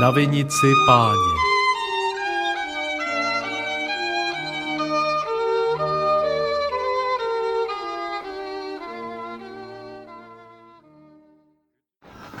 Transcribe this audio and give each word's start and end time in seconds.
Na 0.00 0.10
vinici 0.10 0.66
páně. 0.86 1.34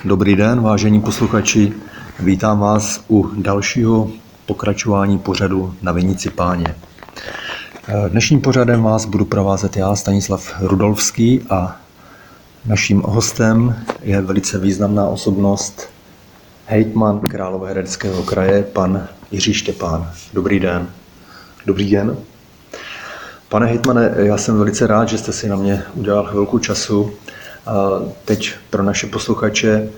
Dobrý 0.04 0.36
den, 0.36 0.60
vážení 0.62 1.00
posluchači. 1.00 1.72
Vítám 2.20 2.58
vás 2.58 3.04
u 3.10 3.30
dalšího 3.36 4.10
pokračování 4.46 5.18
pořadu 5.18 5.74
na 5.82 5.92
Vinici 5.92 6.30
páně. 6.30 6.74
Dnešním 8.08 8.40
pořadem 8.40 8.82
vás 8.82 9.04
budu 9.04 9.24
provázet 9.24 9.76
já, 9.76 9.96
Stanislav 9.96 10.54
Rudolfský, 10.60 11.40
a 11.50 11.76
naším 12.66 13.02
hostem 13.06 13.84
je 14.02 14.20
velice 14.20 14.58
významná 14.58 15.06
osobnost, 15.06 15.97
hejtman 16.70 17.20
Královéhradeckého 17.20 18.22
kraje, 18.22 18.62
pan 18.62 19.08
Jiří 19.30 19.54
Štěpán. 19.54 20.10
Dobrý 20.32 20.60
den. 20.60 20.88
Dobrý 21.66 21.90
den. 21.90 22.16
Pane 23.48 23.66
hejtmane, 23.66 24.14
já 24.16 24.38
jsem 24.38 24.58
velice 24.58 24.86
rád, 24.86 25.08
že 25.08 25.18
jste 25.18 25.32
si 25.32 25.48
na 25.48 25.56
mě 25.56 25.82
udělal 25.94 26.24
chvilku 26.24 26.58
času. 26.58 27.12
Teď 28.24 28.54
pro 28.70 28.82
naše 28.82 29.06
posluchače 29.06 29.88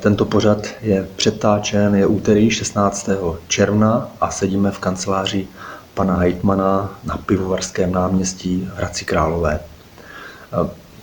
tento 0.00 0.24
pořad 0.24 0.66
je 0.82 1.08
přetáčen, 1.16 1.94
je 1.94 2.06
úterý 2.06 2.50
16. 2.50 3.08
června 3.48 4.08
a 4.20 4.30
sedíme 4.30 4.70
v 4.70 4.78
kanceláři 4.78 5.48
pana 5.94 6.16
Hejtmana 6.16 6.98
na 7.04 7.16
Pivovarském 7.16 7.92
náměstí 7.92 8.68
v 8.74 8.78
Hradci 8.78 9.04
Králové. 9.04 9.60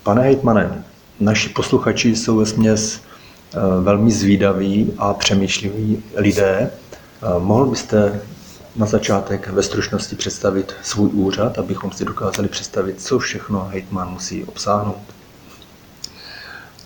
Pane 0.03 0.21
Hejtmane, 0.21 0.83
naši 1.19 1.49
posluchači 1.49 2.15
jsou 2.15 2.37
ve 2.37 2.45
směs 2.45 3.06
velmi 3.81 4.11
zvídaví 4.11 4.93
a 4.97 5.13
přemýšliví 5.13 6.03
lidé. 6.15 6.71
Mohl 7.39 7.65
byste 7.65 8.21
na 8.75 8.85
začátek 8.85 9.49
ve 9.49 9.63
stručnosti 9.63 10.15
představit 10.15 10.73
svůj 10.83 11.09
úřad, 11.13 11.59
abychom 11.59 11.91
si 11.91 12.05
dokázali 12.05 12.47
představit, 12.47 13.01
co 13.01 13.19
všechno 13.19 13.67
hejtman 13.71 14.11
musí 14.11 14.43
obsáhnout? 14.43 14.97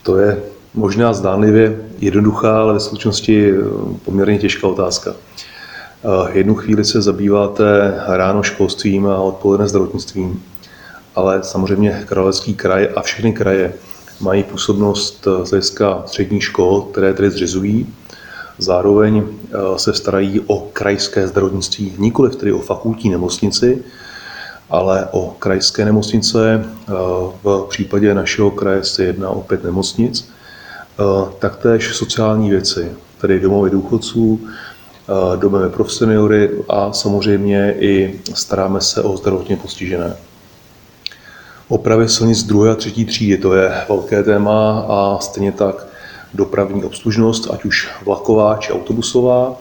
To 0.04 0.17
je 0.17 0.44
možná 0.73 1.14
zdánlivě 1.14 1.82
jednoduchá, 2.00 2.59
ale 2.59 2.73
ve 2.73 2.80
skutečnosti 2.80 3.54
poměrně 4.06 4.39
těžká 4.39 4.67
otázka. 4.67 5.14
Jednu 6.32 6.56
chvíli 6.56 6.86
se 6.86 7.02
zabýváte 7.02 7.94
ráno 8.08 8.44
školstvím 8.44 9.08
a 9.08 9.17
odpoledne 9.17 9.67
zdravotnictvím, 9.67 10.44
ale 11.16 11.44
samozřejmě 11.44 12.04
Královský 12.06 12.54
kraj 12.54 12.89
a 12.95 13.02
všechny 13.02 13.34
kraje 13.34 13.73
mají 14.22 14.44
působnost 14.44 15.27
z 15.44 15.50
hlediska 15.50 16.03
středních 16.05 16.44
škol, 16.44 16.81
které 16.81 17.14
tedy 17.14 17.30
zřizují. 17.30 17.94
Zároveň 18.58 19.23
se 19.77 19.94
starají 19.94 20.41
o 20.47 20.59
krajské 20.73 21.27
zdravotnictví, 21.27 21.94
nikoli 21.97 22.30
tedy 22.30 22.53
o 22.53 22.59
fakultní 22.59 23.09
nemocnici, 23.09 23.83
ale 24.69 25.08
o 25.11 25.36
krajské 25.39 25.86
nemocnice. 25.86 26.66
V 27.44 27.66
případě 27.69 28.14
našeho 28.14 28.52
kraje 28.52 28.83
se 28.83 29.03
jedná 29.03 29.30
o 29.30 29.42
pět 29.42 29.64
nemocnic. 29.64 30.30
Taktéž 31.39 31.95
sociální 31.95 32.49
věci, 32.49 32.92
tedy 33.22 33.39
domovy 33.39 33.69
důchodců, 33.69 34.39
domovy 35.36 35.69
pro 35.69 35.89
seniory 35.89 36.49
a 36.69 36.94
samozřejmě 36.94 37.75
i 37.80 38.19
staráme 38.33 38.81
se 38.81 39.02
o 39.02 39.17
zdravotně 39.17 39.58
postižené. 39.58 40.16
Opravy 41.72 42.09
silnic 42.09 42.44
druhé 42.44 42.72
a 42.72 42.75
třetí 42.75 43.05
třídy, 43.05 43.38
to 43.38 43.53
je 43.53 43.72
velké 43.89 44.23
téma 44.23 44.86
a 44.88 45.17
stejně 45.22 45.52
tak 45.52 45.88
dopravní 46.33 46.83
obslužnost, 46.83 47.47
ať 47.53 47.66
už 47.66 47.89
vlaková 48.05 48.58
či 48.58 48.73
autobusová. 48.73 49.55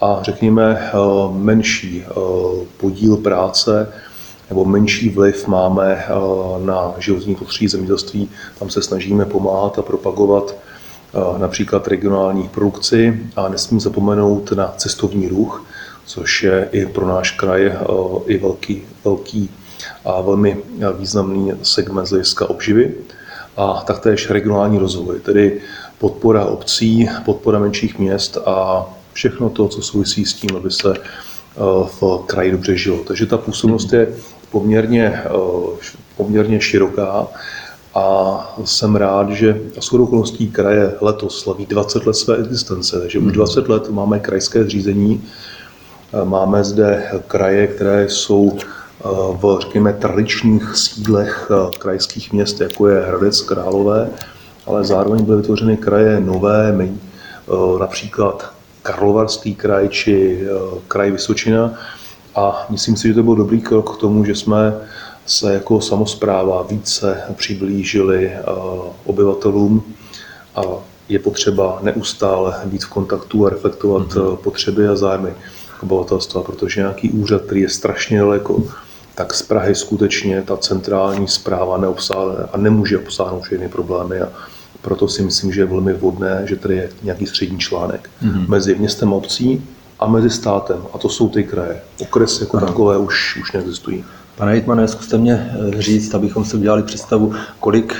A 0.00 0.18
řekněme 0.22 0.90
menší 1.32 2.04
podíl 2.76 3.16
práce 3.16 3.92
nebo 4.48 4.64
menší 4.64 5.08
vliv 5.08 5.48
máme 5.48 6.04
na 6.64 6.94
životní 6.98 7.34
prostředí 7.34 7.68
zemědělství. 7.68 8.30
Tam 8.58 8.70
se 8.70 8.82
snažíme 8.82 9.24
pomáhat 9.24 9.78
a 9.78 9.82
propagovat 9.82 10.54
například 11.38 11.88
regionální 11.88 12.48
produkci. 12.48 13.20
A 13.36 13.48
nesmím 13.48 13.80
zapomenout 13.80 14.52
na 14.52 14.74
cestovní 14.76 15.28
ruch, 15.28 15.64
což 16.06 16.42
je 16.42 16.68
i 16.72 16.86
pro 16.86 17.08
náš 17.08 17.30
kraj 17.30 17.72
i 18.26 18.38
velký, 18.38 18.82
velký 19.04 19.50
a 20.04 20.20
velmi 20.20 20.56
významný 20.98 21.52
segment 21.62 22.06
z 22.06 22.10
hlediska 22.10 22.50
obživy 22.50 22.94
a 23.56 23.82
taktéž 23.86 24.30
regionální 24.30 24.78
rozvoj, 24.78 25.20
tedy 25.20 25.60
podpora 25.98 26.44
obcí, 26.44 27.08
podpora 27.24 27.58
menších 27.58 27.98
měst 27.98 28.38
a 28.46 28.86
všechno 29.12 29.50
to, 29.50 29.68
co 29.68 29.82
souvisí 29.82 30.24
s 30.24 30.34
tím, 30.34 30.56
aby 30.56 30.70
se 30.70 30.94
v 32.00 32.22
kraji 32.26 32.50
dobře 32.50 32.76
žilo. 32.76 32.98
Takže 33.04 33.26
ta 33.26 33.38
působnost 33.38 33.92
je 33.92 34.08
poměrně, 34.50 35.22
poměrně 36.16 36.60
široká 36.60 37.26
a 37.94 38.56
jsem 38.64 38.96
rád, 38.96 39.30
že 39.30 39.60
shodou 39.80 40.04
okolností 40.04 40.48
kraje 40.48 40.94
letos 41.00 41.40
slaví 41.40 41.66
20 41.66 42.06
let 42.06 42.14
své 42.14 42.36
existence, 42.36 43.00
takže 43.00 43.18
už 43.18 43.32
20 43.32 43.68
let 43.68 43.90
máme 43.90 44.20
krajské 44.20 44.64
zřízení. 44.64 45.24
Máme 46.24 46.64
zde 46.64 47.10
kraje, 47.26 47.66
které 47.66 48.08
jsou 48.08 48.58
v, 49.40 49.56
řekněme, 49.60 49.92
tradičních 49.92 50.76
sídlech 50.76 51.50
krajských 51.78 52.32
měst, 52.32 52.60
jako 52.60 52.88
je 52.88 53.00
Hradec 53.00 53.40
Králové, 53.40 54.10
ale 54.66 54.84
zároveň 54.84 55.24
byly 55.24 55.36
vytvořeny 55.36 55.76
kraje 55.76 56.20
nové, 56.20 56.88
například 57.80 58.52
Karlovarský 58.82 59.54
kraj 59.54 59.88
či 59.88 60.46
kraj 60.88 61.10
Vysočina. 61.10 61.74
A 62.34 62.66
myslím 62.70 62.96
si, 62.96 63.08
že 63.08 63.14
to 63.14 63.22
byl 63.22 63.34
dobrý 63.34 63.60
krok 63.60 63.96
k 63.96 64.00
tomu, 64.00 64.24
že 64.24 64.34
jsme 64.34 64.76
se 65.26 65.54
jako 65.54 65.80
samozpráva 65.80 66.62
více 66.62 67.22
přiblížili 67.36 68.32
obyvatelům 69.04 69.82
a 70.56 70.62
je 71.08 71.18
potřeba 71.18 71.78
neustále 71.82 72.54
být 72.64 72.84
v 72.84 72.88
kontaktu 72.88 73.46
a 73.46 73.50
reflektovat 73.50 74.08
mm-hmm. 74.08 74.36
potřeby 74.36 74.88
a 74.88 74.96
zájmy 74.96 75.34
obyvatelstva, 75.82 76.42
protože 76.42 76.80
nějaký 76.80 77.10
úřad, 77.10 77.42
který 77.42 77.60
je 77.60 77.68
strašně 77.68 78.18
daleko, 78.18 78.62
tak 79.18 79.34
z 79.34 79.42
Prahy 79.42 79.74
skutečně 79.74 80.42
ta 80.42 80.56
centrální 80.56 81.28
zpráva 81.28 81.76
neobsáhne 81.76 82.44
a 82.52 82.56
nemůže 82.56 82.98
obsáhnout 82.98 83.40
všechny 83.40 83.68
problémy. 83.68 84.20
A 84.20 84.28
proto 84.82 85.08
si 85.08 85.22
myslím, 85.22 85.52
že 85.52 85.60
je 85.60 85.64
velmi 85.64 85.92
vhodné, 85.92 86.42
že 86.46 86.56
tady 86.56 86.76
je 86.76 86.90
nějaký 87.02 87.26
střední 87.26 87.58
článek 87.58 88.10
mm-hmm. 88.22 88.48
mezi 88.48 88.74
městem 88.74 89.12
a 89.12 89.16
obcí 89.16 89.64
a 89.98 90.06
mezi 90.06 90.30
státem. 90.30 90.82
A 90.92 90.98
to 90.98 91.08
jsou 91.08 91.28
ty 91.28 91.44
kraje. 91.44 91.80
Okresy 92.00 92.42
jako 92.42 92.60
takové 92.60 92.98
už, 92.98 93.38
už 93.42 93.52
neexistují. 93.52 94.04
Pane 94.36 94.52
Hitmane, 94.52 94.88
zkuste 94.88 95.18
mě 95.18 95.50
říct, 95.78 96.14
abychom 96.14 96.44
si 96.44 96.56
udělali 96.56 96.82
představu, 96.82 97.34
kolik 97.60 97.96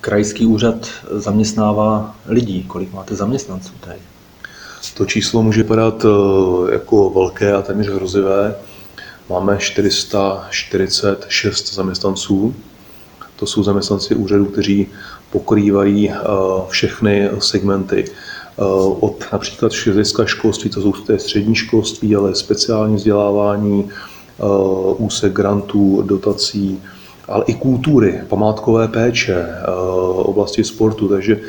krajský 0.00 0.46
úřad 0.46 0.88
zaměstnává 1.10 2.14
lidí, 2.26 2.64
kolik 2.64 2.92
máte 2.92 3.14
zaměstnanců 3.16 3.72
tady? 3.80 3.98
To 4.96 5.06
číslo 5.06 5.42
může 5.42 5.64
padat 5.64 6.06
jako 6.72 7.10
velké 7.10 7.52
a 7.52 7.62
téměř 7.62 7.88
hrozivé. 7.88 8.54
Máme 9.30 9.58
446 9.58 11.74
zaměstnanců. 11.74 12.54
To 13.36 13.46
jsou 13.46 13.62
zaměstnanci 13.62 14.14
úřadů, 14.14 14.44
kteří 14.44 14.86
pokrývají 15.32 16.12
všechny 16.68 17.30
segmenty. 17.38 18.04
Od 19.00 19.24
například 19.32 19.72
hlediska 19.84 20.24
školství, 20.24 20.70
to 20.70 20.82
jsou 20.82 20.92
té 20.92 21.18
střední 21.18 21.54
školství, 21.54 22.16
ale 22.16 22.34
speciální 22.34 22.96
vzdělávání, 22.96 23.88
úsek 24.96 25.32
grantů, 25.32 26.02
dotací, 26.02 26.82
ale 27.28 27.44
i 27.46 27.54
kultury, 27.54 28.20
památkové 28.28 28.88
péče, 28.88 29.46
oblasti 30.16 30.64
sportu, 30.64 31.08
takže 31.08 31.40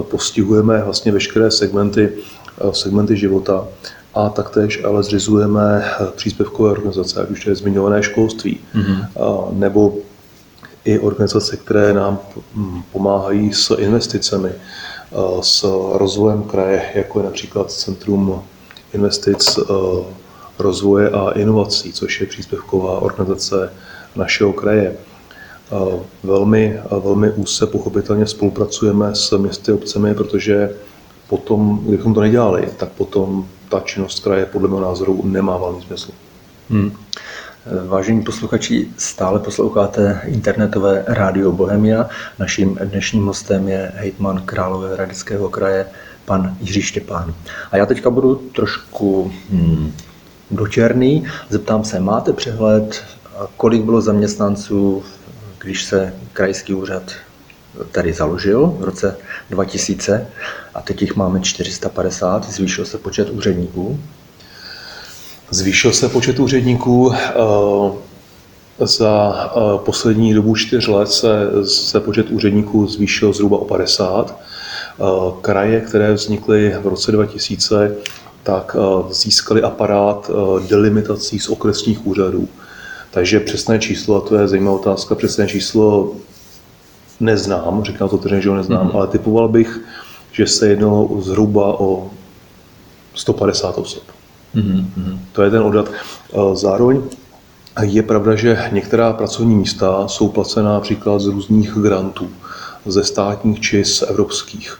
postihujeme 0.00 0.82
vlastně 0.84 1.12
veškeré 1.12 1.50
segmenty, 1.50 2.12
segmenty 2.72 3.16
života 3.16 3.68
a 4.14 4.28
taktéž 4.28 4.84
ale 4.84 5.02
zřizujeme 5.02 5.84
příspěvkové 6.16 6.70
organizace, 6.70 7.22
ať 7.22 7.30
už 7.30 7.44
to 7.44 7.50
je 7.50 7.56
zmiňované 7.56 8.02
školství, 8.02 8.60
mm-hmm. 8.74 9.06
nebo 9.52 9.94
i 10.84 10.98
organizace, 10.98 11.56
které 11.56 11.92
nám 11.92 12.18
pomáhají 12.92 13.52
s 13.52 13.74
investicemi, 13.74 14.50
s 15.40 15.64
rozvojem 15.92 16.42
kraje, 16.42 16.82
jako 16.94 17.18
je 17.18 17.24
například 17.24 17.72
Centrum 17.72 18.42
investic 18.92 19.58
rozvoje 20.58 21.10
a 21.10 21.30
inovací, 21.30 21.92
což 21.92 22.20
je 22.20 22.26
příspěvková 22.26 22.98
organizace 22.98 23.72
našeho 24.16 24.52
kraje. 24.52 24.96
Velmi, 26.22 26.80
velmi 27.04 27.30
úzce 27.30 27.66
pochopitelně 27.66 28.26
spolupracujeme 28.26 29.14
s 29.14 29.38
městy 29.38 29.72
a 29.72 29.74
obcemi, 29.74 30.14
protože 30.14 30.70
potom, 31.28 31.80
kdybychom 31.82 32.14
to 32.14 32.20
nedělali, 32.20 32.68
tak 32.76 32.88
potom 32.88 33.48
ta 33.70 33.80
činnost 33.80 34.20
kraje 34.20 34.46
podle 34.46 34.68
mého 34.68 34.80
názoru 34.80 35.20
nemá 35.24 35.56
valný 35.56 35.82
smysl. 35.82 36.10
Hmm. 36.70 36.92
Vážení 37.86 38.22
posluchači, 38.22 38.88
stále 38.96 39.38
posloucháte 39.38 40.20
internetové 40.24 41.04
rádio 41.06 41.52
Bohemia. 41.52 42.08
Naším 42.38 42.78
dnešním 42.84 43.26
hostem 43.26 43.68
je 43.68 43.92
hejtman 43.94 44.42
Královéhradeckého 44.44 45.48
kraje, 45.48 45.86
pan 46.24 46.56
Jiří 46.60 46.82
Štěpán. 46.82 47.34
A 47.70 47.76
já 47.76 47.86
teďka 47.86 48.10
budu 48.10 48.34
trošku 48.34 49.32
hmm, 49.50 49.92
dočerný. 50.50 51.26
Zeptám 51.48 51.84
se, 51.84 52.00
máte 52.00 52.32
přehled, 52.32 53.04
kolik 53.56 53.82
bylo 53.82 54.00
zaměstnanců, 54.00 55.02
když 55.58 55.84
se 55.84 56.14
krajský 56.32 56.74
úřad 56.74 57.02
tady 57.92 58.12
založil 58.12 58.76
v 58.78 58.84
roce 58.84 59.16
2000 59.50 60.26
a 60.74 60.82
teď 60.82 61.02
jich 61.02 61.16
máme 61.16 61.40
450, 61.40 62.50
zvýšil 62.50 62.84
se 62.84 62.98
počet 62.98 63.30
úředníků? 63.30 64.00
Zvýšil 65.50 65.92
se 65.92 66.08
počet 66.08 66.38
úředníků. 66.38 67.12
Eh, 67.14 68.86
za 68.86 69.34
eh, 69.56 69.60
poslední 69.84 70.34
dobu 70.34 70.56
čtyř 70.56 70.88
let 70.88 71.08
se, 71.10 71.50
se 71.64 72.00
počet 72.00 72.30
úředníků 72.30 72.86
zvýšil 72.86 73.32
zhruba 73.32 73.58
o 73.58 73.64
50. 73.64 74.40
Eh, 74.40 75.04
kraje, 75.40 75.80
které 75.80 76.12
vznikly 76.12 76.76
v 76.82 76.86
roce 76.86 77.12
2000, 77.12 77.96
tak 78.42 78.76
získali 79.10 79.62
aparát 79.62 80.30
delimitací 80.68 81.38
z 81.38 81.48
okresních 81.48 82.06
úřadů. 82.06 82.48
Takže 83.10 83.40
přesné 83.40 83.78
číslo, 83.78 84.16
a 84.16 84.28
to 84.28 84.36
je 84.36 84.48
zajímavá 84.48 84.76
otázka, 84.76 85.14
přesné 85.14 85.46
číslo 85.46 86.12
neznám, 87.20 87.84
říkám 87.84 88.08
to 88.08 88.18
tedy, 88.18 88.42
že 88.42 88.48
ho 88.48 88.56
neznám, 88.56 88.88
mm-hmm. 88.88 88.96
ale 88.96 89.06
typoval 89.06 89.48
bych, 89.48 89.80
že 90.32 90.46
se 90.46 90.68
jednalo 90.68 91.20
zhruba 91.20 91.80
o 91.80 92.10
150 93.14 93.78
osob. 93.78 94.02
Mm-hmm. 94.54 95.18
To 95.32 95.42
je 95.42 95.50
ten 95.50 95.62
odhad. 95.62 95.88
Zároveň 96.52 97.02
je 97.82 98.02
pravda, 98.02 98.34
že 98.34 98.68
některá 98.72 99.12
pracovní 99.12 99.54
místa 99.54 100.08
jsou 100.08 100.28
placená 100.28 100.72
například 100.72 101.20
z 101.20 101.26
různých 101.26 101.72
grantů, 101.72 102.30
ze 102.86 103.04
státních 103.04 103.60
či 103.60 103.84
z 103.84 104.02
evropských. 104.02 104.78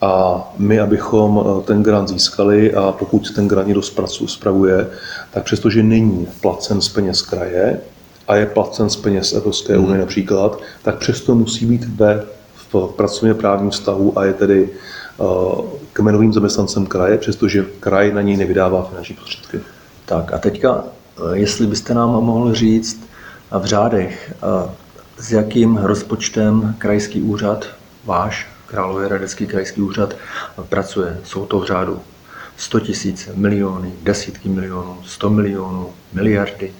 A 0.00 0.42
my, 0.58 0.80
abychom 0.80 1.44
eh, 1.44 1.62
ten 1.62 1.82
grant 1.82 2.08
získali 2.08 2.74
a 2.74 2.92
pokud 2.92 3.34
ten 3.34 3.48
grant 3.48 3.66
někdo 3.66 3.82
spravuje, 4.26 4.90
tak 5.30 5.44
přestože 5.44 5.82
není 5.82 6.26
placen 6.40 6.80
z 6.80 6.88
peněz 6.88 7.22
kraje 7.22 7.80
a 8.28 8.36
je 8.36 8.46
placen 8.46 8.90
z 8.90 8.96
peněz 8.96 9.32
Evropské 9.32 9.78
unie 9.78 9.94
mm. 9.94 10.00
například, 10.00 10.60
tak 10.82 10.98
přesto 10.98 11.34
musí 11.34 11.66
být 11.66 11.84
ve 11.84 12.24
v 12.80 12.92
pracovně 12.96 13.34
právním 13.34 13.70
vztahu 13.70 14.18
a 14.18 14.24
je 14.24 14.32
tedy 14.32 14.68
uh, 15.16 15.64
kmenovým 15.92 16.32
zaměstnancem 16.32 16.86
kraje, 16.86 17.18
přestože 17.18 17.64
kraj 17.80 18.12
na 18.12 18.20
něj 18.20 18.36
nevydává 18.36 18.82
finanční 18.82 19.14
prostředky. 19.14 19.60
Tak 20.06 20.32
a 20.32 20.38
teďka, 20.38 20.84
eh, 20.84 21.36
jestli 21.36 21.66
byste 21.66 21.94
nám 21.94 22.10
mohl 22.10 22.54
říct 22.54 23.06
v 23.58 23.64
řádech, 23.64 24.34
s 25.18 25.32
jakým 25.32 25.76
rozpočtem 25.76 26.74
krajský 26.78 27.22
úřad, 27.22 27.66
váš 28.04 28.54
Královéhradecký 28.66 29.46
krajský 29.46 29.82
úřad 29.82 30.16
pracuje. 30.68 31.20
Jsou 31.24 31.46
to 31.46 31.60
v 31.60 31.66
řádu 31.66 32.00
100 32.56 32.80
tisíc, 32.80 33.28
miliony, 33.34 33.92
desítky 34.02 34.48
milionů, 34.48 34.96
100 35.04 35.30
milionů, 35.30 35.88
miliardy. 36.12 36.72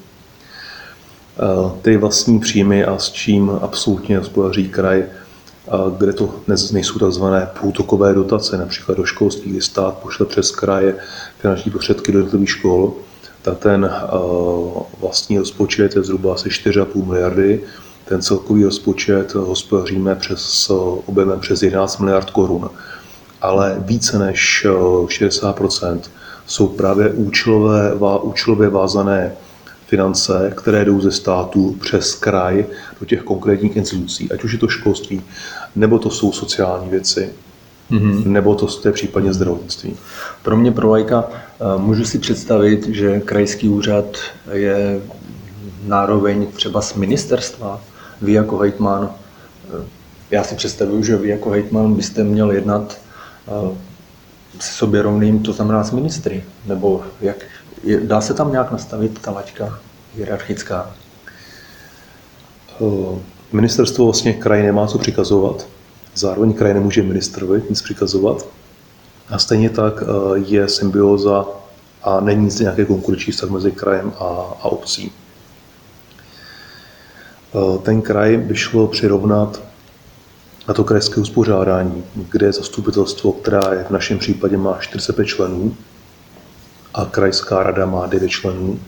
Ty 1.82 1.96
vlastní 1.96 2.40
příjmy 2.40 2.84
a 2.84 2.98
s 2.98 3.10
čím 3.10 3.50
absolutně 3.62 4.18
hospodaří 4.18 4.68
kraj, 4.68 5.04
kde 5.98 6.12
to 6.12 6.34
nejsou 6.72 6.98
takzvané 6.98 7.48
průtokové 7.60 8.14
dotace, 8.14 8.58
například 8.58 8.98
do 8.98 9.04
školství, 9.04 9.50
kdy 9.50 9.60
stát 9.60 9.98
pošle 9.98 10.26
přes 10.26 10.50
kraje 10.50 10.96
finanční 11.38 11.70
prostředky 11.70 12.12
do 12.12 12.18
jednotlivých 12.18 12.50
škol, 12.50 12.92
tak 13.42 13.58
ten 13.58 13.90
vlastní 15.00 15.38
rozpočet 15.38 15.96
je 15.96 16.02
zhruba 16.02 16.34
asi 16.34 16.48
4,5 16.48 17.06
miliardy. 17.06 17.60
Ten 18.04 18.22
celkový 18.22 18.64
rozpočet 18.64 19.34
hospodaříme 19.34 20.14
přes 20.14 20.70
objemem 21.06 21.40
přes 21.40 21.62
11 21.62 21.98
miliard 21.98 22.30
korun, 22.30 22.70
ale 23.42 23.76
více 23.78 24.18
než 24.18 24.66
60% 24.66 26.00
jsou 26.46 26.68
právě 26.68 27.08
účelové, 27.10 27.94
účelově 28.22 28.68
vázané 28.68 29.32
finance, 29.86 30.52
které 30.56 30.84
jdou 30.84 31.00
ze 31.00 31.10
státu 31.10 31.76
přes 31.80 32.14
kraj 32.14 32.66
do 33.00 33.06
těch 33.06 33.22
konkrétních 33.22 33.76
institucí, 33.76 34.32
ať 34.32 34.44
už 34.44 34.52
je 34.52 34.58
to 34.58 34.68
školství, 34.68 35.22
nebo 35.76 35.98
to 35.98 36.10
jsou 36.10 36.32
sociální 36.32 36.88
věci, 36.90 37.32
mm-hmm. 37.90 38.26
nebo 38.26 38.54
to 38.54 38.68
je 38.84 38.92
případně 38.92 39.32
zdravotnictví. 39.32 39.96
Pro 40.42 40.56
mě, 40.56 40.72
pro 40.72 40.88
lajka, 40.88 41.24
eh, 41.30 41.64
můžu 41.78 42.04
si 42.04 42.18
představit, 42.18 42.86
že 42.88 43.20
krajský 43.20 43.68
úřad 43.68 44.18
je 44.52 45.00
nároveň 45.84 46.46
třeba 46.46 46.80
z 46.80 46.94
ministerstva, 46.94 47.80
vy 48.22 48.32
jako 48.32 48.58
hejtman, 48.58 49.10
eh, 49.10 49.84
já 50.30 50.44
si 50.44 50.54
představuju, 50.54 51.02
že 51.02 51.16
vy 51.16 51.28
jako 51.28 51.50
hejtman 51.50 51.94
byste 51.94 52.24
měl 52.24 52.50
jednat 52.52 52.98
eh, 53.48 53.76
s 54.58 54.76
sobě 54.76 55.02
rovným, 55.02 55.42
to 55.42 55.52
znamená 55.52 55.84
s 55.84 55.90
ministry, 55.90 56.44
nebo 56.66 57.02
jak, 57.20 57.36
dá 58.02 58.20
se 58.20 58.34
tam 58.34 58.52
nějak 58.52 58.72
nastavit 58.72 59.18
ta 59.18 59.30
laťka 59.30 59.78
hierarchická? 60.14 60.94
Eh, 62.80 63.18
ministerstvo 63.52 64.04
vlastně 64.04 64.32
kraj 64.32 64.62
nemá 64.62 64.86
co 64.86 64.98
přikazovat, 64.98 65.66
zároveň 66.14 66.52
kraj 66.52 66.74
nemůže 66.74 67.02
ministrovi 67.02 67.62
nic 67.70 67.82
přikazovat 67.82 68.46
a 69.28 69.38
stejně 69.38 69.70
tak 69.70 70.02
je 70.34 70.68
symbioza 70.68 71.46
a 72.02 72.20
není 72.20 72.50
zde 72.50 72.62
nějaké 72.62 72.84
konkurenční 72.84 73.32
vztah 73.32 73.50
mezi 73.50 73.72
krajem 73.72 74.12
a, 74.18 74.24
a 74.60 74.64
obcí. 74.64 75.12
Eh, 77.54 77.78
ten 77.78 78.02
kraj 78.02 78.36
by 78.36 78.56
šlo 78.56 78.86
přirovnat 78.86 79.62
na 80.68 80.74
to 80.74 80.84
krajské 80.84 81.20
uspořádání, 81.20 82.04
kde 82.14 82.52
zastupitelstvo, 82.52 83.32
která 83.32 83.74
je 83.74 83.84
v 83.84 83.90
našem 83.90 84.18
případě 84.18 84.56
má 84.56 84.78
45 84.80 85.26
členů 85.26 85.76
a 86.94 87.04
krajská 87.04 87.62
rada 87.62 87.86
má 87.86 88.06
9 88.06 88.28
členů, 88.28 88.80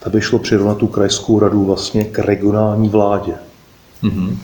tak 0.00 0.12
by 0.12 0.20
šlo 0.20 0.38
přirovnat 0.38 0.78
tu 0.78 0.86
krajskou 0.86 1.38
radu 1.38 1.64
vlastně 1.64 2.04
k 2.04 2.18
regionální 2.18 2.88
vládě. 2.88 3.34
Mm-hmm. 4.02 4.36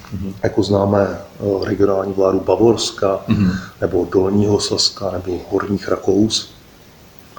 Jako 0.43 0.63
známe 0.63 1.09
eh, 1.11 1.65
regionální 1.65 2.13
vládu 2.13 2.41
Bavorska, 2.41 3.21
mm-hmm. 3.29 3.53
nebo 3.81 4.09
Dolního 4.13 4.61
Saska, 4.61 5.11
nebo 5.11 5.39
Horních 5.51 5.89
Rakous, 5.89 6.51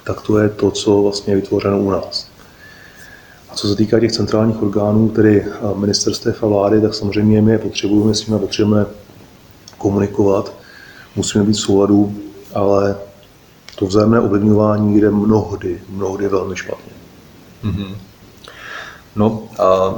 tak 0.03 0.21
to 0.21 0.37
je 0.37 0.49
to, 0.49 0.71
co 0.71 1.01
vlastně 1.01 1.33
je 1.33 1.37
vytvořeno 1.37 1.79
u 1.79 1.91
nás. 1.91 2.27
A 3.49 3.55
co 3.55 3.67
se 3.67 3.75
týká 3.75 3.99
těch 3.99 4.11
centrálních 4.11 4.61
orgánů, 4.61 5.09
tedy 5.09 5.45
eh, 5.45 5.79
ministerstev 5.79 6.43
a 6.43 6.47
vlády, 6.47 6.81
tak 6.81 6.93
samozřejmě 6.93 7.41
my 7.41 7.51
je 7.51 7.59
potřebujeme, 7.59 8.15
s 8.15 8.27
nimi 8.27 8.39
potřebujeme 8.39 8.85
komunikovat, 9.77 10.53
musíme 11.15 11.43
být 11.43 11.53
v 11.53 11.59
souladu, 11.59 12.15
ale 12.53 12.95
to 13.75 13.85
vzájemné 13.85 14.19
ovlivňování 14.19 15.01
jde 15.01 15.11
mnohdy, 15.11 15.81
mnohdy 15.89 16.27
velmi 16.27 16.55
špatně. 16.55 16.91
Mm-hmm. 17.63 17.95
No 19.15 19.43
a 19.59 19.95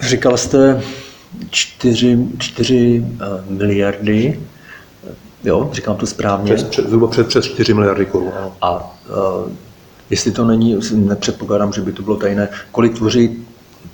říkal 0.00 0.36
jste 0.36 0.82
4, 1.50 2.18
4 2.38 3.06
eh, 3.06 3.52
miliardy, 3.52 4.40
jo, 5.44 5.70
říkám 5.72 5.96
to 5.96 6.06
správně. 6.06 6.54
Přes, 6.54 6.68
před, 6.68 6.86
zhruba 6.88 7.06
před, 7.06 7.26
přes 7.26 7.44
4 7.44 7.74
miliardy 7.74 8.06
korun. 8.06 8.32
A 8.60 8.94
uh, 9.08 9.50
Jestli 10.10 10.32
to 10.32 10.44
není, 10.44 10.78
nepředpokládám, 10.92 11.72
že 11.72 11.80
by 11.80 11.92
to 11.92 12.02
bylo 12.02 12.16
tajné, 12.16 12.48
kolik 12.72 12.94
tvoří 12.94 13.46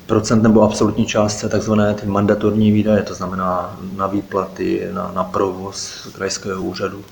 procent 0.07 0.43
nebo 0.43 0.63
absolutní 0.63 1.07
částce 1.07 1.49
takzvané 1.49 1.95
ty 1.95 2.07
mandatorní 2.07 2.73
výdaje, 2.73 3.03
to 3.03 3.15
znamená 3.15 3.81
na 3.97 4.07
výplaty, 4.07 4.89
na, 4.93 5.13
na 5.15 5.25
provoz 5.25 6.09
krajského 6.13 6.63
úřadu? 6.63 7.05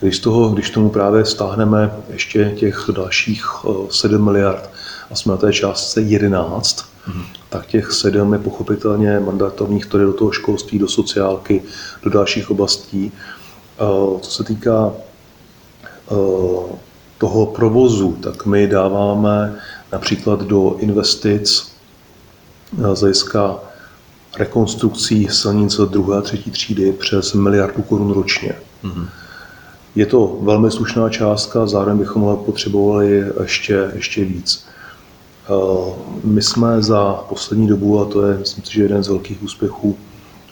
Když, 0.00 0.18
toho, 0.18 0.48
když 0.48 0.70
tomu 0.70 0.90
právě 0.90 1.24
stáhneme 1.24 1.92
ještě 2.08 2.54
těch 2.56 2.90
dalších 2.92 3.44
7 3.90 4.24
miliard 4.24 4.70
a 5.10 5.14
jsme 5.14 5.30
na 5.30 5.36
té 5.36 5.52
částce 5.52 6.00
11, 6.00 6.84
mm-hmm. 7.08 7.24
tak 7.48 7.66
těch 7.66 7.92
7 7.92 8.32
je 8.32 8.38
pochopitelně 8.38 9.20
mandatorních, 9.20 9.86
to 9.86 9.98
do 9.98 10.12
toho 10.12 10.32
školství, 10.32 10.78
do 10.78 10.88
sociálky, 10.88 11.62
do 12.02 12.10
dalších 12.10 12.50
oblastí. 12.50 13.12
Co 14.20 14.30
se 14.30 14.44
týká 14.44 14.92
toho 17.18 17.46
provozu, 17.46 18.12
tak 18.22 18.46
my 18.46 18.66
dáváme 18.66 19.56
například 19.92 20.42
do 20.42 20.76
investic 20.78 21.72
z 22.92 23.00
hlediska 23.00 23.58
rekonstrukcí 24.38 25.28
silnic 25.30 25.76
druhé 25.76 26.18
a 26.18 26.20
třetí 26.20 26.50
třídy 26.50 26.92
přes 26.92 27.32
miliardu 27.32 27.82
korun 27.82 28.12
ročně. 28.12 28.54
Mm-hmm. 28.84 29.06
Je 29.94 30.06
to 30.06 30.38
velmi 30.40 30.70
slušná 30.70 31.08
částka, 31.08 31.66
zároveň 31.66 31.98
bychom 31.98 32.24
ale 32.24 32.36
potřebovali 32.36 33.24
ještě, 33.42 33.90
ještě 33.94 34.24
víc. 34.24 34.66
Eh, 35.48 35.92
my 36.24 36.42
jsme 36.42 36.82
za 36.82 37.12
poslední 37.28 37.66
dobu, 37.66 38.00
a 38.00 38.04
to 38.04 38.26
je 38.26 38.38
myslím 38.38 38.64
si, 38.64 38.72
že 38.72 38.82
jeden 38.82 39.02
z 39.02 39.08
velkých 39.08 39.42
úspěchů 39.42 39.96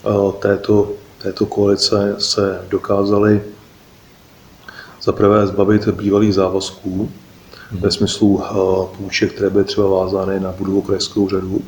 eh, 0.07 0.09
této, 0.39 0.91
této 1.23 1.47
koalice, 1.47 2.15
se 2.19 2.65
dokázali 2.69 3.43
za 5.03 5.13
prvé 5.13 5.47
zbavit 5.47 5.89
bývalých 5.89 6.35
závazků 6.35 7.11
hmm. 7.71 7.81
ve 7.81 7.91
smyslu 7.91 8.43
eh, 8.43 8.97
půjček, 8.97 9.33
které 9.33 9.51
byly 9.51 9.65
třeba 9.65 9.89
vázány 9.89 10.41
na 10.41 10.53
budovu 10.53 10.83
krajského 10.83 11.25
úřadu 11.25 11.61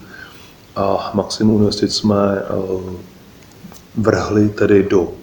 a 0.77 1.11
maximum 1.15 1.61
investic 1.61 1.95
jsme 1.95 2.43
vrhli 3.97 4.49
tedy 4.49 4.83
do 4.83 5.20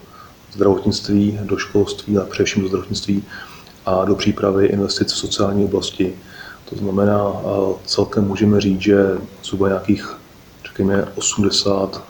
zdravotnictví, 0.53 1.39
do 1.43 1.57
školství 1.57 2.17
a 2.17 2.25
především 2.25 2.61
do 2.61 2.67
zdravotnictví 2.67 3.23
a 3.85 4.05
do 4.05 4.15
přípravy 4.15 4.65
investic 4.65 5.13
v 5.13 5.17
sociální 5.17 5.65
oblasti. 5.65 6.13
To 6.69 6.75
znamená, 6.75 7.33
celkem 7.85 8.27
můžeme 8.27 8.61
říct, 8.61 8.81
že 8.81 9.17
zhruba 9.43 9.67
nějakých, 9.67 10.17
řekněme, 10.65 11.07
80, 11.15 12.03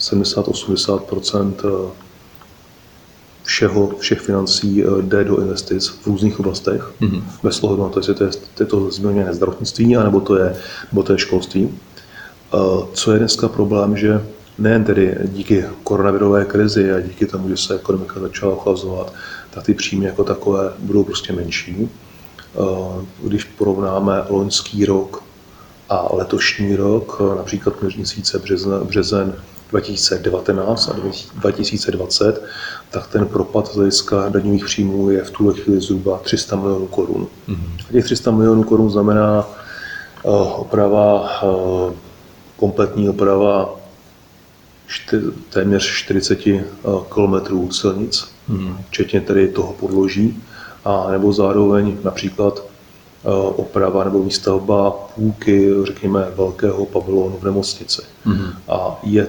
70-80% 0.00 1.90
všeho, 3.50 3.90
všech 3.98 4.20
financí 4.20 4.82
eh, 4.82 5.02
jde 5.02 5.24
do 5.24 5.40
investic 5.40 5.88
v 5.88 6.06
různých 6.06 6.40
oblastech, 6.40 6.92
mm-hmm. 7.00 7.22
bez 7.42 7.62
ohledu 7.62 7.82
na 7.82 7.88
to, 7.88 7.98
jestli 7.98 8.14
to 8.14 8.24
je, 8.24 8.30
to, 8.30 8.62
je 8.62 8.66
to 8.66 8.90
změněné 8.90 9.34
zdravotnictví, 9.34 9.96
anebo 9.96 10.20
to 10.20 10.36
je, 10.36 10.56
nebo 10.92 11.02
to 11.02 11.12
je 11.12 11.18
školství. 11.18 11.68
Eh, 11.68 12.58
co 12.92 13.12
je 13.12 13.18
dneska 13.18 13.48
problém, 13.48 13.96
že 13.96 14.24
nejen 14.60 14.84
tedy 14.84 15.18
díky 15.24 15.64
koronavirové 15.84 16.44
krizi 16.44 16.92
a 16.92 17.00
díky 17.00 17.26
tomu, 17.26 17.48
že 17.48 17.56
se 17.56 17.74
ekonomika 17.74 18.20
začala 18.20 18.52
ochlazovat, 18.52 19.12
tak 19.50 19.64
ty 19.64 19.74
příjmy 19.74 20.06
jako 20.06 20.24
takové 20.24 20.72
budou 20.78 21.04
prostě 21.04 21.32
menší. 21.32 21.88
Eh, 22.54 23.04
když 23.22 23.44
porovnáme 23.44 24.24
loňský 24.28 24.84
rok 24.84 25.22
a 25.88 26.14
letošní 26.14 26.76
rok, 26.76 27.22
například 27.36 27.82
měsíce 27.82 28.38
březen, 28.38 28.80
březen 28.84 29.34
2019 29.70 30.88
a 30.88 30.92
2020, 31.34 32.42
tak 32.90 33.06
ten 33.06 33.26
propad 33.26 33.66
z 33.66 33.76
hlediska 33.76 34.28
daňových 34.28 34.64
příjmů 34.64 35.10
je 35.10 35.24
v 35.24 35.30
tuhle 35.30 35.54
chvíli 35.54 35.80
zhruba 35.80 36.18
300 36.18 36.56
milionů 36.56 36.86
korun. 36.86 37.26
Mm-hmm. 37.48 37.86
A 37.88 37.92
těch 37.92 38.04
300 38.04 38.30
milionů 38.30 38.62
korun 38.62 38.90
znamená 38.90 39.46
uh, 40.22 40.60
oprava, 40.60 41.30
kompletní 42.56 43.08
oprava 43.08 43.79
čty, 44.90 45.16
téměř 45.50 45.86
40 45.86 46.46
uh, 46.46 46.60
kilometrů 47.14 47.70
silnic, 47.70 48.28
mm-hmm. 48.50 48.76
včetně 48.88 49.20
tedy 49.20 49.48
toho 49.48 49.72
podloží, 49.72 50.42
a 50.84 51.10
nebo 51.10 51.32
zároveň 51.32 51.96
například 52.04 52.64
oprava 53.56 54.04
nebo 54.04 54.22
výstavba 54.22 54.90
půlky, 54.90 55.70
řekněme, 55.84 56.28
velkého 56.36 56.86
pavilonu 56.86 57.36
v 57.40 57.44
nemocnici. 57.44 58.02
Mm-hmm. 58.26 58.52
A 58.68 59.00
je 59.02 59.28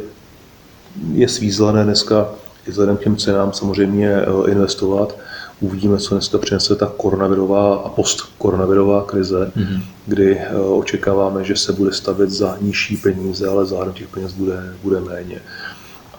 je 1.13 1.27
svízelné 1.29 1.83
dneska 1.83 2.29
i 2.67 2.71
vzhledem 2.71 2.97
k 2.97 3.03
těm 3.03 3.15
cenám 3.15 3.53
samozřejmě 3.53 4.09
eh, 4.09 4.51
investovat. 4.51 5.17
Uvidíme, 5.61 5.97
co 5.97 6.15
dneska 6.15 6.37
přinese 6.37 6.75
ta 6.75 6.93
koronavirová 6.97 7.75
a 7.75 7.89
postkoronavirová 7.89 9.03
krize, 9.03 9.51
mm-hmm. 9.57 9.83
kdy 10.05 10.37
eh, 10.39 10.55
očekáváme, 10.55 11.43
že 11.43 11.55
se 11.55 11.73
bude 11.73 11.93
stavět 11.93 12.29
za 12.29 12.57
nižší 12.61 12.97
peníze, 12.97 13.47
ale 13.47 13.65
zároveň 13.65 13.93
těch 13.93 14.07
peněz 14.07 14.33
bude, 14.33 14.73
bude 14.83 14.99
méně. 14.99 15.41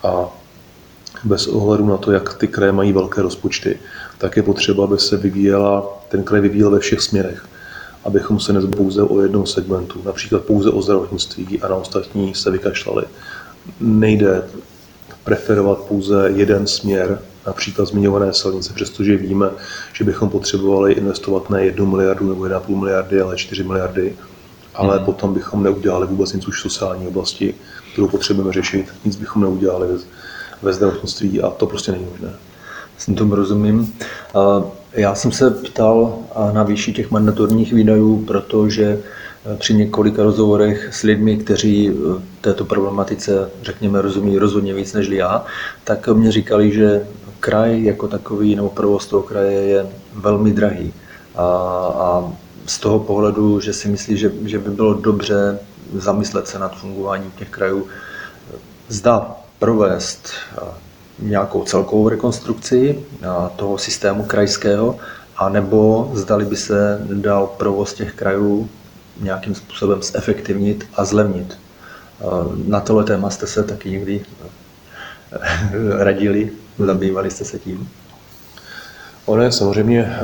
A 0.03 0.29
bez 1.25 1.47
ohledu 1.47 1.87
na 1.87 1.97
to, 1.97 2.13
jak 2.13 2.35
ty 2.35 2.49
kraje 2.49 2.73
mají 2.73 2.93
velké 2.93 3.23
rozpočty, 3.23 3.79
tak 4.19 4.37
je 4.37 4.43
potřeba, 4.43 4.85
aby 4.85 4.99
se 4.99 5.17
vyvíjela, 5.17 6.03
ten 6.09 6.23
kraj 6.23 6.41
vyvíjel 6.41 6.71
ve 6.71 6.79
všech 6.79 7.01
směrech. 7.01 7.47
Abychom 8.05 8.41
se 8.41 8.53
nezbyli 8.53 8.77
pouze 8.77 9.03
o 9.03 9.21
jednom 9.21 9.47
segmentu, 9.47 10.03
například 10.05 10.43
pouze 10.43 10.71
o 10.71 10.83
zdravotnictví 10.83 11.63
a 11.63 11.69
na 11.69 11.77
ostatní 11.77 12.35
se 12.35 12.51
vykašlali 12.51 13.05
nejde 13.81 14.43
preferovat 15.25 15.79
pouze 15.79 16.31
jeden 16.35 16.67
směr, 16.67 17.19
například 17.47 17.89
zmiňované 17.89 18.33
silnice, 18.33 18.73
přestože 18.75 19.17
víme, 19.17 19.51
že 19.93 20.05
bychom 20.05 20.31
potřebovali 20.31 20.93
investovat 20.93 21.51
ne 21.51 21.65
jednu 21.65 21.87
miliardu 21.87 22.29
nebo 22.29 22.45
1,5 22.45 22.81
miliardy, 22.81 23.21
ale 23.21 23.37
4 23.37 23.63
miliardy, 23.63 24.15
ale 24.75 24.97
hmm. 24.97 25.05
potom 25.05 25.35
bychom 25.35 25.63
neudělali 25.63 26.07
vůbec 26.07 26.33
nic 26.33 26.49
už 26.49 26.59
v 26.59 26.63
sociální 26.63 27.09
oblasti, 27.09 27.55
kterou 27.93 28.09
potřebujeme 28.09 28.53
řešit, 28.53 28.87
nic 29.05 29.17
bychom 29.17 29.43
neudělali 29.43 29.89
ve 30.63 30.73
zdravotnictví 30.73 31.43
a 31.43 31.51
to 31.51 31.67
prostě 31.67 31.93
není 31.93 32.05
možné. 32.11 32.33
S 32.99 33.15
tomu 33.15 33.35
rozumím. 33.35 33.95
Já 34.93 35.15
jsem 35.15 35.33
se 35.33 35.51
ptal 35.51 36.19
na 36.53 36.63
výši 36.63 36.93
těch 36.93 37.11
mandatorních 37.11 37.73
výdajů, 37.73 38.25
protože 38.27 39.03
při 39.59 39.75
několika 39.75 40.23
rozhovorech 40.23 40.95
s 40.95 41.03
lidmi, 41.03 41.37
kteří 41.37 41.91
eh, 41.91 42.23
této 42.41 42.65
problematice, 42.65 43.51
řekněme, 43.63 44.03
rozumí 44.03 44.39
rozhodně 44.39 44.75
víc 44.75 44.93
než 44.93 45.09
já, 45.09 45.45
tak 45.85 46.09
mě 46.09 46.33
říkali, 46.33 46.73
že 46.73 47.07
kraj 47.41 47.85
jako 47.85 48.09
takový 48.09 48.57
nebo 48.57 48.69
provoz 48.69 49.07
toho 49.07 49.23
kraje 49.23 49.61
je 49.61 49.87
velmi 50.15 50.53
drahý. 50.53 50.93
A, 51.35 51.45
a 51.97 52.33
z 52.67 52.79
toho 52.79 52.99
pohledu, 52.99 53.61
že 53.61 53.73
si 53.73 53.89
myslí, 53.89 54.17
že, 54.17 54.33
že 54.45 54.59
by 54.59 54.71
bylo 54.71 54.95
dobře 54.95 55.59
zamyslet 55.95 56.49
se 56.49 56.59
nad 56.59 56.77
fungováním 56.77 57.31
těch 57.31 57.51
krajů, 57.51 57.87
zda 58.89 59.37
provést 59.59 60.29
eh, 60.57 60.61
nějakou 61.19 61.65
celkovou 61.65 62.09
rekonstrukci 62.09 62.99
eh, 63.23 63.27
toho 63.57 63.79
systému 63.79 64.23
krajského, 64.25 64.97
anebo 65.37 66.11
zdali 66.15 66.45
by 66.45 66.57
se 66.57 67.07
dal 67.13 67.47
provoz 67.47 67.95
těch 67.95 68.15
krajů 68.15 68.69
nějakým 69.21 69.55
způsobem 69.55 70.03
zefektivnit 70.03 70.87
a 70.95 71.05
zlevnit. 71.05 71.59
Na 72.67 72.81
tohle 72.81 73.05
téma 73.05 73.31
jste 73.31 73.47
se 73.47 73.63
taky 73.63 73.91
někdy 73.91 74.25
eh, 75.33 76.05
radili, 76.05 76.51
zabývali 76.79 77.31
jste 77.31 77.45
se 77.45 77.59
tím? 77.59 77.89
Ono 79.27 79.43
je 79.43 79.53
samozřejmě 79.53 80.01
eh, 80.01 80.21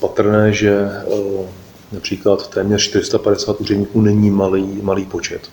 patrné, 0.00 0.52
že 0.52 0.70
eh, 0.70 1.46
například 1.92 2.48
téměř 2.48 2.82
450 2.82 3.60
úředníků 3.60 4.00
není 4.00 4.30
malý, 4.30 4.78
malý 4.82 5.04
počet. 5.04 5.50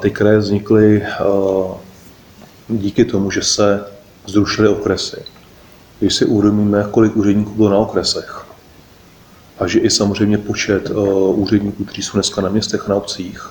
Ty 0.00 0.10
kraje 0.10 0.38
vznikly 0.38 1.06
díky 2.68 3.04
tomu, 3.04 3.30
že 3.30 3.42
se 3.42 3.84
zrušily 4.26 4.68
okresy. 4.68 5.22
Když 5.98 6.14
si 6.14 6.24
uvědomíme, 6.24 6.86
kolik 6.90 7.16
úředníků 7.16 7.54
bylo 7.54 7.70
na 7.70 7.78
okresech, 7.78 8.45
a 9.58 9.66
že 9.66 9.78
i 9.78 9.90
samozřejmě 9.90 10.38
počet 10.38 10.90
uh, 10.90 11.40
úředníků, 11.40 11.84
kteří 11.84 12.02
jsou 12.02 12.12
dneska 12.12 12.40
na 12.40 12.48
městech, 12.48 12.88
na 12.88 12.94
obcích, 12.94 13.50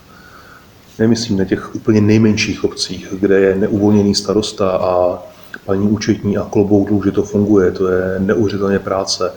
nemyslím 1.00 1.38
na 1.38 1.46
těch 1.46 1.76
úplně 1.76 2.02
nejmenších 2.02 2.64
obcích, 2.64 3.08
kde 3.20 3.40
je 3.40 3.56
neuvolněný 3.56 4.16
starosta 4.16 4.70
a 4.70 5.20
paní 5.66 5.88
účetní 5.88 6.38
a 6.38 6.48
klobouk 6.52 6.90
dolů, 6.90 7.04
že 7.04 7.12
to 7.12 7.24
funguje, 7.24 7.72
to 7.72 7.88
je 7.88 8.20
neuvěřitelně 8.20 8.80
práce, 8.80 9.34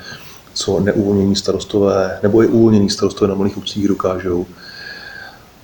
co 0.54 0.80
neuvolnění 0.80 1.36
starostové, 1.36 2.18
nebo 2.22 2.42
i 2.42 2.46
uvolnění 2.46 2.90
starostové 2.90 3.28
na 3.28 3.34
malých 3.34 3.56
obcích 3.56 3.88
dokážou. 3.88 4.46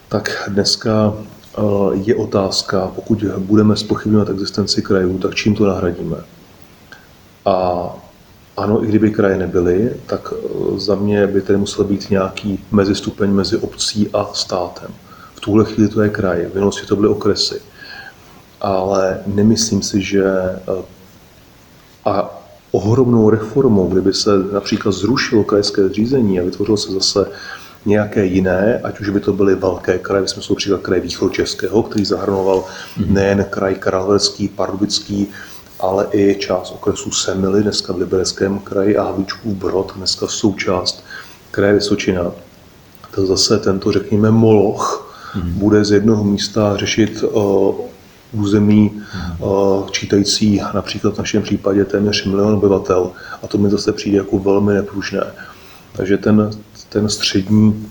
Tak 0.08 0.48
dneska 0.48 1.14
eh, 1.14 1.60
je 1.92 2.14
otázka, 2.14 2.92
pokud 2.94 3.24
budeme 3.38 3.76
spochybňovat 3.76 4.30
existenci 4.30 4.82
krajů, 4.82 5.18
tak 5.18 5.34
čím 5.34 5.54
to 5.54 5.66
nahradíme? 5.66 6.16
A 7.44 7.86
ano, 8.56 8.84
i 8.84 8.86
kdyby 8.86 9.10
kraje 9.10 9.36
nebyly, 9.36 9.92
tak 10.06 10.32
eh, 10.32 10.78
za 10.78 10.94
mě 10.94 11.26
by 11.26 11.40
tedy 11.40 11.58
musel 11.58 11.84
být 11.84 12.10
nějaký 12.10 12.64
mezistupeň 12.70 13.30
mezi 13.30 13.56
obcí 13.56 14.10
a 14.12 14.30
státem. 14.32 14.90
V 15.34 15.40
tuhle 15.40 15.64
chvíli 15.64 15.88
to 15.88 16.02
je 16.02 16.08
kraj, 16.08 16.46
v 16.46 16.54
minulosti 16.54 16.86
to 16.86 16.96
byly 16.96 17.08
okresy. 17.08 17.60
Ale 18.60 19.20
nemyslím 19.26 19.82
si, 19.82 20.02
že 20.02 20.24
eh, 20.24 20.82
a 22.04 22.40
ohromnou 22.70 23.30
reformou, 23.30 23.88
kdyby 23.88 24.14
se 24.14 24.30
například 24.52 24.92
zrušilo 24.92 25.44
krajské 25.44 25.88
zřízení 25.88 26.40
a 26.40 26.44
vytvořilo 26.44 26.76
se 26.76 26.92
zase 26.92 27.26
nějaké 27.86 28.24
jiné, 28.24 28.80
ať 28.84 29.00
už 29.00 29.08
by 29.08 29.20
to 29.20 29.32
byly 29.32 29.54
velké 29.54 29.98
kraje, 29.98 30.24
v 30.24 30.30
smyslu 30.30 30.54
příklad 30.54 30.80
kraj 30.80 31.00
Východočeského, 31.00 31.82
který 31.82 32.04
zahrnoval 32.04 32.64
mhm. 32.96 33.14
nejen 33.14 33.46
kraj 33.50 33.74
Karlovarský, 33.74 34.48
Pardubický, 34.48 35.28
ale 35.84 36.08
i 36.12 36.34
část 36.34 36.70
okresu 36.70 37.10
Semily, 37.10 37.62
dneska 37.62 37.92
v 37.92 37.96
Libereckém 37.96 38.58
kraji 38.58 38.96
a 38.96 39.04
Havlíčkův 39.04 39.54
Brod, 39.54 39.92
dneska 39.96 40.26
součást 40.26 41.04
kraje 41.50 41.74
Vysočina. 41.74 42.32
To 43.14 43.26
zase 43.26 43.58
tento, 43.58 43.92
řekněme, 43.92 44.30
moloch 44.30 45.14
hmm. 45.32 45.52
bude 45.52 45.84
z 45.84 45.90
jednoho 45.90 46.24
místa 46.24 46.76
řešit 46.76 47.22
uh, 47.22 47.74
území 48.32 49.02
uh, 49.38 49.90
čítající 49.90 50.60
například 50.74 51.14
v 51.14 51.18
našem 51.18 51.42
případě 51.42 51.84
téměř 51.84 52.24
milion 52.24 52.54
obyvatel 52.54 53.10
a 53.42 53.46
to 53.46 53.58
mi 53.58 53.70
zase 53.70 53.92
přijde 53.92 54.18
jako 54.18 54.38
velmi 54.38 54.74
nepružné. 54.74 55.24
Takže 55.92 56.18
ten, 56.18 56.50
ten 56.88 57.08
střední, 57.08 57.88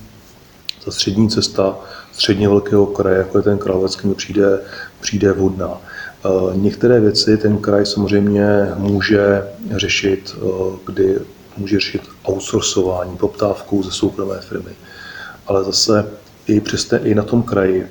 ta 0.86 0.92
střední 0.92 1.30
cesta 1.30 1.76
středně 2.12 2.50
velkého 2.50 2.86
kraje, 2.86 3.18
jako 3.18 3.38
je 3.38 3.44
ten 3.44 3.58
Královecký, 3.58 4.08
mi 4.08 4.16
přijde, 4.16 4.60
přijde 5.02 5.32
vodná. 5.34 5.78
Eh, 6.26 6.58
některé 6.58 7.00
věci 7.00 7.38
ten 7.38 7.58
kraj 7.58 7.86
samozřejmě 7.86 8.48
může 8.78 9.44
řešit, 9.76 10.36
eh, 10.38 10.78
kdy 10.86 11.20
může 11.58 11.80
řešit 11.80 12.02
outsourcování, 12.30 13.18
poptávku 13.18 13.84
ze 13.84 13.92
soukromé 13.92 14.40
firmy. 14.42 14.72
Ale 15.48 15.64
zase 15.64 16.06
i, 16.48 16.60
přes 16.60 16.86
ten, 16.86 17.02
i 17.04 17.16
na 17.16 17.24
tom 17.24 17.44
kraji 17.44 17.88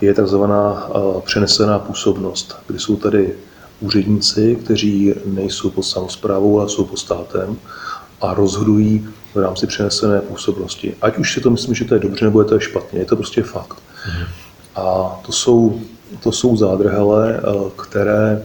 je 0.00 0.14
takzvaná 0.14 0.90
eh, 0.90 1.20
přenesená 1.24 1.78
působnost, 1.78 2.56
kdy 2.66 2.78
jsou 2.78 2.96
tady 2.96 3.34
úředníci, 3.80 4.56
kteří 4.64 5.14
nejsou 5.26 5.70
pod 5.70 5.82
samozprávou, 5.82 6.60
ale 6.60 6.68
jsou 6.68 6.84
pod 6.84 6.96
státem 6.96 7.56
a 8.20 8.34
rozhodují 8.34 9.08
v 9.34 9.38
rámci 9.38 9.66
přenesené 9.66 10.20
působnosti. 10.20 10.94
Ať 11.02 11.18
už 11.18 11.34
si 11.34 11.40
to 11.40 11.50
myslím, 11.50 11.74
že 11.74 11.84
to 11.84 11.94
je 11.94 12.00
dobře 12.00 12.24
nebo 12.24 12.40
je 12.40 12.44
to 12.44 12.60
špatně, 12.60 12.98
je 12.98 13.04
to 13.04 13.16
prostě 13.16 13.42
fakt. 13.42 13.82
Mm. 14.06 14.41
A 14.74 15.20
to 15.26 15.32
jsou 15.32 15.80
to 16.20 16.32
jsou 16.32 16.56
zádrhele, 16.56 17.40
eh, 17.40 17.70
které 17.82 18.42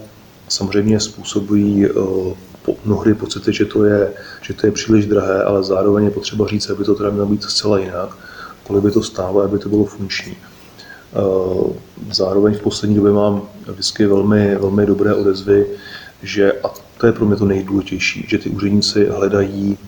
samozřejmě 0.48 1.00
způsobují 1.00 1.86
mnohdy 2.84 3.14
pocity, 3.14 3.52
že 3.52 3.64
to, 3.64 3.84
je, 3.84 4.12
že 4.42 4.54
to 4.54 4.66
je 4.66 4.72
příliš 4.72 5.06
drahé, 5.06 5.42
ale 5.42 5.64
zároveň 5.64 6.04
je 6.04 6.10
potřeba 6.10 6.46
říct, 6.46 6.70
aby 6.70 6.84
to 6.84 6.94
teda 6.94 7.10
mělo 7.10 7.26
být 7.26 7.42
zcela 7.42 7.78
jinak, 7.78 8.16
kolik 8.66 8.84
by 8.84 8.90
to 8.90 9.02
stálo, 9.02 9.40
aby 9.40 9.58
to 9.58 9.68
bylo 9.68 9.84
funkční. 9.84 10.36
Zároveň 12.12 12.54
v 12.54 12.60
poslední 12.60 12.96
době 12.96 13.12
mám 13.12 13.42
vždycky 13.68 14.06
velmi, 14.06 14.56
velmi 14.56 14.86
dobré 14.86 15.14
odezvy, 15.14 15.66
že, 16.22 16.52
a 16.52 16.70
to 16.98 17.06
je 17.06 17.12
pro 17.12 17.26
mě 17.26 17.36
to 17.36 17.44
nejdůležitější, 17.44 18.26
že 18.28 18.38
ty 18.38 18.50
úředníci 18.50 19.06
hledají 19.06 19.78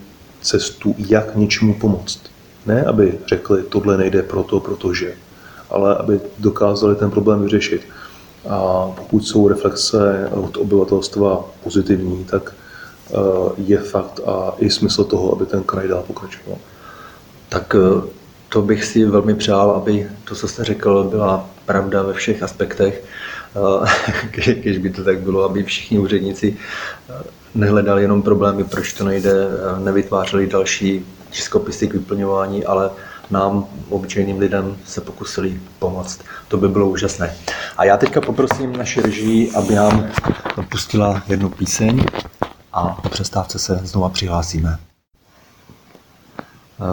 cestu, 0.41 0.95
jak 0.99 1.37
něčemu 1.37 1.75
pomoct. 1.75 2.21
Ne, 2.67 2.85
aby 2.85 3.19
řekli, 3.29 3.63
tohle 3.63 3.97
nejde 3.99 4.23
proto, 4.23 4.61
protože, 4.61 5.15
ale 5.71 5.97
aby 5.97 6.21
dokázali 6.39 6.97
ten 6.97 7.11
problém 7.11 7.43
vyřešit. 7.43 7.83
A 8.49 8.89
pokud 8.97 9.27
jsou 9.27 9.49
reflexe 9.49 10.29
od 10.33 10.57
obyvatelstva 10.57 11.45
pozitivní, 11.65 12.25
tak 12.25 12.55
eh, 12.55 13.17
je 13.57 13.79
fakt 13.79 14.21
a 14.27 14.55
i 14.59 14.71
smysl 14.71 15.05
toho, 15.05 15.33
aby 15.33 15.47
ten 15.47 15.63
kraj 15.63 15.89
dál 15.89 16.05
pokračoval. 16.07 16.59
Tak 17.49 17.77
eh, 17.79 18.03
to 18.49 18.63
bych 18.63 18.85
si 18.85 19.05
velmi 19.05 19.35
přál, 19.35 19.71
aby 19.71 20.11
to, 20.25 20.35
co 20.35 20.49
jste 20.49 20.65
řekl, 20.65 21.05
byla 21.05 21.47
pravda 21.67 22.03
ve 22.03 22.13
všech 22.13 22.43
aspektech. 22.43 23.05
Eh, 23.57 24.13
když 24.63 24.79
by 24.79 24.91
to 24.91 25.05
tak 25.05 25.21
bylo, 25.21 25.45
aby 25.45 25.63
všichni 25.63 25.99
úředníci 25.99 26.57
nehledali 27.55 28.03
jenom 28.03 28.23
problémy, 28.23 28.65
proč 28.65 28.93
to 28.93 29.05
nejde, 29.05 29.33
nevytvářeli 29.79 30.47
další 30.47 31.07
tiskopisy 31.31 31.89
k 31.89 31.93
vyplňování, 31.93 32.65
ale 32.65 32.91
nám, 33.31 33.67
obyčejným 33.89 34.39
lidem, 34.39 34.77
se 34.85 35.01
pokusili 35.01 35.61
pomoct. 35.79 36.21
To 36.49 36.57
by 36.57 36.69
bylo 36.69 36.89
úžasné. 36.89 37.35
A 37.77 37.85
já 37.85 37.97
teďka 37.97 38.21
poprosím 38.21 38.77
naši 38.77 39.01
režii, 39.01 39.53
aby 39.53 39.75
nám 39.75 40.09
pustila 40.69 41.23
jednu 41.29 41.51
píseň 41.51 42.05
a 42.73 42.89
po 42.89 43.09
přestávce 43.09 43.59
se 43.59 43.81
znova 43.85 44.09
přihlásíme. 44.09 44.79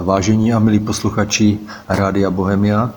Vážení 0.03 0.53
a 0.53 0.60
milí 0.60 0.79
posluchači 0.79 1.60
Rádia 1.89 2.29
Bohemia, 2.29 2.94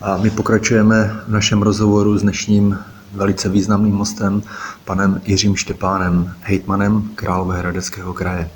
a 0.00 0.16
my 0.16 0.30
pokračujeme 0.30 1.10
v 1.26 1.28
našem 1.28 1.62
rozhovoru 1.62 2.18
s 2.18 2.22
dnešním 2.22 2.78
velice 3.12 3.48
významným 3.48 3.94
mostem, 3.94 4.42
panem 4.84 5.20
Jiřím 5.24 5.56
Štěpánem, 5.56 6.34
hejtmanem 6.40 7.10
Královéhradeckého 7.14 8.14
kraje. 8.14 8.50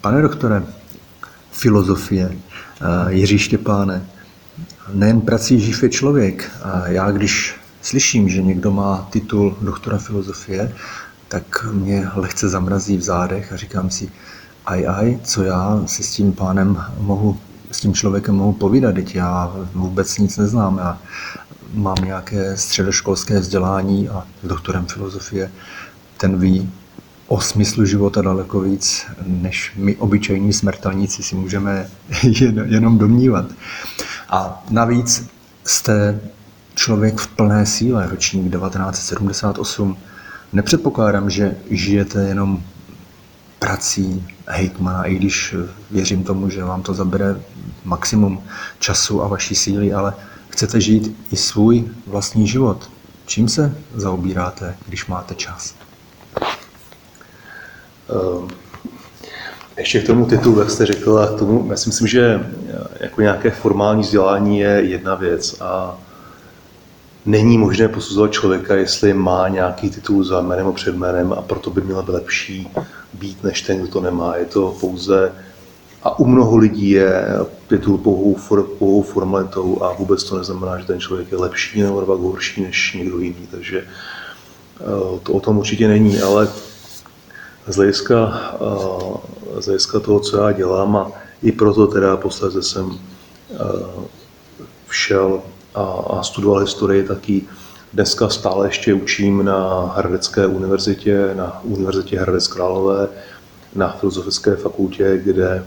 Pane 0.00 0.22
doktore, 0.22 0.62
filozofie, 1.52 2.36
Jiří 3.08 3.38
Štěpáne, 3.38 4.06
nejen 4.94 5.20
prací 5.20 5.60
živ 5.60 5.82
je 5.82 5.88
člověk. 5.88 6.50
Já 6.86 7.10
když 7.10 7.54
slyším, 7.82 8.28
že 8.28 8.42
někdo 8.42 8.70
má 8.70 9.08
titul 9.10 9.56
doktora 9.60 9.98
filozofie, 9.98 10.72
tak 11.28 11.66
mě 11.72 12.08
lehce 12.14 12.48
zamrazí 12.48 12.96
v 12.96 13.02
zádech 13.02 13.52
a 13.52 13.56
říkám 13.56 13.90
si, 13.90 14.08
aj, 14.66 14.86
aj, 14.88 15.18
co 15.24 15.42
já 15.42 15.82
si 15.86 16.02
s 16.02 16.10
tím 16.10 16.32
pánem 16.32 16.84
mohu, 16.98 17.38
s 17.70 17.80
tím 17.80 17.94
člověkem 17.94 18.34
mohu 18.34 18.52
povídat, 18.52 18.94
teď 18.94 19.14
já 19.14 19.52
vůbec 19.74 20.18
nic 20.18 20.36
neznám, 20.36 20.78
já 20.78 20.98
mám 21.74 22.04
nějaké 22.04 22.56
středoškolské 22.56 23.40
vzdělání 23.40 24.08
a 24.08 24.26
s 24.42 24.46
doktorem 24.46 24.86
filozofie 24.86 25.50
ten 26.16 26.38
ví 26.38 26.70
o 27.32 27.40
smyslu 27.40 27.84
života 27.84 28.22
daleko 28.22 28.60
víc, 28.60 29.06
než 29.26 29.72
my 29.76 29.96
obyčejní 29.96 30.52
smrtelníci 30.52 31.22
si 31.22 31.34
můžeme 31.34 31.88
jenom 32.66 32.98
domnívat. 32.98 33.44
A 34.28 34.64
navíc 34.70 35.28
jste 35.64 36.20
člověk 36.74 37.18
v 37.18 37.26
plné 37.26 37.66
síle, 37.66 38.06
ročník 38.06 38.52
1978. 38.52 39.96
Nepředpokládám, 40.52 41.30
že 41.30 41.56
žijete 41.70 42.28
jenom 42.28 42.62
prací 43.58 44.26
hejtmana, 44.46 45.04
i 45.04 45.14
když 45.14 45.54
věřím 45.90 46.24
tomu, 46.24 46.50
že 46.50 46.64
vám 46.64 46.82
to 46.82 46.94
zabere 46.94 47.40
maximum 47.84 48.42
času 48.78 49.22
a 49.22 49.28
vaší 49.28 49.54
síly, 49.54 49.92
ale 49.92 50.14
chcete 50.48 50.80
žít 50.80 51.16
i 51.30 51.36
svůj 51.36 51.84
vlastní 52.06 52.48
život. 52.48 52.90
Čím 53.26 53.48
se 53.48 53.74
zaobíráte, 53.94 54.76
když 54.86 55.06
máte 55.06 55.34
čas? 55.34 55.74
Ehm, 58.10 58.48
ještě 59.78 60.00
k 60.00 60.06
tomu 60.06 60.26
titulu, 60.26 60.60
jak 60.60 60.70
jste 60.70 60.86
a 61.22 61.26
tomu, 61.26 61.66
já 61.70 61.76
si 61.76 61.88
myslím, 61.88 62.08
že 62.08 62.50
jako 63.00 63.20
nějaké 63.20 63.50
formální 63.50 64.02
vzdělání 64.02 64.58
je 64.58 64.68
jedna 64.68 65.14
věc 65.14 65.60
a 65.60 65.98
není 67.26 67.58
možné 67.58 67.88
posuzovat 67.88 68.32
člověka, 68.32 68.74
jestli 68.74 69.14
má 69.14 69.48
nějaký 69.48 69.90
titul 69.90 70.24
za 70.24 70.40
jménem 70.40 70.66
a 70.66 70.72
před 70.72 70.94
jménem 70.94 71.32
a 71.32 71.42
proto 71.42 71.70
by 71.70 71.80
měl 71.80 72.02
být 72.02 72.12
lepší 72.12 72.68
být, 73.12 73.44
než 73.44 73.62
ten, 73.62 73.78
kdo 73.78 73.88
to 73.88 74.00
nemá. 74.00 74.36
Je 74.36 74.44
to 74.44 74.76
pouze 74.80 75.32
a 76.02 76.18
u 76.18 76.24
mnoho 76.26 76.56
lidí 76.56 76.90
je 76.90 77.24
titul 77.68 77.98
pouhou, 77.98 78.34
for, 78.34 78.62
pouhou 78.62 79.02
formalitou 79.02 79.82
a 79.82 79.92
vůbec 79.92 80.24
to 80.24 80.38
neznamená, 80.38 80.78
že 80.78 80.84
ten 80.84 81.00
člověk 81.00 81.32
je 81.32 81.38
lepší 81.38 81.82
nebo 81.82 82.16
horší 82.18 82.62
než 82.62 82.94
někdo 82.98 83.18
jiný. 83.18 83.48
Takže 83.50 83.78
eh, 83.78 85.20
to 85.22 85.32
o 85.32 85.40
tom 85.40 85.58
určitě 85.58 85.88
není, 85.88 86.20
ale 86.20 86.48
z 87.68 87.76
hlediska, 87.76 88.40
z 89.58 89.64
hlediska 89.64 90.00
toho, 90.00 90.20
co 90.20 90.36
já 90.36 90.52
dělám 90.52 90.96
a 90.96 91.12
i 91.42 91.52
proto 91.52 91.86
teda 91.86 92.16
posledně 92.16 92.62
jsem 92.62 92.98
všel 94.86 95.42
a, 95.74 95.82
a 95.82 96.22
studoval 96.22 96.60
historii, 96.60 97.04
taky 97.04 97.42
dneska 97.92 98.28
stále 98.28 98.66
ještě 98.66 98.94
učím 98.94 99.44
na 99.44 99.92
Hradecké 99.96 100.46
univerzitě, 100.46 101.30
na 101.34 101.60
Univerzitě 101.64 102.20
Hradec 102.20 102.48
Králové, 102.48 103.08
na 103.74 103.88
Filozofické 103.88 104.56
fakultě, 104.56 105.20
kde 105.24 105.64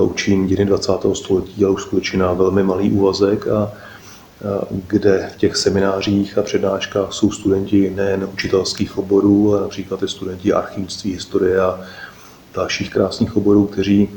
učím 0.00 0.46
dějiny 0.46 0.64
20. 0.64 0.92
století, 1.12 1.64
ale 1.64 1.74
už 1.74 1.82
skutečně 1.82 2.18
na 2.18 2.32
velmi 2.32 2.62
malý 2.62 2.90
úvazek 2.90 3.48
a 3.48 3.72
kde 4.70 5.30
v 5.34 5.36
těch 5.36 5.56
seminářích 5.56 6.38
a 6.38 6.42
přednáškách 6.42 7.12
jsou 7.12 7.30
studenti 7.30 7.90
nejen 7.90 8.28
učitelských 8.32 8.98
oborů, 8.98 9.52
ale 9.52 9.62
například 9.62 10.02
i 10.02 10.08
studenti 10.08 10.52
archivnictví, 10.52 11.12
historie 11.12 11.60
a 11.60 11.80
dalších 12.54 12.90
krásných 12.90 13.36
oborů, 13.36 13.66
kteří 13.66 14.08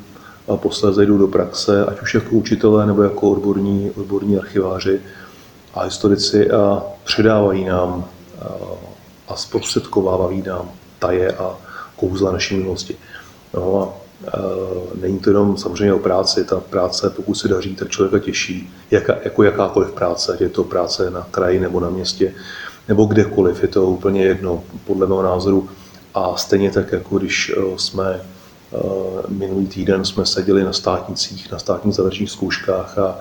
posléze 0.55 1.05
jdou 1.05 1.17
do 1.17 1.27
praxe, 1.27 1.85
ať 1.85 2.01
už 2.01 2.13
jako 2.13 2.29
učitelé 2.29 2.85
nebo 2.85 3.03
jako 3.03 3.29
odborní, 3.29 3.91
odborní 3.97 4.37
archiváři 4.37 5.01
a 5.73 5.83
historici 5.83 6.51
a 6.51 6.83
předávají 7.03 7.65
nám 7.65 8.05
a 9.27 9.35
zprostředkovávají 9.35 10.41
nám 10.41 10.71
taje 10.99 11.33
a 11.33 11.57
kouzla 11.95 12.31
naší 12.31 12.55
minulosti. 12.55 12.95
No 13.53 13.81
a 13.81 13.98
Není 15.01 15.19
to 15.19 15.29
jenom 15.29 15.57
samozřejmě 15.57 15.93
o 15.93 15.99
práci, 15.99 16.43
ta 16.43 16.59
práce, 16.59 17.09
pokud 17.09 17.35
se 17.35 17.47
daří, 17.47 17.75
tak 17.75 17.89
člověka 17.89 18.25
těší, 18.25 18.73
jaka, 18.91 19.15
jako 19.23 19.43
jakákoliv 19.43 19.91
práce, 19.91 20.37
je 20.39 20.49
to 20.49 20.63
práce 20.63 21.11
na 21.11 21.27
kraji 21.31 21.59
nebo 21.59 21.79
na 21.79 21.89
městě, 21.89 22.33
nebo 22.87 23.05
kdekoliv, 23.05 23.61
je 23.61 23.67
to 23.67 23.85
úplně 23.85 24.23
jedno, 24.23 24.63
podle 24.85 25.07
mého 25.07 25.23
názoru. 25.23 25.69
A 26.13 26.35
stejně 26.37 26.71
tak, 26.71 26.91
jako 26.91 27.17
když 27.17 27.51
eh, 27.57 27.61
jsme 27.77 28.13
eh, 28.13 28.77
minulý 29.27 29.67
týden 29.67 30.05
jsme 30.05 30.25
seděli 30.25 30.63
na 30.63 30.73
státnicích, 30.73 31.51
na 31.51 31.59
státních 31.59 31.95
závěrečných 31.95 32.31
zkouškách 32.31 32.97
a 32.97 33.19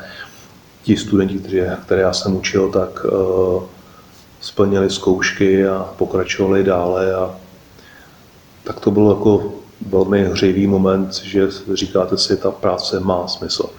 ti 0.82 0.96
studenti, 0.96 1.38
které, 1.38 1.76
které 1.82 2.02
já 2.02 2.12
jsem 2.12 2.36
učil, 2.36 2.70
tak 2.70 3.06
splnili 4.40 4.90
zkoušky 4.90 5.68
a 5.68 5.94
pokračovali 5.98 6.64
dále 6.64 7.14
a 7.14 7.34
tak 8.64 8.80
to 8.80 8.90
bylo 8.90 9.10
jako 9.10 9.57
velmi 9.86 10.24
hřejivý 10.24 10.66
moment, 10.66 11.14
že 11.14 11.48
říkáte 11.72 12.18
si, 12.18 12.36
ta 12.36 12.50
práce 12.50 13.00
má 13.00 13.28
smysl. 13.28 13.70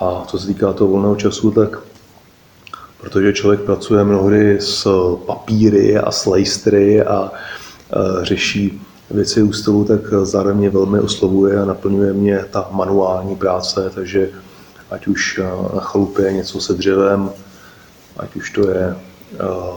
A 0.00 0.24
co 0.26 0.38
se 0.38 0.46
týká 0.46 0.72
toho 0.72 0.90
volného 0.90 1.16
času, 1.16 1.50
tak 1.50 1.78
protože 3.00 3.32
člověk 3.32 3.60
pracuje 3.60 4.04
mnohdy 4.04 4.60
s 4.60 4.88
papíry 5.26 5.98
a 5.98 6.10
s 6.10 6.26
lejstry 6.26 7.02
a 7.02 7.30
řeší 8.22 8.80
věci 9.10 9.42
u 9.42 9.52
stolu, 9.52 9.84
tak 9.84 10.00
zároveň 10.22 10.56
mě 10.56 10.70
velmi 10.70 11.00
oslovuje 11.00 11.60
a 11.60 11.64
naplňuje 11.64 12.12
mě 12.12 12.44
ta 12.50 12.68
manuální 12.70 13.36
práce, 13.36 13.90
takže 13.94 14.28
ať 14.90 15.06
už 15.06 15.40
na 15.74 15.80
chalupě 15.80 16.32
něco 16.32 16.60
se 16.60 16.74
dřevem, 16.74 17.30
ať 18.16 18.36
už 18.36 18.50
to 18.50 18.70
je 18.70 18.96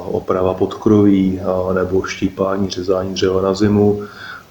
oprava 0.06 0.54
podkroví 0.54 1.42
nebo 1.74 2.04
štípání, 2.04 2.70
řezání 2.70 3.14
dřeva 3.14 3.42
na 3.42 3.54
zimu, 3.54 4.04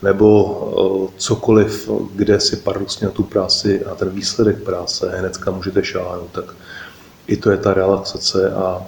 nebo 0.02 1.10
cokoliv, 1.16 1.90
kde 2.14 2.40
si 2.40 2.56
paradoxně 2.56 3.06
na 3.06 3.12
tu 3.12 3.22
práci 3.22 3.84
a 3.84 3.94
ten 3.94 4.10
výsledek 4.10 4.62
práce 4.62 5.12
hnedka 5.18 5.50
můžete 5.50 5.84
šáhnout, 5.84 6.30
tak 6.32 6.44
i 7.26 7.36
to 7.36 7.50
je 7.50 7.56
ta 7.56 7.74
relaxace 7.74 8.52
a, 8.52 8.58
a 8.60 8.82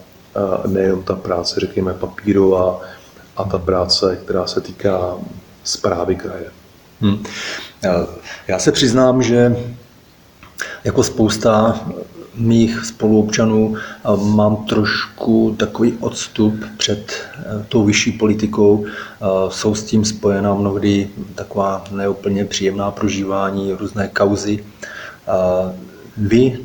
nejenom 0.66 1.03
ta 1.03 1.14
práce, 1.14 1.61
řekněme, 1.61 1.94
papírová 1.94 2.81
a 3.37 3.44
ta 3.44 3.59
práce, 3.59 4.18
která 4.25 4.47
se 4.47 4.61
týká 4.61 5.14
zprávy 5.64 6.16
kraje. 6.16 6.51
Hmm. 7.01 7.25
Já 8.49 8.59
se 8.59 8.73
přiznám, 8.73 9.23
že 9.23 9.57
jako 10.85 11.03
spousta 11.03 11.81
mých 12.38 12.85
spoluobčanů 12.85 13.77
mám 14.22 14.57
trošku 14.57 15.57
takový 15.59 15.92
odstup 16.01 16.64
před 16.77 17.12
eh, 17.12 17.64
tou 17.68 17.85
vyšší 17.85 18.12
politikou. 18.12 18.85
Jsou 19.48 19.74
s 19.74 19.85
tím 19.85 20.05
spojená 20.05 20.55
mnohdy 20.55 21.09
taková 21.35 21.85
neúplně 21.90 22.44
příjemná 22.44 22.90
prožívání, 22.90 23.72
různé 23.72 24.09
kauzy. 24.09 24.64
Vy 26.16 26.59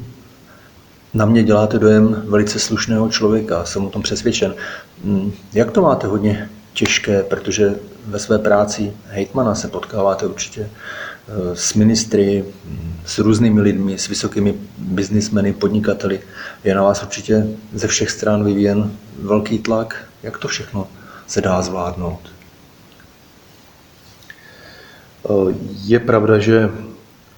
na 1.13 1.25
mě 1.25 1.43
děláte 1.43 1.79
dojem 1.79 2.23
velice 2.27 2.59
slušného 2.59 3.09
člověka, 3.09 3.65
jsem 3.65 3.85
o 3.85 3.89
tom 3.89 4.01
přesvědčen. 4.01 4.55
Hm, 5.03 5.31
jak 5.53 5.71
to 5.71 5.81
máte 5.81 6.07
hodně 6.07 6.49
těžké, 6.73 7.23
protože 7.23 7.75
ve 8.07 8.19
své 8.19 8.39
práci 8.39 8.93
hejtmana 9.07 9.55
se 9.55 9.67
potkáváte 9.67 10.25
určitě 10.25 10.61
eh, 10.61 10.69
s 11.53 11.73
ministry, 11.73 12.45
s 13.05 13.19
různými 13.19 13.61
lidmi, 13.61 13.97
s 13.97 14.07
vysokými 14.07 14.55
biznismeny, 14.77 15.53
podnikateli. 15.53 16.19
Je 16.63 16.75
na 16.75 16.83
vás 16.83 17.03
určitě 17.03 17.47
ze 17.73 17.87
všech 17.87 18.11
stran 18.11 18.43
vyvíjen 18.43 18.91
velký 19.19 19.59
tlak. 19.59 20.05
Jak 20.23 20.37
to 20.37 20.47
všechno 20.47 20.87
se 21.27 21.41
dá 21.41 21.61
zvládnout? 21.61 22.19
Je 25.83 25.99
pravda, 25.99 26.39
že 26.39 26.69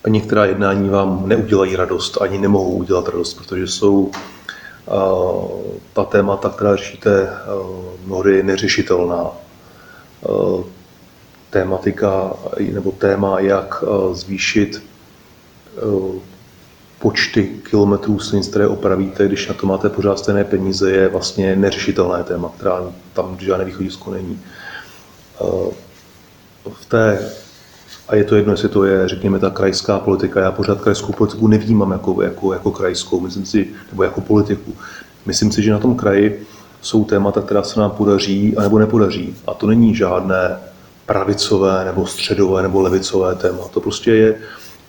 některá 0.07 0.45
jednání 0.45 0.89
vám 0.89 1.27
neudělají 1.27 1.75
radost, 1.75 2.21
ani 2.21 2.37
nemohou 2.37 2.71
udělat 2.71 3.07
radost, 3.07 3.33
protože 3.33 3.67
jsou 3.67 4.11
ta 5.93 6.03
témata, 6.03 6.49
která 6.49 6.75
řešíte, 6.75 7.29
mnohdy 8.05 8.43
neřešitelná. 8.43 9.31
Eh, 11.55 11.59
tématika 11.59 12.33
nebo 12.73 12.91
téma, 12.91 13.39
jak 13.39 13.83
zvýšit 14.13 14.83
počty 16.99 17.49
kilometrů 17.69 18.19
silnic, 18.19 18.47
které 18.47 18.67
opravíte, 18.67 19.27
když 19.27 19.47
na 19.47 19.53
to 19.53 19.67
máte 19.67 19.89
pořád 19.89 20.19
stejné 20.19 20.43
peníze, 20.43 20.91
je 20.91 21.07
vlastně 21.07 21.55
neřešitelné 21.55 22.23
téma, 22.23 22.51
která 22.57 22.81
tam 23.13 23.37
žádné 23.39 23.65
východisko 23.65 24.11
není. 24.11 24.39
V 26.73 26.85
té 26.87 27.31
a 28.07 28.15
je 28.15 28.23
to 28.23 28.35
jedno, 28.35 28.53
jestli 28.53 28.69
to 28.69 28.83
je, 28.83 29.07
řekněme, 29.07 29.39
ta 29.39 29.49
krajská 29.49 29.99
politika. 29.99 30.39
Já 30.39 30.51
pořád 30.51 30.81
krajskou 30.81 31.13
politiku 31.13 31.47
nevnímám 31.47 31.91
jako, 31.91 32.21
jako, 32.21 32.53
jako 32.53 32.71
krajskou, 32.71 33.19
myslím 33.19 33.45
si, 33.45 33.67
nebo 33.91 34.03
jako 34.03 34.21
politiku. 34.21 34.73
Myslím 35.25 35.51
si, 35.51 35.63
že 35.63 35.71
na 35.71 35.79
tom 35.79 35.95
kraji 35.95 36.45
jsou 36.81 37.05
témata, 37.05 37.41
která 37.41 37.63
se 37.63 37.79
nám 37.79 37.91
podaří, 37.91 38.57
anebo 38.57 38.79
nepodaří. 38.79 39.35
A 39.47 39.53
to 39.53 39.67
není 39.67 39.95
žádné 39.95 40.57
pravicové, 41.05 41.85
nebo 41.85 42.07
středové, 42.07 42.61
nebo 42.61 42.81
levicové 42.81 43.35
téma. 43.35 43.67
To 43.73 43.81
prostě 43.81 44.11
je 44.11 44.35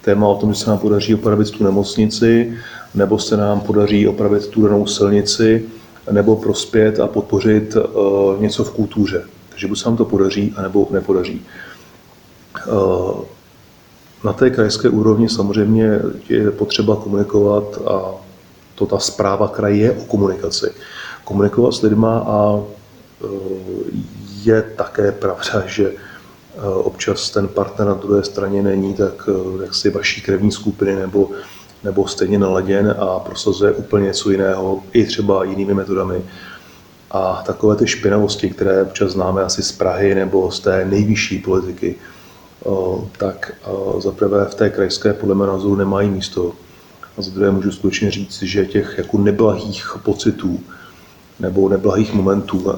téma 0.00 0.28
o 0.28 0.36
tom, 0.36 0.54
že 0.54 0.60
se 0.60 0.70
nám 0.70 0.78
podaří 0.78 1.14
opravit 1.14 1.50
tu 1.50 1.64
nemocnici, 1.64 2.58
nebo 2.94 3.18
se 3.18 3.36
nám 3.36 3.60
podaří 3.60 4.08
opravit 4.08 4.46
tu 4.46 4.62
danou 4.62 4.86
silnici, 4.86 5.64
nebo 6.10 6.36
prospět 6.36 7.00
a 7.00 7.06
podpořit 7.06 7.76
uh, 7.76 8.40
něco 8.40 8.64
v 8.64 8.70
kultuře. 8.70 9.24
Takže 9.56 9.68
buď 9.68 9.78
se 9.78 9.88
nám 9.88 9.96
to 9.96 10.04
podaří, 10.04 10.54
anebo 10.56 10.88
nepodaří. 10.90 11.42
Eh, 12.58 13.24
na 14.24 14.32
té 14.32 14.50
krajské 14.50 14.88
úrovni 14.88 15.28
samozřejmě 15.28 16.00
je 16.28 16.50
potřeba 16.50 16.96
komunikovat 16.96 17.78
a 17.86 18.14
to 18.74 18.86
ta 18.86 18.98
zpráva 18.98 19.48
kraje 19.48 19.76
je 19.76 19.92
o 19.92 20.04
komunikaci. 20.04 20.66
Komunikovat 21.24 21.72
s 21.72 21.82
lidma 21.82 22.18
a 22.18 22.60
eh, 22.60 23.26
je 24.44 24.62
také 24.62 25.12
pravda, 25.12 25.62
že 25.66 25.92
občas 26.64 27.30
ten 27.30 27.48
partner 27.48 27.88
na 27.88 27.94
druhé 27.94 28.24
straně 28.24 28.62
není 28.62 28.94
tak 28.94 29.28
jak 29.62 29.74
si 29.74 29.90
vaší 29.90 30.20
krevní 30.20 30.52
skupiny 30.52 30.96
nebo, 30.96 31.30
nebo 31.84 32.08
stejně 32.08 32.38
naladěn 32.38 32.94
a 32.98 33.18
prosazuje 33.18 33.72
úplně 33.72 34.04
něco 34.04 34.30
jiného, 34.30 34.82
i 34.92 35.04
třeba 35.04 35.44
jinými 35.44 35.74
metodami. 35.74 36.22
A 37.10 37.42
takové 37.46 37.76
ty 37.76 37.86
špinavosti, 37.86 38.50
které 38.50 38.82
občas 38.82 39.12
známe 39.12 39.42
asi 39.42 39.62
z 39.62 39.72
Prahy 39.72 40.14
nebo 40.14 40.50
z 40.50 40.60
té 40.60 40.84
nejvyšší 40.84 41.38
politiky, 41.38 41.94
tak 43.18 43.52
za 43.98 44.12
prvé 44.12 44.44
v 44.44 44.54
té 44.54 44.70
krajské 44.70 45.12
podle 45.12 45.34
mého 45.34 45.52
názoru 45.52 45.76
nemají 45.76 46.10
místo. 46.10 46.52
A 47.18 47.22
za 47.22 47.30
druhé 47.30 47.50
můžu 47.50 47.72
skutečně 47.72 48.10
říct, 48.10 48.42
že 48.42 48.66
těch 48.66 48.94
jako 48.98 49.18
neblahých 49.18 49.96
pocitů 50.02 50.60
nebo 51.40 51.68
neblahých 51.68 52.14
momentů 52.14 52.72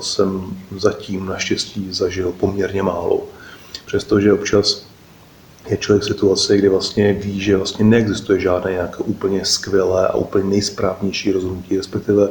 jsem 0.00 0.56
zatím 0.76 1.26
naštěstí 1.26 1.88
zažil 1.90 2.32
poměrně 2.32 2.82
málo. 2.82 3.22
Přestože 3.86 4.32
občas 4.32 4.86
je 5.70 5.76
člověk 5.76 6.02
v 6.02 6.06
situaci, 6.06 6.58
kdy 6.58 6.68
vlastně 6.68 7.12
ví, 7.12 7.40
že 7.40 7.56
vlastně 7.56 7.84
neexistuje 7.84 8.40
žádné 8.40 8.72
nějaké 8.72 8.96
úplně 8.96 9.44
skvělé 9.44 10.08
a 10.08 10.14
úplně 10.14 10.44
nejsprávnější 10.44 11.32
rozhodnutí, 11.32 11.76
respektive, 11.76 12.28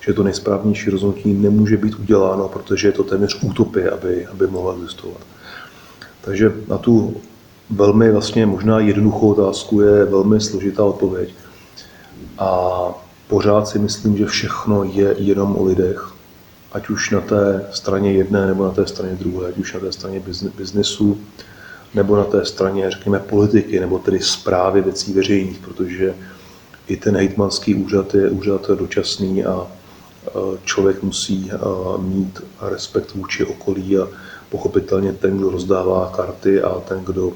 že 0.00 0.12
to 0.12 0.22
nejsprávnější 0.22 0.90
rozhodnutí 0.90 1.32
nemůže 1.32 1.76
být 1.76 1.94
uděláno, 1.94 2.48
protože 2.48 2.88
je 2.88 2.92
to 2.92 3.04
téměř 3.04 3.38
utopie, 3.42 3.90
aby, 3.90 4.26
aby 4.26 4.46
mohlo 4.46 4.74
existovat. 4.74 5.22
Takže 6.20 6.52
na 6.68 6.78
tu 6.78 7.14
velmi 7.70 8.10
vlastně 8.10 8.46
možná 8.46 8.80
jednoduchou 8.80 9.32
otázku 9.32 9.80
je 9.80 10.04
velmi 10.04 10.40
složitá 10.40 10.84
odpověď. 10.84 11.34
A 12.38 12.88
pořád 13.32 13.68
si 13.68 13.78
myslím, 13.78 14.16
že 14.16 14.26
všechno 14.26 14.84
je 14.84 15.14
jenom 15.18 15.56
o 15.56 15.64
lidech, 15.64 16.12
ať 16.72 16.88
už 16.88 17.10
na 17.10 17.20
té 17.20 17.66
straně 17.72 18.12
jedné 18.12 18.46
nebo 18.46 18.64
na 18.64 18.70
té 18.70 18.86
straně 18.86 19.14
druhé, 19.14 19.48
ať 19.48 19.58
už 19.58 19.74
na 19.74 19.80
té 19.80 19.92
straně 19.92 20.22
biznesu, 20.56 21.18
nebo 21.94 22.16
na 22.16 22.24
té 22.24 22.44
straně, 22.44 22.90
řekněme, 22.90 23.18
politiky, 23.18 23.80
nebo 23.80 23.98
tedy 23.98 24.20
zprávy 24.20 24.80
věcí 24.80 25.12
veřejných, 25.12 25.58
protože 25.58 26.14
i 26.86 26.96
ten 26.96 27.16
hejtmanský 27.16 27.74
úřad 27.74 28.14
je 28.14 28.30
úřad 28.30 28.70
dočasný 28.70 29.44
a 29.44 29.66
člověk 30.64 31.02
musí 31.02 31.50
mít 31.98 32.40
respekt 32.60 33.14
vůči 33.14 33.44
okolí 33.44 33.98
a 33.98 34.08
pochopitelně 34.50 35.12
ten, 35.12 35.38
kdo 35.38 35.50
rozdává 35.50 36.12
karty 36.16 36.62
a 36.62 36.80
ten, 36.80 37.04
kdo 37.04 37.32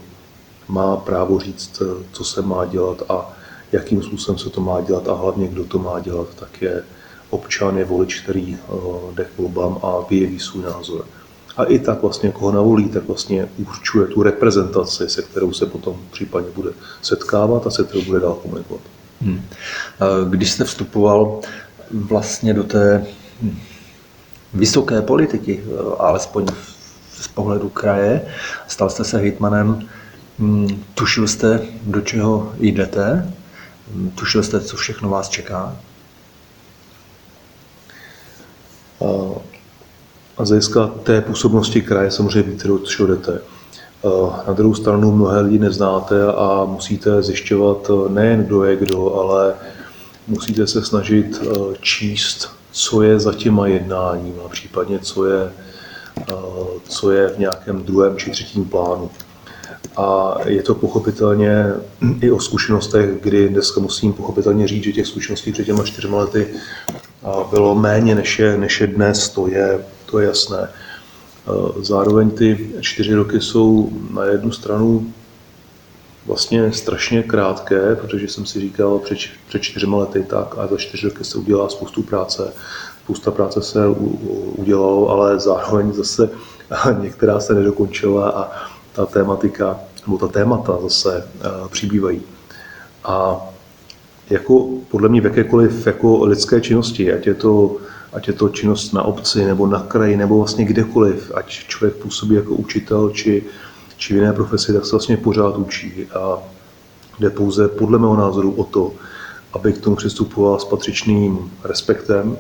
má 0.69 0.97
právo 0.97 1.39
říct, 1.39 1.83
co 2.13 2.25
se 2.25 2.43
má 2.43 2.65
dělat 2.65 3.03
a 3.09 3.36
jakým 3.73 4.03
způsobem 4.03 4.39
se 4.39 4.51
to 4.51 4.61
má 4.61 4.81
dělat 4.81 5.09
a 5.09 5.15
hlavně, 5.15 5.49
kdo 5.49 5.65
to 5.65 5.79
má 5.79 6.01
dělat, 6.01 6.29
tak 6.39 6.63
je 6.63 6.83
občan, 7.31 7.79
je 7.79 7.85
volič, 7.85 8.21
který 8.21 8.55
eh, 8.57 9.15
jde 9.15 9.25
k 9.25 9.39
volbám 9.39 9.79
a 9.83 10.07
vyjeví 10.11 10.39
svůj 10.39 10.65
názor. 10.65 11.05
A 11.57 11.65
i 11.65 11.79
tak 11.79 12.03
vlastně, 12.03 12.31
koho 12.33 12.53
navolí, 12.53 12.89
tak 12.89 13.07
vlastně 13.07 13.49
určuje 13.59 14.07
tu 14.07 14.23
reprezentaci, 14.23 15.09
se 15.09 15.23
kterou 15.23 15.53
se 15.53 15.67
potom 15.67 15.97
případně 16.11 16.51
bude 16.55 16.71
setkávat 17.03 17.67
a 17.67 17.71
se 17.71 17.85
kterou 17.85 18.03
bude 18.03 18.21
dál 18.21 18.35
komunikovat. 18.35 18.83
Hmm. 19.21 19.43
Když 20.29 20.51
jste 20.51 20.65
vstupoval 20.65 21.41
vlastně 21.91 22.55
do 22.55 22.65
té 22.65 23.07
vysoké 24.55 25.03
politiky, 25.03 25.65
eh, 25.65 25.97
alespoň 25.99 26.47
z 27.13 27.29
pohledu 27.29 27.69
kraje, 27.69 28.23
stal 28.69 28.91
jste 28.91 29.05
se 29.05 29.19
hejtmanem, 29.19 29.89
hmm, 30.39 30.85
tušil 30.95 31.29
jste, 31.29 31.61
do 31.83 32.01
čeho 32.01 32.53
jdete, 32.59 33.33
tušil 34.15 34.43
jste, 34.43 34.61
co 34.61 34.77
všechno 34.77 35.09
vás 35.09 35.29
čeká? 35.29 35.77
A 40.39 40.45
z 40.45 40.49
hlediska 40.49 40.87
té 40.87 41.21
působnosti 41.21 41.83
kraje 41.83 42.11
samozřejmě 42.11 42.43
víte, 42.43 42.69
do 42.69 42.79
čeho 42.79 43.09
jdete. 43.09 43.41
Na 44.47 44.53
druhou 44.53 44.75
stranu 44.75 45.13
mnohé 45.13 45.41
lidi 45.41 45.59
neznáte 45.59 46.27
a 46.27 46.65
musíte 46.65 47.23
zjišťovat 47.23 47.91
nejen 48.09 48.45
kdo 48.45 48.65
je 48.65 48.77
kdo, 48.77 49.15
ale 49.15 49.55
musíte 50.27 50.67
se 50.67 50.85
snažit 50.85 51.41
číst, 51.81 52.51
co 52.71 53.03
je 53.03 53.21
za 53.21 53.33
těma 53.33 53.67
jednáníma, 53.67 54.49
případně 54.49 54.99
co 54.99 55.27
je 55.27 55.53
Eh, 56.21 56.81
co 56.89 57.11
je 57.11 57.29
v 57.29 57.39
nějakém 57.39 57.83
druhém 57.83 58.17
či 58.17 58.31
třetím 58.31 58.65
plánu. 58.65 59.11
A 59.97 60.37
je 60.47 60.63
to 60.63 60.75
pochopitelně 60.75 61.65
i 62.21 62.31
o 62.31 62.41
zkušenostech, 62.41 63.11
kdy 63.23 63.49
dneska 63.49 63.81
musím 63.81 64.13
pochopitelně 64.13 64.69
říct, 64.69 64.85
že 64.85 64.93
těch 64.93 65.07
zkušeností 65.07 65.53
před 65.53 65.65
těma 65.65 65.85
čtyřma 65.85 66.19
lety 66.19 66.47
bylo 67.51 67.75
méně 67.75 68.15
než 68.15 68.39
je, 68.39 68.57
než 68.57 68.81
je 68.81 68.87
dnes, 68.87 69.29
to 69.29 69.49
je, 69.49 69.85
to 70.07 70.19
je 70.19 70.27
jasné. 70.27 70.69
Zároveň 71.81 72.31
ty 72.31 72.71
čtyři 72.81 73.15
roky 73.15 73.41
jsou 73.41 73.91
na 74.11 74.25
jednu 74.25 74.53
stranu 74.53 75.13
vlastně 76.27 76.73
strašně 76.73 77.23
krátké, 77.23 77.95
protože 77.95 78.29
jsem 78.29 78.47
si 78.47 78.61
říkal 78.61 78.99
před, 78.99 79.19
před 79.49 79.63
čtyřma 79.63 79.97
lety 79.97 80.25
tak 80.29 80.55
a 80.59 80.67
za 80.67 80.77
čtyři 80.77 81.09
roky 81.09 81.25
se 81.25 81.39
udělá 81.39 81.69
spoustu 81.69 82.03
práce 82.03 82.53
spousta 83.07 83.31
práce 83.31 83.63
se 83.63 83.89
udělalo, 84.57 85.09
ale 85.09 85.41
zároveň 85.41 85.93
zase 85.93 86.31
některá 87.01 87.41
se 87.41 87.55
nedokončila 87.55 88.31
a 88.31 88.51
ta 88.97 89.07
tématika, 89.07 89.81
nebo 90.07 90.19
ta 90.19 90.29
témata 90.29 90.79
zase 90.83 91.29
eh, 91.41 91.49
přibývají. 91.69 92.23
A 93.05 93.41
jako 94.31 94.69
podle 94.91 95.09
mě 95.09 95.21
v 95.21 95.25
jakékoliv 95.25 95.87
jako 95.87 96.25
lidské 96.25 96.61
činnosti, 96.61 97.13
ať 97.13 97.27
je 97.27 97.35
to 97.35 97.77
ať 98.13 98.29
je 98.29 98.35
to 98.35 98.49
činnost 98.49 98.93
na 98.93 99.03
obci 99.03 99.45
nebo 99.45 99.67
na 99.67 99.81
kraji 99.81 100.17
nebo 100.17 100.39
vlastně 100.39 100.65
kdekoliv, 100.65 101.33
ať 101.35 101.51
člověk 101.51 101.95
působí 101.97 102.35
jako 102.35 102.55
učitel 102.55 103.11
či, 103.11 103.45
či 103.97 104.15
v 104.15 104.17
jiné 104.17 104.33
profesi, 104.33 104.73
tak 104.73 104.85
se 104.85 104.91
vlastně 104.91 105.17
pořád 105.17 105.57
učí 105.57 106.07
a 106.07 106.39
jde 107.19 107.31
pouze 107.31 107.69
podle 107.69 107.99
mého 107.99 108.17
názoru 108.17 108.53
o 108.53 108.65
to, 108.65 108.93
aby 109.53 109.73
k 109.73 109.79
tomu 109.81 109.97
přistupoval 109.97 110.59
s 110.59 110.65
patřičným 110.65 111.53
respektem 111.65 112.39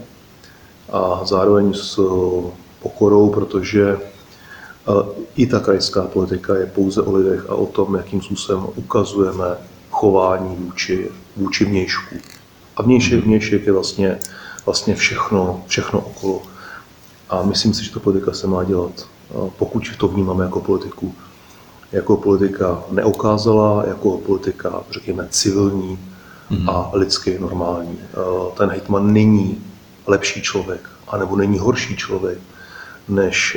a 0.92 1.20
zároveň 1.24 1.74
s 1.74 2.00
pokorou, 2.82 3.30
protože 3.30 3.98
i 5.36 5.46
ta 5.46 5.60
krajská 5.60 6.02
politika 6.02 6.56
je 6.56 6.66
pouze 6.66 7.02
o 7.02 7.16
lidech 7.16 7.50
a 7.50 7.54
o 7.54 7.66
tom, 7.66 7.94
jakým 7.94 8.22
způsobem 8.22 8.66
ukazujeme 8.74 9.44
chování 9.90 10.56
vůči, 10.56 11.10
vůči 11.36 11.64
vnějšku. 11.64 12.16
A 12.76 12.82
vnějšek, 12.82 13.24
vnějšek 13.24 13.66
je 13.66 13.72
vlastně, 13.72 14.18
vlastně 14.66 14.94
všechno, 14.94 15.64
všechno 15.66 16.00
okolo. 16.00 16.42
A 17.30 17.42
myslím 17.42 17.74
si, 17.74 17.84
že 17.84 17.92
to 17.92 18.00
politika 18.00 18.32
se 18.32 18.46
má 18.46 18.64
dělat, 18.64 19.06
pokud 19.58 19.82
to 19.98 20.08
vnímáme 20.08 20.44
jako 20.44 20.60
politiku. 20.60 21.14
Jako 21.92 22.16
politika 22.16 22.84
neokázala, 22.90 23.84
jako 23.86 24.18
politika, 24.18 24.82
řekněme, 24.90 25.28
civilní 25.30 25.98
mm-hmm. 26.50 26.70
a 26.70 26.90
lidsky 26.92 27.38
normální. 27.38 27.98
Ten 28.56 28.70
hejtman 28.70 29.12
není 29.12 29.64
lepší 30.06 30.42
člověk, 30.42 30.90
anebo 31.08 31.36
není 31.36 31.58
horší 31.58 31.96
člověk, 31.96 32.38
než 33.08 33.56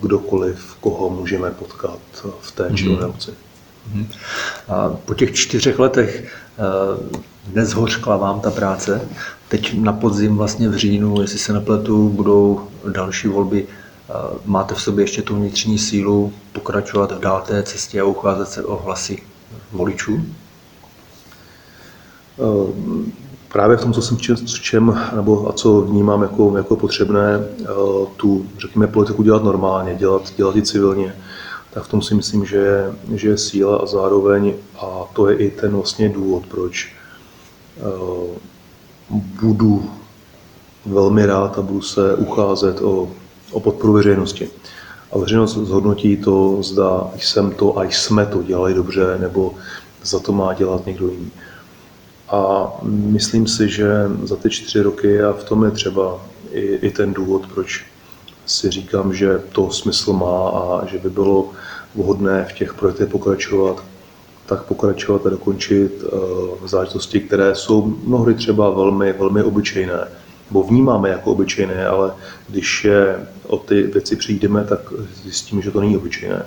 kdokoliv, 0.00 0.76
koho 0.80 1.10
můžeme 1.10 1.50
potkat 1.50 1.98
v 2.40 2.52
té 2.52 2.70
či 2.74 2.88
mm-hmm. 2.88 3.12
Mm-hmm. 3.94 4.06
A 4.68 4.88
po 5.04 5.14
těch 5.14 5.34
čtyřech 5.34 5.78
letech 5.78 6.34
nezhořkla 7.52 8.16
vám 8.16 8.40
ta 8.40 8.50
práce. 8.50 9.08
Teď 9.48 9.74
na 9.78 9.92
podzim 9.92 10.36
vlastně 10.36 10.68
v 10.68 10.76
říjnu, 10.76 11.20
jestli 11.20 11.38
se 11.38 11.52
nepletu, 11.52 12.08
budou 12.08 12.68
další 12.92 13.28
volby. 13.28 13.66
Máte 14.44 14.74
v 14.74 14.82
sobě 14.82 15.02
ještě 15.02 15.22
tu 15.22 15.36
vnitřní 15.36 15.78
sílu 15.78 16.32
pokračovat 16.52 17.12
v 17.12 17.20
dál 17.20 17.44
té 17.46 17.62
cestě 17.62 18.00
a 18.00 18.04
ucházet 18.04 18.48
se 18.48 18.64
o 18.64 18.76
hlasy 18.76 19.22
voličů? 19.72 20.24
Právě 23.52 23.76
v 23.76 23.80
tom, 23.80 23.92
co 23.92 24.02
jsem 24.02 24.16
čem, 24.46 25.00
nebo 25.16 25.48
a 25.48 25.52
co 25.52 25.80
vnímám 25.80 26.22
jako, 26.22 26.56
jako 26.56 26.76
potřebné, 26.76 27.40
tu, 28.16 28.46
řekněme, 28.58 28.86
politiku 28.86 29.22
dělat 29.22 29.44
normálně, 29.44 29.94
dělat, 29.94 30.22
dělat 30.36 30.56
i 30.56 30.62
civilně, 30.62 31.16
tak 31.70 31.82
v 31.82 31.88
tom 31.88 32.02
si 32.02 32.14
myslím, 32.14 32.44
že, 32.44 32.92
že 33.14 33.28
je 33.28 33.38
síla 33.38 33.76
a 33.76 33.86
zároveň, 33.86 34.54
a 34.78 35.04
to 35.12 35.28
je 35.28 35.36
i 35.36 35.50
ten 35.50 35.72
vlastně 35.72 36.08
důvod, 36.08 36.46
proč 36.46 37.00
Eh, 37.80 38.38
budu 39.40 39.90
velmi 40.86 41.26
rád 41.26 41.58
a 41.58 41.62
budu 41.62 41.82
se 41.82 42.14
ucházet 42.14 42.82
o, 42.82 43.08
o 43.52 43.60
podporu 43.60 43.92
veřejnosti. 43.92 44.48
A 45.12 45.18
veřejnost 45.18 45.54
zhodnotí 45.54 46.16
to, 46.16 46.62
zda 46.62 47.10
jsem 47.16 47.50
to 47.50 47.78
a 47.78 47.84
jsme 47.84 48.26
to 48.26 48.42
dělali 48.42 48.74
dobře, 48.74 49.18
nebo 49.20 49.54
za 50.02 50.18
to 50.18 50.32
má 50.32 50.54
dělat 50.54 50.86
někdo 50.86 51.08
jiný. 51.08 51.30
A 52.30 52.72
myslím 52.84 53.46
si, 53.46 53.68
že 53.68 53.90
za 54.22 54.36
ty 54.36 54.50
čtyři 54.50 54.82
roky, 54.82 55.22
a 55.22 55.32
v 55.32 55.44
tom 55.44 55.64
je 55.64 55.70
třeba 55.70 56.20
i, 56.52 56.60
i 56.60 56.90
ten 56.90 57.12
důvod, 57.14 57.46
proč 57.54 57.84
si 58.46 58.70
říkám, 58.70 59.14
že 59.14 59.42
to 59.52 59.70
smysl 59.70 60.12
má 60.12 60.48
a 60.48 60.86
že 60.86 60.98
by 60.98 61.10
bylo 61.10 61.50
vhodné 61.94 62.46
v 62.50 62.52
těch 62.52 62.74
projektech 62.74 63.08
pokračovat, 63.08 63.84
tak 64.46 64.62
pokračovat 64.62 65.26
a 65.26 65.30
dokončit 65.30 66.02
uh, 66.02 66.66
záležitosti, 66.66 67.20
které 67.20 67.54
jsou 67.54 67.94
mnohdy 68.04 68.34
třeba 68.34 68.70
velmi, 68.70 69.12
velmi 69.12 69.42
obyčejné, 69.42 70.08
nebo 70.50 70.62
vnímáme 70.62 71.08
jako 71.08 71.32
obyčejné, 71.32 71.86
ale 71.86 72.12
když 72.48 72.84
je 72.84 73.26
o 73.46 73.56
ty 73.56 73.82
věci 73.82 74.16
přijdeme, 74.16 74.64
tak 74.64 74.80
zjistíme, 75.22 75.62
že 75.62 75.70
to 75.70 75.80
není 75.80 75.96
obyčejné. 75.96 76.46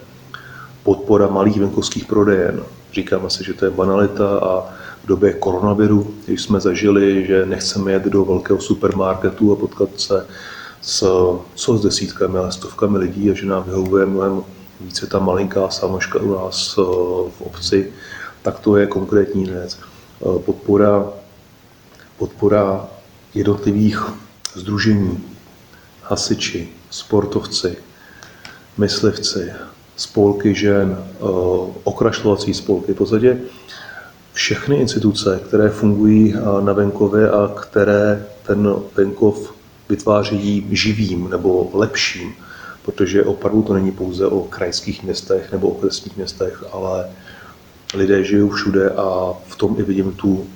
Podpora 0.84 1.28
malých 1.28 1.60
venkovských 1.60 2.06
prodejen. 2.06 2.64
Říkáme 2.94 3.30
si, 3.30 3.44
že 3.44 3.54
to 3.54 3.66
je 3.66 3.72
banalita 3.72 4.38
a 4.38 4.74
v 5.04 5.08
době 5.08 5.34
koronaviru, 5.34 6.14
když 6.26 6.42
jsme 6.42 6.60
zažili, 6.60 7.26
že 7.26 7.46
nechceme 7.46 7.92
jet 7.92 8.04
do 8.04 8.26
velkého 8.26 8.62
supermarketu 8.62 9.52
a 9.52 9.56
potkat 9.56 9.90
se 9.96 10.28
s, 10.82 11.00
co 11.56 11.78
s 11.78 11.82
desítkami, 11.82 12.38
ale 12.38 12.52
stovkami 12.52 12.98
lidí 12.98 13.32
a 13.32 13.34
že 13.34 13.46
nám 13.46 13.64
vyhovuje 13.64 14.06
mnohem 14.06 14.44
více 14.82 15.08
ta 15.08 15.20
malinká 15.20 15.70
samoška 15.70 16.20
u 16.20 16.34
nás 16.34 16.76
eh, 16.78 16.82
v 17.38 17.42
obci, 17.42 17.94
tak 18.42 18.60
to 18.60 18.78
je 18.78 18.88
konkrétní 18.88 19.46
věc. 19.46 19.80
Eh, 19.80 20.40
podpora, 20.40 21.08
podpora 22.18 22.88
jednotlivých 23.34 24.04
združení, 24.56 25.24
hasiči, 26.04 26.70
sportovci, 26.90 27.78
myslivci, 28.78 29.52
spolky 29.96 30.56
žen, 30.56 30.98
eh, 31.00 31.24
okrašlovací 31.84 32.54
spolky, 32.54 32.94
v 32.94 32.98
podstatě 32.98 33.40
všechny 34.34 34.76
instituce, 34.76 35.42
které 35.48 35.70
fungují 35.70 36.36
na 36.62 36.74
venkově 36.74 37.32
a 37.32 37.48
které 37.62 38.26
ten 38.48 38.76
venkov 38.96 39.54
vytváří 39.90 40.68
živým 40.72 41.30
nebo 41.30 41.70
lepším, 41.74 42.34
protože 42.86 43.24
opravdu 43.24 43.62
to 43.62 43.74
není 43.74 43.92
pouze 43.92 44.28
o 44.28 44.42
krajských 44.42 45.04
městech 45.04 45.52
nebo 45.52 45.70
okresních 45.70 46.18
městech, 46.18 46.64
ale 46.72 47.10
lidé 47.94 48.24
žijou 48.24 48.50
všude 48.50 48.90
a 48.90 49.34
v 49.48 49.56
tom 49.56 49.76
i 49.80 49.84
vidím 49.84 50.12
tu 50.12 50.48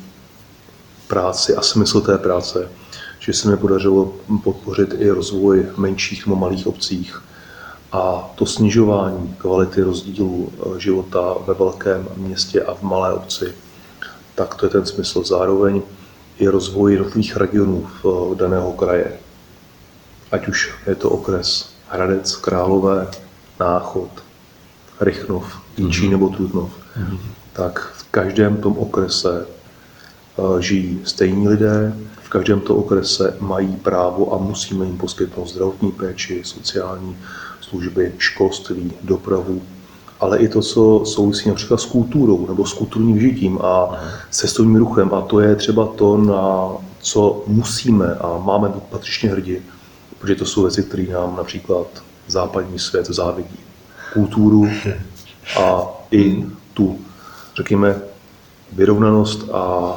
práci 1.08 1.56
a 1.56 1.62
smysl 1.62 2.02
té 2.02 2.18
práce, 2.18 2.70
že 3.20 3.34
se 3.34 3.50
mi 3.50 3.58
podařilo 3.58 4.14
podpořit 4.44 4.96
i 5.00 5.10
rozvoj 5.10 5.66
menších 5.78 6.26
nebo 6.26 6.36
malých 6.36 6.68
obcích 6.68 7.22
a 7.92 8.32
to 8.36 8.46
snižování 8.46 9.36
kvality 9.38 9.82
rozdílu 9.82 10.50
eh, 10.52 10.80
života 10.80 11.36
ve 11.48 11.54
velkém 11.54 12.08
městě 12.16 12.62
a 12.62 12.74
v 12.74 12.82
malé 12.84 13.14
obci, 13.14 13.54
tak 14.38 14.56
to 14.56 14.66
je 14.66 14.70
ten 14.70 14.86
smysl. 14.86 15.24
Zároveň 15.24 15.82
i 16.40 16.48
rozvoj 16.48 16.92
jednotlivých 16.92 17.38
regionů 17.38 17.88
v 18.04 18.36
daného 18.38 18.74
kraje. 18.74 19.18
Ať 20.32 20.48
už 20.48 20.74
je 20.88 20.96
to 20.96 21.10
okres 21.10 21.74
Hradec, 21.90 22.36
Králové, 22.36 23.08
Náchod, 23.60 24.10
Rychnov, 25.02 25.46
Jinčí 25.78 26.02
mm-hmm. 26.06 26.12
nebo 26.12 26.30
Trutnov, 26.30 26.70
mm-hmm. 26.70 27.20
tak 27.54 27.94
v 27.98 28.04
každém 28.12 28.58
tom 28.58 28.78
okrese 28.78 29.46
uh, 30.36 30.60
žijí 30.60 31.02
stejní 31.04 31.48
lidé, 31.48 31.94
v 32.22 32.30
každém 32.30 32.60
tom 32.62 32.78
okrese 32.78 33.38
mají 33.40 33.76
právo 33.76 34.34
a 34.34 34.38
musíme 34.38 34.86
jim 34.86 34.98
poskytnout 34.98 35.48
zdravotní 35.48 35.92
péči, 35.92 36.42
sociální 36.46 37.18
služby, 37.62 38.14
školství, 38.18 38.94
dopravu, 39.02 39.62
ale 40.20 40.38
i 40.38 40.48
to, 40.48 40.62
co 40.62 41.06
souvisí 41.06 41.50
například 41.50 41.78
s 41.78 41.86
kulturou 41.86 42.48
nebo 42.48 42.66
s 42.66 42.74
kulturním 42.74 43.20
žitím 43.20 43.60
a 43.62 44.04
cestovním 44.30 44.76
ruchem. 44.76 45.14
A 45.14 45.22
to 45.22 45.40
je 45.40 45.56
třeba 45.56 45.86
to, 45.86 46.18
na 46.18 46.70
co 47.00 47.44
musíme 47.48 48.16
a 48.16 48.38
máme 48.38 48.70
být 48.70 48.84
patřičně 48.84 49.30
hrdí, 49.30 49.58
protože 50.20 50.36
to 50.36 50.46
jsou 50.46 50.62
věci, 50.62 50.84
které 50.84 51.04
nám 51.04 51.36
například 51.36 51.88
západní 52.28 52.80
svět 52.80 53.06
závidí. 53.06 53.60
Kulturu 54.14 54.68
a 55.60 55.82
i 56.12 56.46
tu, 56.74 57.00
řekněme, 57.56 58.02
vyrovnanost, 58.72 59.50
a, 59.54 59.94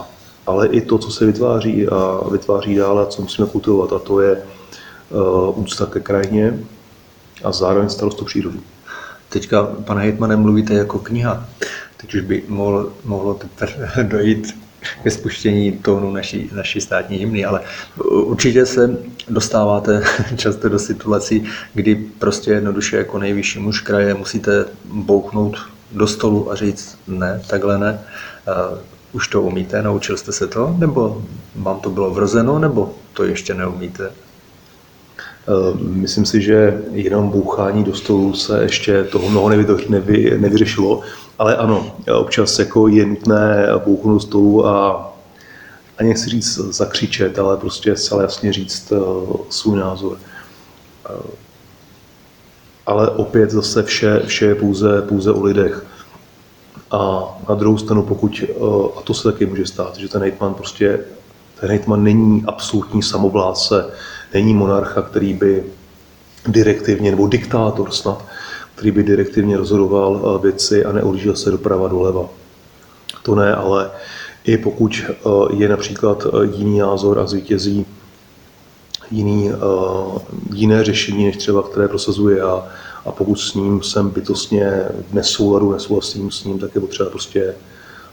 ale 0.46 0.66
i 0.66 0.80
to, 0.80 0.98
co 0.98 1.10
se 1.10 1.26
vytváří 1.26 1.88
a 1.88 2.20
vytváří 2.30 2.74
dále, 2.74 3.06
co 3.06 3.22
musíme 3.22 3.48
kultivovat, 3.48 3.92
a 3.92 3.98
to 3.98 4.20
je 4.20 4.42
uh, 5.10 5.58
úcta 5.58 5.86
ke 5.86 6.00
krajině 6.00 6.58
a 7.44 7.52
zároveň 7.52 7.88
starost 7.88 8.22
o 8.22 8.24
přírodu. 8.24 8.60
Teďka, 9.30 9.62
pane 9.62 10.02
Hejtmane, 10.02 10.36
mluvíte 10.36 10.74
jako 10.74 10.98
kniha. 10.98 11.48
Teď 11.96 12.14
už 12.14 12.20
by 12.20 12.42
mohlo, 12.48 12.92
mohlo 13.04 13.38
dojít 14.02 14.54
ke 15.02 15.10
spuštění 15.10 15.72
tónu 15.72 16.12
naší, 16.12 16.50
naší 16.52 16.80
státní 16.80 17.16
hymny, 17.16 17.44
ale 17.44 17.60
určitě 18.10 18.66
se 18.66 18.96
dostáváte 19.28 20.02
často 20.36 20.68
do 20.68 20.78
situací, 20.78 21.44
kdy 21.74 21.94
prostě 21.94 22.50
jednoduše 22.50 22.96
jako 22.96 23.18
nejvyšší 23.18 23.58
muž 23.58 23.80
kraje 23.80 24.14
musíte 24.14 24.64
bouchnout 24.84 25.56
do 25.92 26.06
stolu 26.06 26.52
a 26.52 26.54
říct 26.54 26.98
ne, 27.08 27.42
takhle 27.46 27.78
ne. 27.78 28.00
Už 29.12 29.28
to 29.28 29.42
umíte, 29.42 29.82
naučil 29.82 30.16
jste 30.16 30.32
se 30.32 30.46
to, 30.46 30.76
nebo 30.78 31.22
vám 31.56 31.80
to 31.80 31.90
bylo 31.90 32.10
vrozeno, 32.10 32.58
nebo 32.58 32.94
to 33.12 33.24
ještě 33.24 33.54
neumíte? 33.54 34.10
Myslím 35.80 36.26
si, 36.26 36.42
že 36.42 36.82
jenom 36.92 37.28
bouchání 37.28 37.84
do 37.84 37.94
stolu 37.94 38.34
se 38.34 38.62
ještě 38.62 39.04
toho 39.04 39.28
mnoho 39.28 39.48
nevy, 39.88 40.38
nevyřešilo. 40.38 41.00
Ale 41.38 41.56
ano, 41.56 41.96
občas 42.20 42.58
jako 42.58 42.88
je 42.88 43.06
nutné 43.06 43.66
bouchnout 43.84 44.22
stolu 44.22 44.66
a 44.66 45.06
ani 45.98 46.08
nechci 46.08 46.30
říct 46.30 46.58
zakřičet, 46.58 47.38
ale 47.38 47.56
prostě 47.56 47.96
zcela 47.96 48.22
jasně 48.22 48.52
říct 48.52 48.92
uh, 48.92 49.36
svůj 49.50 49.78
názor. 49.78 50.18
Uh, 51.10 51.30
ale 52.86 53.08
opět 53.08 53.50
zase 53.50 53.82
vše, 53.82 54.22
vše 54.26 54.46
je 54.46 54.54
pouze, 54.54 55.02
pouze 55.02 55.32
o 55.32 55.42
lidech. 55.42 55.86
A 56.90 57.22
na 57.48 57.54
druhou 57.54 57.78
stranu, 57.78 58.02
pokud, 58.02 58.44
uh, 58.56 58.86
a 58.98 59.00
to 59.00 59.14
se 59.14 59.32
taky 59.32 59.46
může 59.46 59.66
stát, 59.66 59.96
že 59.96 60.08
ten 60.08 60.22
hejtman 60.22 60.54
prostě, 60.54 61.00
ten 61.60 61.70
hejtman 61.70 62.04
není 62.04 62.44
absolutní 62.46 63.02
samovládce, 63.02 63.90
není 64.34 64.54
monarcha, 64.54 65.02
který 65.02 65.34
by 65.34 65.64
direktivně, 66.48 67.10
nebo 67.10 67.26
diktátor 67.26 67.90
snad, 67.90 68.24
který 68.74 68.90
by 68.90 69.02
direktivně 69.02 69.56
rozhodoval 69.56 70.20
eh, 70.20 70.42
věci 70.42 70.84
a 70.84 70.92
neodjížděl 70.92 71.36
se 71.36 71.50
doprava 71.50 71.88
doleva. 71.88 72.28
To 73.22 73.34
ne, 73.34 73.54
ale 73.54 73.90
I 74.44 74.58
pokud 74.58 75.02
je 75.56 75.68
například 75.68 76.26
jiný 76.54 76.78
názor 76.78 77.18
a 77.18 77.26
zvítězí 77.26 77.86
jiný, 79.10 79.50
jiné 80.54 80.84
řešení, 80.84 81.26
než 81.26 81.36
třeba 81.36 81.62
které 81.62 81.88
prosazuje 81.88 82.38
já, 82.38 82.66
a 83.04 83.12
pokud 83.12 83.36
s 83.36 83.54
ním 83.54 83.82
jsem 83.82 84.10
bytostně 84.10 84.84
nesouladu, 85.12 85.72
nesouhlasím 85.72 86.30
s 86.30 86.44
ním, 86.44 86.58
tak 86.58 86.74
je 86.74 86.80
potřeba 86.80 87.10
prostě 87.10 87.54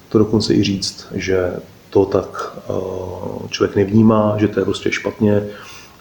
to 0.10 0.17
dokonce 0.17 0.53
i 0.53 0.63
říct, 0.63 1.08
že 1.13 1.53
to 1.89 2.06
tak 2.06 2.53
eh, 2.69 3.47
člověk 3.49 3.75
nevnímá, 3.75 4.36
že 4.38 4.47
to 4.47 4.60
je 4.60 4.65
prostě 4.65 4.91
špatně. 4.91 5.43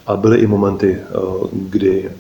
A 0.07 0.17
byly 0.17 0.39
i 0.39 0.47
momenty, 0.47 0.99
eh, 1.01 1.15
kdy 1.53 2.11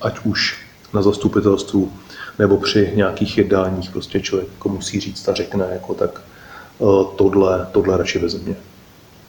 ať 0.00 0.18
už 0.24 0.58
na 0.94 1.02
zastupitelstvu 1.02 1.92
nebo 2.38 2.56
při 2.56 2.92
nějakých 2.94 3.38
jednáních 3.38 3.90
prostě 3.90 4.20
člověk 4.20 4.48
jako 4.54 4.68
musí 4.68 5.00
říct 5.00 5.28
a 5.28 5.34
řekne, 5.34 5.66
jako 5.72 5.94
tak 5.94 6.20
eh, 6.20 6.84
tohle, 7.16 7.66
tohle 7.72 7.96
radši 7.96 8.18
bez 8.18 8.42
mě. 8.42 8.56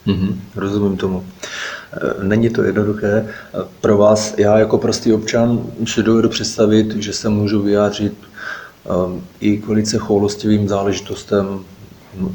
Mm-hmm, 0.08 0.36
rozumím 0.56 0.98
tomu. 0.98 1.26
Není 2.24 2.50
to 2.50 2.64
jednoduché. 2.64 3.34
Pro 3.82 3.98
vás, 3.98 4.34
já 4.38 4.60
jako 4.60 4.78
prostý 4.78 5.14
občan, 5.14 5.64
si 5.88 6.04
dovedu 6.04 6.30
představit, 6.30 6.96
že 6.96 7.14
se 7.14 7.30
můžu 7.30 7.62
vyjádřit 7.62 8.14
i 9.40 9.58
k 9.58 9.68
velice 9.68 9.98
choulostivým 9.98 10.68
záležitostem. 10.68 11.60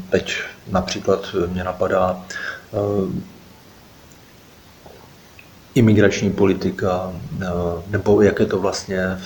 Teď 0.09 0.35
například 0.71 1.35
mě 1.47 1.63
napadá 1.63 2.25
imigrační 5.75 6.31
politika, 6.31 7.11
uh, 7.37 7.81
nebo 7.91 8.21
jak 8.21 8.39
je 8.39 8.45
to 8.45 8.59
vlastně 8.59 9.17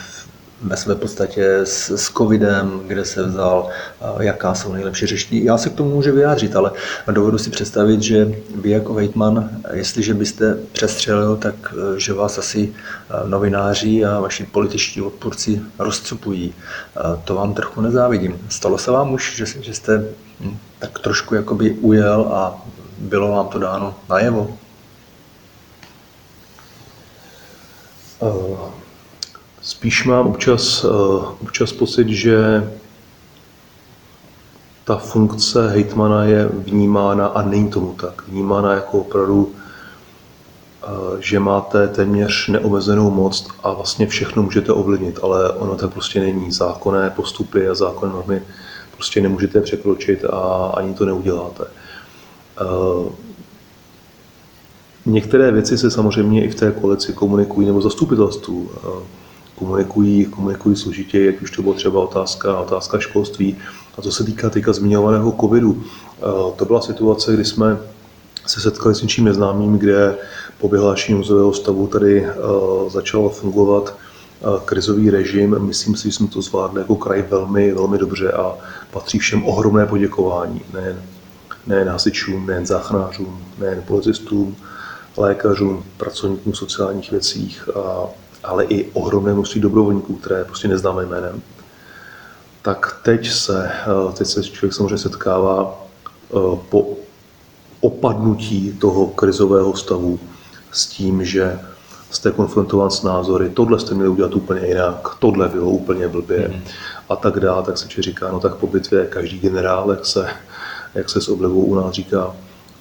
ve 0.61 0.77
své 0.77 0.95
podstatě 0.95 1.59
s, 1.63 1.89
s 1.89 2.11
covidem, 2.11 2.81
kde 2.87 3.05
se 3.05 3.23
vzal, 3.23 3.69
jaká 4.19 4.55
jsou 4.55 4.73
nejlepší 4.73 5.05
řešení. 5.05 5.43
Já 5.43 5.57
se 5.57 5.69
k 5.69 5.75
tomu 5.75 5.89
můžu 5.89 6.11
vyjádřit, 6.11 6.55
ale 6.55 6.71
dovedu 7.11 7.37
si 7.37 7.49
představit, 7.49 8.01
že 8.01 8.31
vy 8.55 8.69
jako 8.69 8.93
hejtman, 8.93 9.49
jestliže 9.73 10.13
byste 10.13 10.57
přestřelil, 10.71 11.35
tak 11.37 11.55
e, 11.95 11.99
že 11.99 12.13
vás 12.13 12.37
asi 12.37 12.73
novináři 13.25 14.05
a 14.05 14.19
vaši 14.19 14.43
političtí 14.43 15.01
odpůrci 15.01 15.61
rozcupují. 15.79 16.53
To 17.23 17.35
vám 17.35 17.53
trochu 17.53 17.81
nezávidím. 17.81 18.39
Stalo 18.49 18.77
se 18.77 18.91
vám 18.91 19.13
už, 19.13 19.35
že, 19.35 19.45
že 19.61 19.73
jste 19.73 20.05
hm, 20.39 20.57
tak 20.79 20.99
trošku 20.99 21.35
jakoby 21.35 21.71
ujel 21.71 22.29
a 22.31 22.65
bylo 22.97 23.31
vám 23.31 23.47
to 23.47 23.59
dáno 23.59 23.95
najevo? 24.09 24.57
Spíš 29.61 30.05
mám 30.05 30.27
občas, 30.27 30.83
eh, 30.83 30.87
občas 31.41 31.71
pocit, 31.71 32.07
že 32.07 32.37
ta 34.83 34.97
funkce 34.97 35.69
hejtmana 35.69 36.23
je 36.23 36.47
vnímána, 36.47 37.27
a 37.27 37.41
není 37.41 37.69
tomu 37.69 37.93
tak, 37.93 38.27
vnímána 38.27 38.73
jako 38.73 38.99
opravdu, 38.99 39.51
eh, 39.51 40.87
že 41.19 41.39
máte 41.39 41.87
téměř 41.87 42.47
neomezenou 42.47 43.11
moc 43.11 43.47
a 43.63 43.73
vlastně 43.73 44.07
všechno 44.07 44.43
můžete 44.43 44.71
ovlivnit, 44.71 45.19
ale 45.23 45.51
ono 45.51 45.75
tak 45.75 45.93
prostě 45.93 46.19
není. 46.19 46.51
Zákonné 46.51 47.09
postupy 47.09 47.69
a 47.69 47.75
zákonné 47.75 48.13
normy 48.13 48.41
prostě 48.95 49.21
nemůžete 49.21 49.61
překročit 49.61 50.25
a 50.25 50.71
ani 50.75 50.93
to 50.93 51.05
neuděláte. 51.05 51.63
Eh, 55.07 55.09
některé 55.09 55.51
věci 55.51 55.77
se 55.77 55.91
samozřejmě 55.91 56.45
i 56.45 56.49
v 56.49 56.55
té 56.55 56.71
koalici 56.71 57.13
komunikují 57.13 57.67
nebo 57.67 57.81
zastupitelstvu 57.81 58.69
komunikují, 59.59 60.25
komunikují 60.25 60.75
složitě, 60.75 61.29
ať 61.29 61.41
už 61.41 61.51
to 61.51 61.61
byla 61.61 61.75
třeba 61.75 62.01
otázka, 62.01 62.59
otázka 62.59 62.99
školství. 62.99 63.57
A 63.97 64.01
co 64.01 64.11
se 64.11 64.23
týká 64.23 64.49
teďka 64.49 64.73
zmiňovaného 64.73 65.35
covidu, 65.41 65.83
eh, 65.83 66.21
to 66.55 66.65
byla 66.65 66.81
situace, 66.81 67.33
kdy 67.33 67.45
jsme 67.45 67.77
se 68.47 68.61
setkali 68.61 68.95
s 68.95 69.01
něčím 69.01 69.25
neznámým, 69.25 69.77
kde 69.77 70.17
po 70.57 70.69
vyhlášení 70.69 71.17
nouzového 71.17 71.53
stavu 71.53 71.87
tady 71.87 72.25
eh, 72.25 72.33
začal 72.89 73.29
fungovat 73.29 73.95
eh, 73.95 74.45
krizový 74.65 75.09
režim. 75.09 75.59
Myslím 75.59 75.95
si, 75.95 76.03
že 76.07 76.15
jsme 76.15 76.27
to 76.27 76.41
zvládli 76.41 76.81
jako 76.81 76.95
kraj 76.95 77.25
velmi, 77.29 77.73
velmi 77.73 77.97
dobře 77.97 78.31
a 78.31 78.55
patří 78.91 79.19
všem 79.19 79.45
ohromné 79.45 79.85
poděkování. 79.85 80.61
Nejen, 80.73 81.01
nejen 81.67 81.87
hasičům, 81.89 82.47
nejen 82.47 82.65
záchranářům, 82.65 83.43
nejen 83.59 83.83
policistům, 83.87 84.55
lékařům, 85.19 85.83
pracovníkům 85.97 86.53
v 86.53 86.57
sociálních 86.57 87.11
věcích 87.11 87.69
a 87.75 88.07
ale 88.43 88.65
i 88.65 88.91
ohromné 88.93 89.33
množství 89.33 89.61
dobrovolníků, 89.61 90.15
které 90.15 90.43
prostě 90.43 90.67
neznáme 90.67 91.05
jménem, 91.05 91.41
tak 92.61 92.99
teď 93.03 93.29
se, 93.29 93.71
teď 94.17 94.27
se 94.27 94.43
člověk 94.43 94.73
samozřejmě 94.73 94.97
setkává 94.97 95.83
po 96.69 96.97
opadnutí 97.81 98.73
toho 98.79 99.07
krizového 99.07 99.75
stavu 99.75 100.19
s 100.71 100.85
tím, 100.85 101.25
že 101.25 101.59
jste 102.11 102.31
konfrontován 102.31 102.89
s 102.89 103.03
názory, 103.03 103.49
tohle 103.49 103.79
jste 103.79 103.95
měli 103.95 104.09
udělat 104.09 104.35
úplně 104.35 104.67
jinak, 104.67 105.15
tohle 105.19 105.49
bylo 105.49 105.69
úplně 105.69 106.07
blbě 106.07 106.47
mm. 106.47 106.61
a 107.09 107.15
tak 107.15 107.39
dále, 107.39 107.63
tak 107.63 107.77
se 107.77 107.87
člověk 107.87 108.05
říká, 108.05 108.31
no 108.31 108.39
tak 108.39 108.55
po 108.55 108.67
bitvě 108.67 109.05
každý 109.05 109.39
generál, 109.39 109.91
jak 109.91 110.05
se, 110.05 110.27
jak 110.95 111.09
se 111.09 111.21
s 111.21 111.29
oblevou 111.29 111.61
u 111.61 111.75
nás 111.75 111.93
říká, 111.93 112.35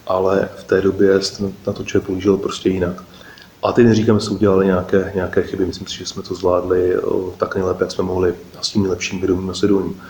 ale 0.08 0.48
v 0.56 0.64
té 0.64 0.80
době 0.80 1.20
na 1.66 1.72
to 1.72 1.84
člověk 1.84 2.06
pohlížel 2.06 2.36
prostě 2.36 2.68
jinak. 2.68 3.02
A 3.62 3.72
teď 3.72 3.86
neříkám, 3.86 4.20
že 4.20 4.26
jsme 4.26 4.36
udělali 4.36 4.66
nějaké, 4.66 5.12
nějaké 5.14 5.42
chyby, 5.42 5.66
myslím 5.66 5.86
si, 5.86 5.98
že 5.98 6.06
jsme 6.06 6.22
to 6.22 6.34
zvládli 6.34 6.96
tak 7.36 7.54
nejlépe, 7.54 7.84
jak 7.84 7.92
jsme 7.92 8.04
mohli 8.04 8.34
a 8.58 8.62
s 8.62 8.68
tím 8.68 8.82
nejlepším 8.82 9.18
vědomím 9.18 9.50
a 9.50 9.54
svědomím. 9.54 10.00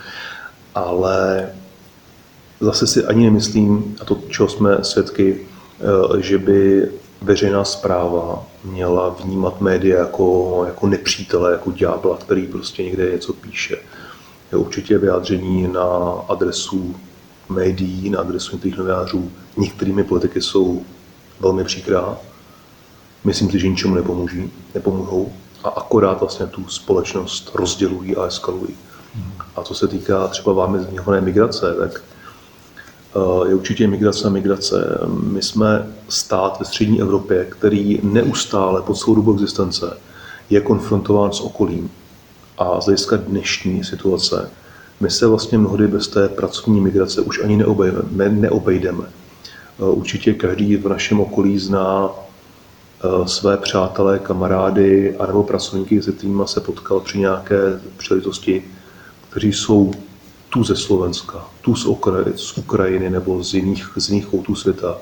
Ale 0.74 1.48
zase 2.60 2.86
si 2.86 3.04
ani 3.04 3.24
nemyslím, 3.24 3.96
a 4.00 4.04
to, 4.04 4.18
čeho 4.28 4.48
jsme 4.48 4.78
svědky, 4.82 5.46
e, 6.18 6.22
že 6.22 6.38
by 6.38 6.88
veřejná 7.22 7.64
zpráva 7.64 8.46
měla 8.64 9.08
vnímat 9.08 9.60
média 9.60 9.98
jako, 9.98 10.62
jako 10.66 10.86
nepřítele, 10.86 11.52
jako 11.52 11.70
ďábla, 11.70 12.16
který 12.16 12.46
prostě 12.46 12.82
někde 12.82 13.12
něco 13.12 13.32
píše. 13.32 13.76
Je 14.52 14.58
určitě 14.58 14.98
vyjádření 14.98 15.68
na 15.72 15.86
adresu 16.28 16.96
médií, 17.48 18.10
na 18.10 18.20
adresu 18.20 18.52
některých 18.52 18.78
novinářů, 18.78 19.30
některými 19.56 20.04
politiky 20.04 20.42
jsou 20.42 20.82
velmi 21.40 21.64
příkrá, 21.64 22.16
myslím 23.24 23.50
si, 23.50 23.58
že 23.58 23.68
ničemu 23.68 23.94
nepomůží, 23.94 24.50
nepomůžou 24.74 25.32
a 25.64 25.68
akorát 25.68 26.20
vlastně 26.20 26.46
tu 26.46 26.68
společnost 26.68 27.50
rozdělují 27.54 28.16
a 28.16 28.24
eskalují. 28.24 28.74
A 29.56 29.62
co 29.62 29.74
se 29.74 29.88
týká 29.88 30.28
třeba 30.28 30.52
vámi 30.52 30.78
zmiňované 30.78 31.20
migrace, 31.20 31.74
tak 31.78 32.02
eh, 33.16 33.48
je 33.48 33.54
určitě 33.54 33.88
migrace 33.88 34.28
a 34.28 34.30
migrace. 34.30 34.98
My 35.22 35.42
jsme 35.42 35.86
stát 36.08 36.60
ve 36.60 36.66
střední 36.66 37.00
Evropě, 37.00 37.44
který 37.44 38.00
neustále 38.02 38.82
po 38.82 38.94
celou 38.94 39.14
dobu 39.14 39.32
existence 39.32 39.96
je 40.50 40.60
konfrontován 40.60 41.32
s 41.32 41.40
okolím. 41.40 41.90
A 42.58 42.80
z 42.80 42.84
hlediska 42.84 43.16
dnešní 43.16 43.84
situace 43.84 44.50
my 45.00 45.10
se 45.10 45.26
vlastně 45.26 45.58
mnohdy 45.58 45.88
bez 45.88 46.08
té 46.08 46.28
pracovní 46.28 46.80
migrace 46.80 47.20
už 47.20 47.44
ani 47.44 47.56
neobejdeme. 47.56 48.28
neobejdeme. 48.28 49.04
Eh, 49.04 49.84
určitě 49.84 50.34
každý 50.34 50.76
v 50.76 50.88
našem 50.88 51.20
okolí 51.20 51.58
zná 51.58 52.10
Eh, 53.04 53.28
své 53.28 53.56
přátelé, 53.56 54.18
kamarády 54.18 55.16
anebo 55.16 55.42
pracovníky, 55.42 56.02
se 56.02 56.12
kterými 56.12 56.42
se 56.46 56.60
potkal 56.60 57.00
při 57.00 57.18
nějaké 57.18 57.56
příležitosti, 57.96 58.64
kteří 59.30 59.52
jsou 59.52 59.92
tu 60.48 60.64
ze 60.64 60.76
Slovenska, 60.76 61.44
tu 61.60 61.76
z, 61.76 61.86
Ukra- 61.86 62.32
z 62.36 62.58
Ukrajiny 62.58 63.10
nebo 63.10 63.42
z 63.42 63.54
jiných, 63.54 63.90
z 63.96 64.08
jiných 64.08 64.26
koutů 64.26 64.54
světa. 64.54 64.98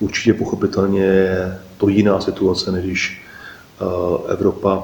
Určitě 0.00 0.34
pochopitelně 0.34 1.00
je 1.00 1.58
to 1.78 1.88
jiná 1.88 2.20
situace, 2.20 2.72
než 2.72 2.84
když 2.84 3.22
uh, 3.80 4.20
Evropa 4.28 4.82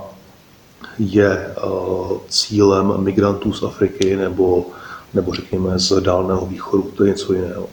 je 0.98 1.54
uh, 1.64 2.18
cílem 2.28 2.92
migrantů 2.96 3.52
z 3.52 3.62
Afriky 3.62 4.16
nebo, 4.16 4.66
nebo 5.14 5.34
řekněme 5.34 5.78
z 5.78 6.00
Dálného 6.00 6.46
východu, 6.46 6.82
to 6.82 7.04
je 7.04 7.10
něco 7.10 7.32
jiného. 7.32 7.68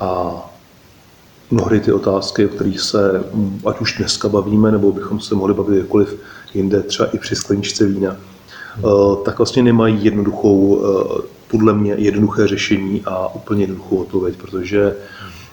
A 0.00 0.34
mnohdy 1.50 1.80
ty 1.80 1.92
otázky, 1.92 2.46
o 2.46 2.48
kterých 2.48 2.80
se 2.80 3.24
ať 3.66 3.80
už 3.80 3.98
dneska 3.98 4.28
bavíme, 4.28 4.72
nebo 4.72 4.92
bychom 4.92 5.20
se 5.20 5.34
mohli 5.34 5.54
bavit 5.54 5.78
jakkoliv 5.78 6.20
jinde, 6.54 6.82
třeba 6.82 7.08
i 7.08 7.18
při 7.18 7.36
skleničce 7.36 7.86
vína, 7.86 8.16
hmm. 8.74 8.84
tak 9.24 9.38
vlastně 9.38 9.62
nemají 9.62 10.04
jednoduchou, 10.04 10.82
eh, 10.84 11.22
podle 11.50 11.74
mě 11.74 11.94
jednoduché 11.98 12.46
řešení 12.46 13.02
a 13.06 13.34
úplně 13.34 13.62
jednoduchou 13.62 13.96
odpověď, 13.96 14.36
protože 14.36 14.96
eh, 14.96 15.43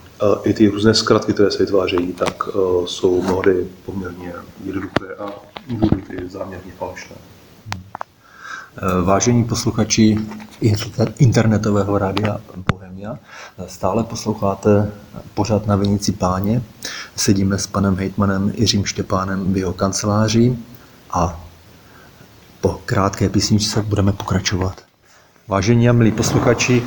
i 0.44 0.54
ty 0.54 0.68
různé 0.68 0.94
zkratky, 0.94 1.34
které 1.34 1.52
se 1.52 1.66
vytvářejí, 1.66 2.14
tak 2.14 2.44
jsou 2.86 3.22
mnohdy 3.22 3.68
poměrně 3.86 4.34
jednoduché 4.66 5.16
a 5.20 5.26
můžou 5.68 5.96
být 5.96 6.10
i 6.10 6.30
záměrně 6.30 6.72
falešné. 6.78 7.16
Vážení 9.04 9.44
posluchači 9.44 10.18
internetového 11.18 11.98
rádia 11.98 12.42
Bohemia, 12.70 13.20
stále 13.68 14.04
posloucháte 14.04 14.92
pořád 15.34 15.68
na 15.68 15.76
Vinici 15.76 16.12
páně. 16.12 16.64
Sedíme 17.16 17.58
s 17.58 17.68
panem 17.68 17.96
hejtmanem 17.96 18.54
Jiřím 18.56 18.86
Štěpánem 18.86 19.54
v 19.54 19.58
jeho 19.58 19.74
kanceláři 19.74 20.58
a 21.12 21.46
po 22.62 22.82
krátké 22.86 23.30
písničce 23.30 23.82
budeme 23.82 24.12
pokračovat. 24.12 24.82
Vážení 25.48 25.90
a 25.90 25.94
milí 25.94 26.12
posluchači, 26.12 26.84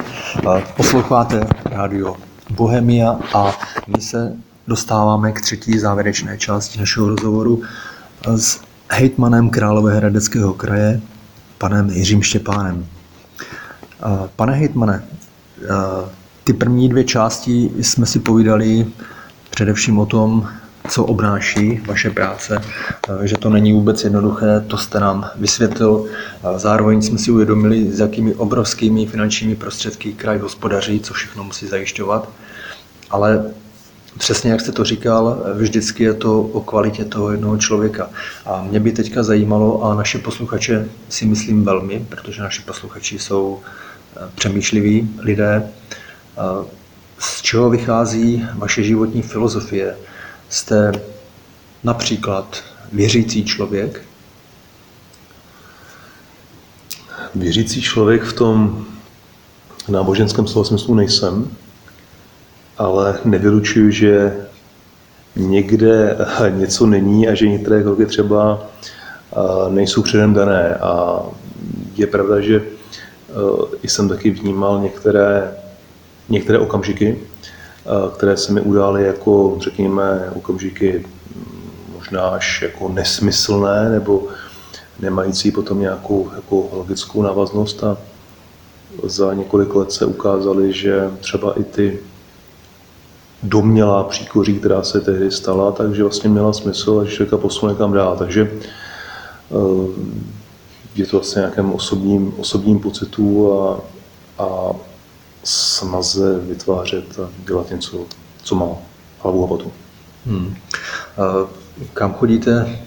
posloucháte 0.77 1.47
rádio 1.65 2.17
Bohemia 2.51 3.19
a 3.35 3.53
my 3.97 4.01
se 4.01 4.37
dostáváme 4.67 5.33
k 5.33 5.41
třetí 5.41 5.79
závěrečné 5.79 6.39
části 6.39 6.79
našeho 6.79 7.09
rozhovoru 7.09 7.63
s 8.37 8.61
hejtmanem 8.91 9.51
Královéhradeckého 9.51 10.55
kraje, 10.55 11.01
panem 11.59 11.91
Jiřím 11.91 12.23
Štěpánem. 12.23 12.87
Pane 14.37 14.53
hejtmane, 14.53 15.05
ty 16.45 16.53
první 16.53 16.89
dvě 16.89 17.05
části 17.05 17.71
jsme 17.81 18.07
si 18.07 18.19
povídali 18.19 18.87
především 19.51 19.99
o 19.99 20.07
tom, 20.07 20.49
co 20.89 21.05
obnáší 21.05 21.81
vaše 21.87 22.11
práce, 22.11 22.61
že 23.23 23.37
to 23.37 23.51
není 23.51 23.73
vůbec 23.73 24.05
jednoduché, 24.05 24.65
to 24.67 24.79
jste 24.79 25.01
nám 25.01 25.31
vysvětlil. 25.37 26.07
Zároveň 26.57 27.03
jsme 27.03 27.19
si 27.19 27.31
uvědomili, 27.31 27.93
s 27.93 28.01
jakými 28.01 28.35
obrovskými 28.35 29.07
finančními 29.07 29.57
prostředky 29.57 30.13
kraj 30.13 30.39
hospodaří, 30.39 31.01
co 31.01 31.15
všechno 31.15 31.45
musí 31.45 31.67
zajišťovat. 31.67 32.29
Ale 33.11 33.45
přesně 34.19 34.51
jak 34.51 34.61
jste 34.61 34.73
to 34.73 34.85
říkal, 34.85 35.43
vždycky 35.55 36.05
je 36.05 36.15
to 36.15 36.43
o 36.43 36.61
kvalitě 36.61 37.05
toho 37.05 37.31
jednoho 37.31 37.59
člověka. 37.59 38.11
A 38.47 38.63
mě 38.63 38.81
by 38.81 38.93
teďka 38.93 39.23
zajímalo, 39.23 39.85
a 39.85 39.95
naše 39.95 40.19
posluchače 40.19 40.89
si 41.09 41.27
myslím 41.27 41.65
velmi, 41.65 42.07
protože 42.09 42.43
naši 42.43 42.63
posluchači 42.63 43.19
jsou 43.19 43.61
eh, 44.17 44.21
přemýšliví 44.35 45.11
lidé, 45.19 45.63
eh, 45.63 46.67
z 47.19 47.43
čeho 47.43 47.71
vychází 47.71 48.47
vaše 48.55 48.83
životní 48.83 49.23
filozofie, 49.23 49.97
Jste 50.49 50.93
například 51.85 52.63
věřící 52.93 53.45
člověk? 53.45 54.03
Věřící 57.35 57.83
člověk 57.83 58.23
v 58.23 58.33
tom 58.33 58.87
náboženském 59.89 60.47
slova 60.47 60.69
smyslu 60.69 60.95
nejsem, 60.95 61.51
ale 62.79 63.19
nevylučuju, 63.25 63.91
že 63.91 64.47
někde 65.37 66.17
něco 66.51 66.87
není 66.87 67.29
a 67.29 67.35
že 67.35 67.49
některé 67.49 67.83
kroky 67.83 68.07
třeba 68.07 68.67
nejsou 69.71 70.03
předem 70.03 70.35
dané. 70.35 70.75
A 70.75 71.23
je 71.97 72.07
pravda, 72.07 72.41
že 72.41 72.63
jsem 73.83 74.09
taky 74.09 74.31
vnímal 74.31 74.81
některé, 74.81 75.57
některé 76.29 76.59
okamžiky, 76.59 77.19
které 78.17 78.37
se 78.37 78.53
mi 78.53 78.61
udály 78.61 79.05
jako, 79.05 79.57
řekněme, 79.61 80.31
okamžiky 80.35 81.07
možná 81.95 82.29
až 82.29 82.63
jako 82.63 82.89
nesmyslné 82.89 83.89
nebo 83.89 84.29
nemající 85.01 85.51
potom 85.51 85.81
nějakou 85.81 86.31
jako 86.35 86.69
logickou 86.73 87.23
návaznost 87.23 87.85
a 87.85 87.97
za 89.03 89.35
několik 89.35 89.75
let 89.75 89.93
se 89.93 90.07
ukázaly, 90.07 90.73
že 90.73 91.11
třeba 91.21 91.61
i 91.61 91.65
ty 91.65 91.99
domělá 93.43 94.05
příkoří, 94.05 94.59
která 94.59 94.83
se 94.83 95.01
tehdy 95.01 95.31
stala, 95.31 95.73
takže 95.73 96.03
vlastně 96.03 96.31
měla 96.31 96.53
smysl 96.53 97.01
a 97.01 97.11
člověka 97.11 97.37
posune 97.37 97.75
kam 97.75 97.93
dál. 97.93 98.17
Takže 98.19 98.51
je 100.95 101.07
to 101.07 101.17
vlastně 101.17 101.41
nějakém 101.41 101.73
osobním, 101.73 102.35
osobním 102.39 102.79
pocitu 102.79 103.53
a, 103.53 103.81
a 104.39 104.71
snaze 105.45 106.39
vytvářet 106.39 107.19
a 107.19 107.29
dělat 107.47 107.71
něco, 107.71 108.07
co 108.43 108.55
má 108.55 108.69
hlavu 109.23 109.45
a. 109.45 109.73
Hmm. 110.27 110.57
Kam 111.93 112.15
chodíte 112.15 112.79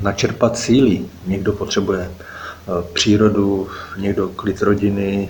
načerpat 0.00 0.58
síly? 0.58 1.04
Někdo 1.26 1.52
potřebuje 1.52 2.10
přírodu, 2.92 3.68
někdo 3.96 4.28
klid 4.28 4.62
rodiny, 4.62 5.28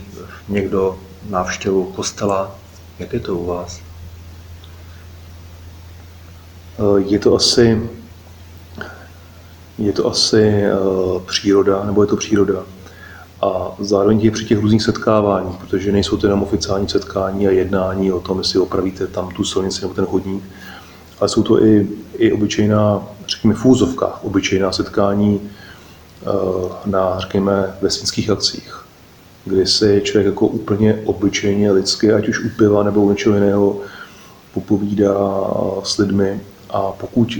někdo 0.48 0.98
návštěvu 1.30 1.84
kostela. 1.84 2.58
Jak 2.98 3.12
je 3.12 3.20
to 3.20 3.36
u 3.36 3.46
vás? 3.46 3.80
Je 7.06 7.18
to 7.18 7.34
asi, 7.34 7.90
je 9.78 9.92
to 9.92 10.10
asi 10.10 10.62
příroda, 11.26 11.84
nebo 11.84 12.02
je 12.02 12.06
to 12.06 12.16
příroda 12.16 12.64
a 13.44 13.76
zároveň 13.78 14.20
je 14.20 14.30
při 14.30 14.44
těch 14.44 14.58
různých 14.58 14.82
setkáváních, 14.82 15.56
protože 15.56 15.92
nejsou 15.92 16.16
to 16.16 16.26
jenom 16.26 16.42
oficiální 16.42 16.88
setkání 16.88 17.48
a 17.48 17.50
jednání 17.50 18.12
o 18.12 18.20
tom, 18.20 18.38
jestli 18.38 18.58
opravíte 18.58 19.06
tam 19.06 19.30
tu 19.30 19.44
silnici 19.44 19.82
nebo 19.82 19.94
ten 19.94 20.06
chodník, 20.06 20.44
ale 21.20 21.28
jsou 21.28 21.42
to 21.42 21.64
i, 21.64 21.88
i 22.16 22.32
obyčejná, 22.32 23.08
řekněme, 23.28 23.54
fúzovka, 23.54 24.20
obyčejná 24.22 24.72
setkání 24.72 25.40
eh, 25.40 26.26
na, 26.86 27.18
řekněme, 27.18 27.74
vesnických 27.82 28.30
akcích, 28.30 28.84
kdy 29.44 29.66
si 29.66 30.00
člověk 30.04 30.26
jako 30.26 30.46
úplně 30.46 31.02
obyčejně 31.04 31.72
lidsky, 31.72 32.12
ať 32.12 32.28
už 32.28 32.44
u 32.44 32.48
piva 32.48 32.82
nebo 32.82 33.02
u 33.02 33.10
něčeho 33.10 33.34
jiného, 33.34 33.80
popovídá 34.54 35.14
s 35.82 35.98
lidmi. 35.98 36.40
A 36.70 36.92
pokud 36.92 37.38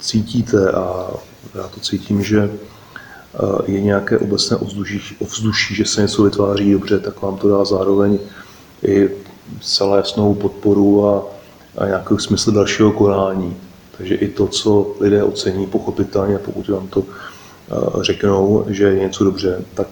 cítíte, 0.00 0.70
a 0.70 1.10
já 1.54 1.68
to 1.68 1.80
cítím, 1.80 2.22
že 2.22 2.50
je 3.66 3.80
nějaké 3.80 4.18
obecné 4.18 4.56
ovzduší, 4.56 5.16
ovzduší, 5.18 5.74
že 5.74 5.84
se 5.84 6.02
něco 6.02 6.22
vytváří 6.22 6.72
dobře, 6.72 6.98
tak 6.98 7.22
vám 7.22 7.36
to 7.36 7.48
dá 7.48 7.64
zároveň 7.64 8.18
i 8.86 9.10
celé 9.60 9.96
jasnou 9.96 10.34
podporu 10.34 11.08
a, 11.08 11.24
a 11.78 11.86
nějaký 11.86 12.14
smysl 12.18 12.52
dalšího 12.52 12.92
konání. 12.92 13.56
Takže 13.98 14.14
i 14.14 14.28
to, 14.28 14.46
co 14.48 14.94
lidé 15.00 15.22
ocení, 15.22 15.66
pochopitelně, 15.66 16.38
pokud 16.38 16.68
vám 16.68 16.88
to 16.88 17.04
řeknou, 18.00 18.64
že 18.68 18.84
je 18.84 19.00
něco 19.00 19.24
dobře, 19.24 19.64
tak 19.74 19.86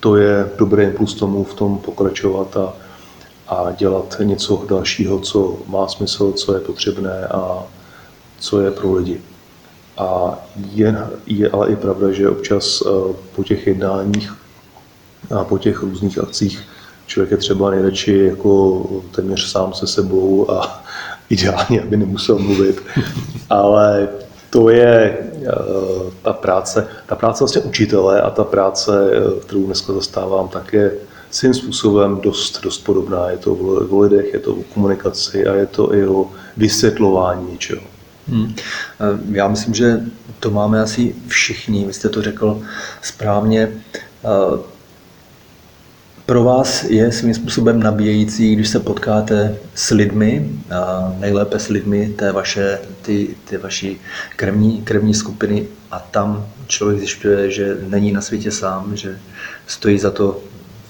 to 0.00 0.16
je 0.16 0.50
dobrý 0.58 0.82
impuls 0.82 1.14
tomu 1.14 1.44
v 1.44 1.54
tom 1.54 1.78
pokračovat 1.78 2.56
a, 2.56 2.72
a 3.48 3.70
dělat 3.70 4.16
něco 4.22 4.64
dalšího, 4.68 5.18
co 5.18 5.56
má 5.66 5.88
smysl, 5.88 6.32
co 6.32 6.54
je 6.54 6.60
potřebné 6.60 7.26
a 7.26 7.66
co 8.38 8.60
je 8.60 8.70
pro 8.70 8.92
lidi. 8.92 9.20
A 10.00 10.38
je, 10.72 10.96
je 11.26 11.50
ale 11.50 11.68
i 11.68 11.76
pravda, 11.76 12.12
že 12.12 12.28
občas 12.28 12.82
eh, 12.86 13.14
po 13.36 13.44
těch 13.44 13.66
jednáních 13.66 14.32
a 15.30 15.44
po 15.44 15.58
těch 15.58 15.82
různých 15.82 16.18
akcích 16.18 16.60
člověk 17.06 17.30
je 17.30 17.36
třeba 17.36 17.70
nejradši 17.70 18.18
jako 18.18 18.82
téměř 19.10 19.50
sám 19.50 19.74
se 19.74 19.86
sebou 19.86 20.50
a 20.50 20.84
ideálně, 21.30 21.80
aby 21.80 21.96
nemusel 21.96 22.38
mluvit. 22.38 22.82
Ale 23.50 24.08
to 24.50 24.70
je 24.70 25.18
eh, 25.44 25.50
ta 26.22 26.32
práce, 26.32 26.88
ta 27.06 27.14
práce 27.14 27.44
vlastně 27.44 27.60
učitele 27.60 28.22
a 28.22 28.30
ta 28.30 28.44
práce, 28.44 29.10
eh, 29.12 29.40
kterou 29.40 29.64
dneska 29.66 29.92
zastávám, 29.92 30.48
tak 30.48 30.72
je 30.72 30.92
svým 31.30 31.54
způsobem 31.54 32.20
dost, 32.22 32.60
dost 32.62 32.78
podobná. 32.78 33.30
Je 33.30 33.36
to 33.36 33.52
o 33.90 33.98
lidech, 33.98 34.32
je 34.32 34.40
to 34.40 34.52
o 34.54 34.62
komunikaci 34.74 35.46
a 35.46 35.54
je 35.54 35.66
to 35.66 35.94
i 35.94 36.06
o 36.06 36.30
vysvětlování 36.56 37.52
něčeho. 37.52 37.82
Hmm. 38.28 38.54
Já 39.32 39.48
myslím, 39.48 39.74
že 39.74 40.00
to 40.40 40.50
máme 40.50 40.80
asi 40.80 41.14
všichni. 41.28 41.86
Vy 41.86 41.92
jste 41.92 42.08
to 42.08 42.22
řekl 42.22 42.62
správně. 43.02 43.68
Pro 46.26 46.44
vás 46.44 46.84
je 46.84 47.12
svým 47.12 47.34
způsobem 47.34 47.82
nabíjející, 47.82 48.54
když 48.54 48.68
se 48.68 48.80
potkáte 48.80 49.56
s 49.74 49.90
lidmi, 49.90 50.50
nejlépe 51.18 51.58
s 51.58 51.68
lidmi 51.68 52.08
té, 52.08 52.32
vaše, 52.32 52.78
ty, 53.02 53.28
ty 53.44 53.56
vaší 53.56 54.00
krevní, 54.36 54.82
krevní 54.82 55.14
skupiny 55.14 55.66
a 55.90 55.98
tam 55.98 56.46
člověk 56.66 56.98
zjišťuje, 56.98 57.50
že 57.50 57.76
není 57.88 58.12
na 58.12 58.20
světě 58.20 58.50
sám, 58.50 58.96
že 58.96 59.18
stojí 59.66 59.98
za 59.98 60.10
to 60.10 60.40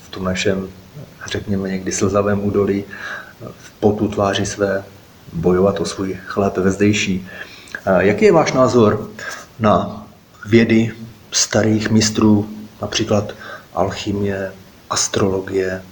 v 0.03 0.09
tom 0.09 0.25
našem, 0.25 0.69
řekněme 1.27 1.69
někdy 1.69 1.93
slzavém 1.93 2.45
údolí, 2.45 2.85
v 3.59 3.71
potu 3.81 4.09
tváři 4.09 4.47
své 4.47 4.85
bojovat 5.33 5.81
o 5.81 5.85
svůj 5.85 6.19
chléb 6.27 6.57
ve 6.57 6.71
zdejší. 6.71 7.29
Jaký 7.99 8.25
je 8.25 8.33
váš 8.33 8.53
názor 8.53 9.11
na 9.59 10.07
vědy 10.47 10.93
starých 11.33 11.91
mistrů, 11.91 12.49
například 12.83 13.35
alchymie, 13.75 14.53
astrologie? 14.91 15.83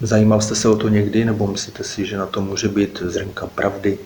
Zajímal 0.00 0.40
jste 0.40 0.54
se 0.54 0.68
o 0.68 0.76
to 0.76 0.88
někdy, 0.88 1.24
nebo 1.24 1.46
myslíte 1.46 1.84
si, 1.84 2.06
že 2.06 2.16
na 2.16 2.26
to 2.26 2.40
může 2.40 2.68
být 2.68 3.02
zrnka 3.06 3.46
pravdy? 3.46 3.98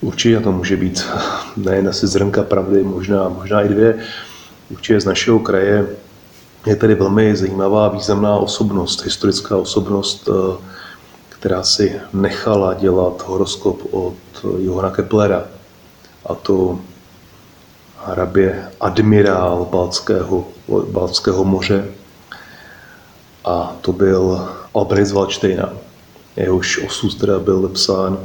Určitě 0.00 0.40
to 0.40 0.52
může 0.52 0.76
být 0.76 1.06
nejen 1.56 1.88
asi 1.88 2.06
zrnka 2.06 2.42
pravdy, 2.42 2.82
možná, 2.82 3.28
možná 3.28 3.62
i 3.62 3.68
dvě. 3.68 3.98
Určitě 4.70 5.00
z 5.00 5.04
našeho 5.04 5.38
kraje 5.38 5.86
je 6.66 6.76
tady 6.76 6.94
velmi 6.94 7.36
zajímavá, 7.36 7.88
významná 7.88 8.36
osobnost, 8.36 9.04
historická 9.04 9.56
osobnost, 9.56 10.28
eh, 10.28 10.56
která 11.38 11.62
si 11.62 12.00
nechala 12.12 12.74
dělat 12.74 13.22
horoskop 13.26 13.94
od 13.94 14.14
Johana 14.58 14.90
Keplera. 14.90 15.44
A 16.26 16.34
to 16.34 16.78
hrabě 18.04 18.68
admirál 18.80 19.68
Balckého, 19.70 20.44
Balckého 20.90 21.44
moře. 21.44 21.84
A 23.44 23.76
to 23.80 23.92
byl 23.92 24.48
Albrecht 24.74 25.08
z 25.08 25.12
Waldsteina. 25.12 25.72
Jehož 26.36 26.84
osud 26.86 27.18
teda 27.20 27.38
byl 27.38 27.68
psán 27.68 28.18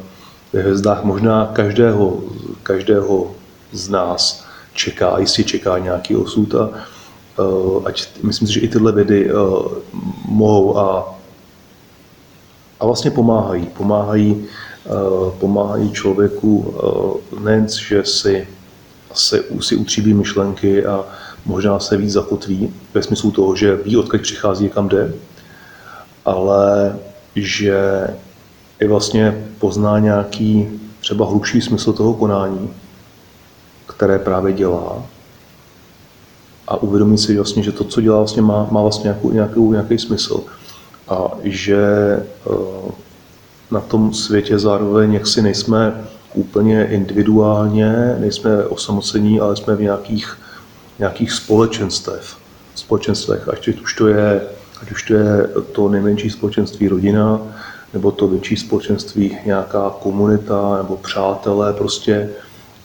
ve 0.53 0.61
hvězdách 0.61 1.03
možná 1.03 1.45
každého, 1.53 2.21
každého 2.63 3.31
z 3.71 3.89
nás 3.89 4.45
čeká, 4.73 5.19
jistě 5.19 5.43
čeká 5.43 5.77
nějaký 5.77 6.15
osud 6.15 6.55
a, 6.55 6.69
ať 7.85 8.07
myslím 8.23 8.47
si, 8.47 8.53
že 8.53 8.59
i 8.59 8.67
tyhle 8.67 8.91
vědy 8.91 9.31
mohou 10.25 10.77
a, 10.77 11.15
a 12.83 12.85
vlastně 12.85 13.11
pomáhají. 13.11 13.65
Pomáhají, 13.65 14.45
pomáhají 15.39 15.91
člověku 15.91 16.75
nejen, 17.39 17.67
že 17.67 18.03
si, 18.05 18.47
si, 19.13 19.43
si 19.59 19.75
utříbí 19.75 20.13
myšlenky 20.13 20.85
a 20.85 21.05
možná 21.45 21.79
se 21.79 21.97
víc 21.97 22.11
zakotví, 22.11 22.73
ve 22.93 23.03
smyslu 23.03 23.31
toho, 23.31 23.55
že 23.55 23.75
ví, 23.75 23.97
odkud 23.97 24.21
přichází, 24.21 24.69
kam 24.69 24.89
jde, 24.89 25.13
ale 26.25 26.95
že 27.35 28.07
i 28.79 28.87
vlastně 28.87 29.47
pozná 29.59 29.99
nějaký 29.99 30.67
třeba 30.99 31.25
hlubší 31.25 31.61
smysl 31.61 31.93
toho 31.93 32.13
konání, 32.13 32.69
které 33.85 34.19
právě 34.19 34.53
dělá 34.53 35.03
a 36.67 36.75
uvědomí 36.75 37.17
si 37.17 37.37
vlastně, 37.37 37.63
že 37.63 37.71
to, 37.71 37.83
co 37.83 38.01
dělá, 38.01 38.17
vlastně 38.17 38.41
má, 38.41 38.67
má 38.71 38.81
vlastně 38.81 39.03
nějakou, 39.03 39.31
nějakou, 39.31 39.71
nějaký 39.71 39.97
smysl 39.97 40.43
a 41.13 41.31
že 41.43 41.77
eh, 41.77 42.91
na 43.71 43.79
tom 43.79 44.13
světě 44.13 44.59
zároveň 44.59 45.13
jaksi 45.13 45.41
nejsme 45.41 46.05
úplně 46.33 46.85
individuálně, 46.85 48.15
nejsme 48.19 48.65
osamocení, 48.65 49.39
ale 49.39 49.55
jsme 49.55 49.75
v 49.75 49.81
nějakých, 49.81 50.37
nějakých 50.99 51.31
společenstev, 51.31 52.37
společenstvech, 52.75 53.49
ať 53.49 53.67
už 53.67 53.93
to 53.93 54.07
je, 54.07 54.41
ať 54.81 54.91
už 54.91 55.03
to 55.03 55.13
je 55.13 55.47
to 55.71 55.89
nejmenší 55.89 56.29
společenství 56.29 56.87
rodina, 56.87 57.41
nebo 57.93 58.11
to 58.11 58.27
větší 58.27 58.57
společenství, 58.57 59.37
nějaká 59.45 59.89
komunita 59.99 60.77
nebo 60.77 60.97
přátelé, 60.97 61.73
prostě 61.73 62.29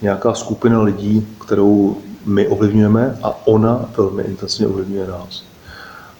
nějaká 0.02 0.34
skupina 0.34 0.82
lidí, 0.82 1.26
kterou 1.46 1.96
my 2.24 2.48
ovlivňujeme 2.48 3.18
a 3.22 3.46
ona 3.46 3.90
velmi 3.96 4.22
intenzivně 4.22 4.66
ovlivňuje 4.66 5.06
nás. 5.06 5.44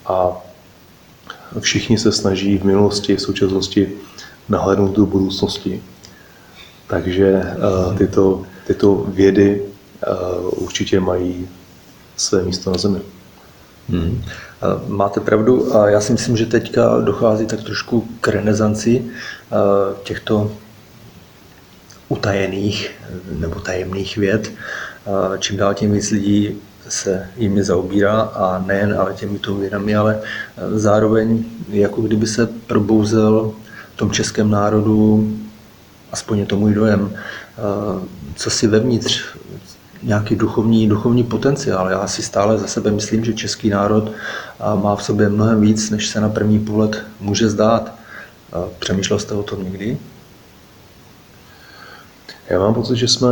A 0.07 0.48
všichni 1.61 1.99
se 1.99 2.13
snaží 2.13 2.59
v 2.59 2.65
minulosti, 2.65 3.17
v 3.17 3.21
současnosti 3.21 3.93
nahlédnout 4.49 4.97
do 4.97 5.07
budoucnosti. 5.07 5.83
Takže 6.87 7.43
uh, 7.43 7.97
tyto, 7.99 8.43
tyto 8.67 8.95
vědy 9.09 9.63
uh, 9.63 10.63
určitě 10.63 11.01
mají 11.01 11.49
své 12.17 12.43
místo 12.43 12.71
na 12.71 12.79
Zemi. 12.79 13.01
Hmm. 13.89 14.25
Máte 14.87 15.21
pravdu 15.21 15.77
a 15.77 15.89
já 15.89 16.01
si 16.01 16.13
myslím, 16.13 16.37
že 16.37 16.47
teďka 16.47 17.01
dochází 17.01 17.47
tak 17.47 17.63
trošku 17.63 18.09
k 18.21 18.29
renesanci 18.29 19.05
těchto 20.03 20.53
utajených 22.09 22.91
nebo 23.33 23.61
tajemných 23.61 24.17
věd. 24.17 24.53
Čím 25.39 25.57
dál 25.57 25.75
tím 25.75 25.93
víc 25.93 26.11
lidí 26.11 26.57
se 26.89 27.31
jimi 27.37 27.65
zaobírá 27.65 28.21
a 28.21 28.65
nejen 28.67 28.97
ale 28.99 29.15
těmito 29.15 29.55
vědami, 29.55 29.97
ale 29.97 30.21
zároveň 30.75 31.45
jako 31.69 32.03
kdyby 32.03 32.27
se 32.27 32.47
probouzel 32.47 33.53
v 33.95 33.97
tom 33.97 34.11
českém 34.11 34.51
národu, 34.51 35.31
aspoň 36.13 36.39
je 36.39 36.47
to 36.47 36.57
můj 36.57 36.75
dojem, 36.75 37.13
co 38.35 38.51
si 38.51 38.67
vevnitř 38.67 39.23
nějaký 40.03 40.37
duchovní, 40.37 40.89
duchovní 40.89 41.25
potenciál. 41.25 41.91
Já 41.91 42.07
si 42.07 42.23
stále 42.23 42.59
za 42.59 42.67
sebe 42.67 42.91
myslím, 42.91 43.25
že 43.25 43.33
český 43.33 43.71
národ 43.71 44.13
má 44.75 44.97
v 44.97 45.03
sobě 45.03 45.29
mnohem 45.29 45.61
víc, 45.61 45.91
než 45.91 46.09
se 46.09 46.21
na 46.21 46.29
první 46.29 46.59
pohled 46.59 47.05
může 47.21 47.49
zdát. 47.49 47.95
Přemýšlel 48.79 49.19
jste 49.19 49.35
o 49.35 49.43
tom 49.43 49.65
někdy? 49.65 49.99
Já 52.49 52.59
mám 52.59 52.75
pocit, 52.75 52.97
že 52.97 53.09
jsme 53.09 53.29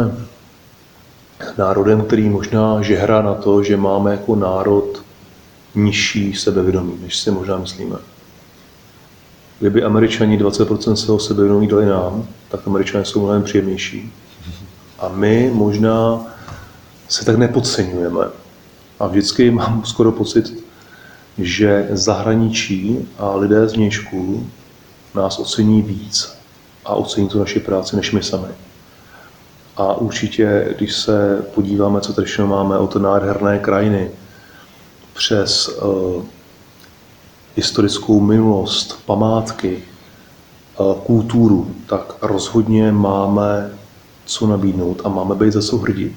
národem, 1.58 2.02
který 2.02 2.28
možná 2.28 2.82
žehrá 2.82 3.22
na 3.22 3.34
to, 3.34 3.62
že 3.62 3.76
máme 3.76 4.10
jako 4.10 4.36
národ 4.36 5.02
nižší 5.74 6.34
sebevědomí, 6.34 6.98
než 7.02 7.16
si 7.16 7.30
možná 7.30 7.58
myslíme. 7.58 7.96
Kdyby 9.60 9.82
američani 9.82 10.38
20% 10.38 10.94
svého 10.94 11.18
sebevědomí 11.18 11.68
dali 11.68 11.86
nám, 11.86 12.28
tak 12.48 12.66
američané 12.66 13.04
jsou 13.04 13.22
mnohem 13.22 13.42
příjemnější. 13.42 14.12
A 14.98 15.08
my 15.08 15.50
možná 15.54 16.26
se 17.08 17.24
tak 17.24 17.36
nepodceňujeme. 17.36 18.26
A 19.00 19.06
vždycky 19.06 19.50
mám 19.50 19.84
skoro 19.84 20.12
pocit, 20.12 20.64
že 21.38 21.88
zahraničí 21.90 23.08
a 23.18 23.36
lidé 23.36 23.68
z 23.68 23.72
vnějšku 23.72 24.50
nás 25.14 25.38
ocení 25.38 25.82
víc 25.82 26.36
a 26.84 26.94
ocení 26.94 27.28
tu 27.28 27.38
naši 27.38 27.60
práci 27.60 27.96
než 27.96 28.12
my 28.12 28.22
sami. 28.22 28.48
A 29.76 29.94
určitě, 29.94 30.74
když 30.78 30.94
se 30.94 31.44
podíváme, 31.54 32.00
co 32.00 32.12
tady 32.12 32.26
máme 32.44 32.78
od 32.78 32.96
nádherné 32.96 33.58
krajiny, 33.58 34.10
přes 35.14 35.68
uh, 35.68 36.24
historickou 37.56 38.20
minulost, 38.20 38.98
památky, 39.06 39.82
uh, 40.78 40.94
kulturu, 40.94 41.74
tak 41.86 42.14
rozhodně 42.22 42.92
máme 42.92 43.70
co 44.26 44.46
nabídnout 44.46 45.02
a 45.04 45.08
máme 45.08 45.34
být 45.34 45.52
za 45.52 45.62
co 45.62 45.76
hrdí. 45.76 46.16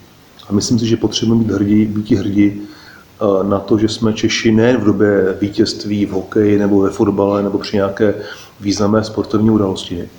A 0.50 0.54
myslím 0.54 0.80
si, 0.80 0.88
že 0.88 0.98
potřebujeme 0.98 1.44
být 1.44 1.54
hrdí, 1.54 1.86
být 1.86 2.12
hrdí 2.12 2.62
eh, 2.62 3.44
na 3.44 3.60
to, 3.60 3.78
že 3.78 3.88
jsme 3.88 4.14
Češi 4.14 4.52
ne 4.52 4.78
v 4.78 4.84
době 4.84 5.38
vítězství 5.42 6.06
v 6.06 6.12
hokeji 6.12 6.58
nebo 6.60 6.82
ve 6.82 6.90
fotbale 6.90 7.44
nebo 7.44 7.58
při 7.58 7.76
nějaké 7.78 8.14
významné 8.60 9.04
sportovní 9.04 9.50
události, 9.50 10.10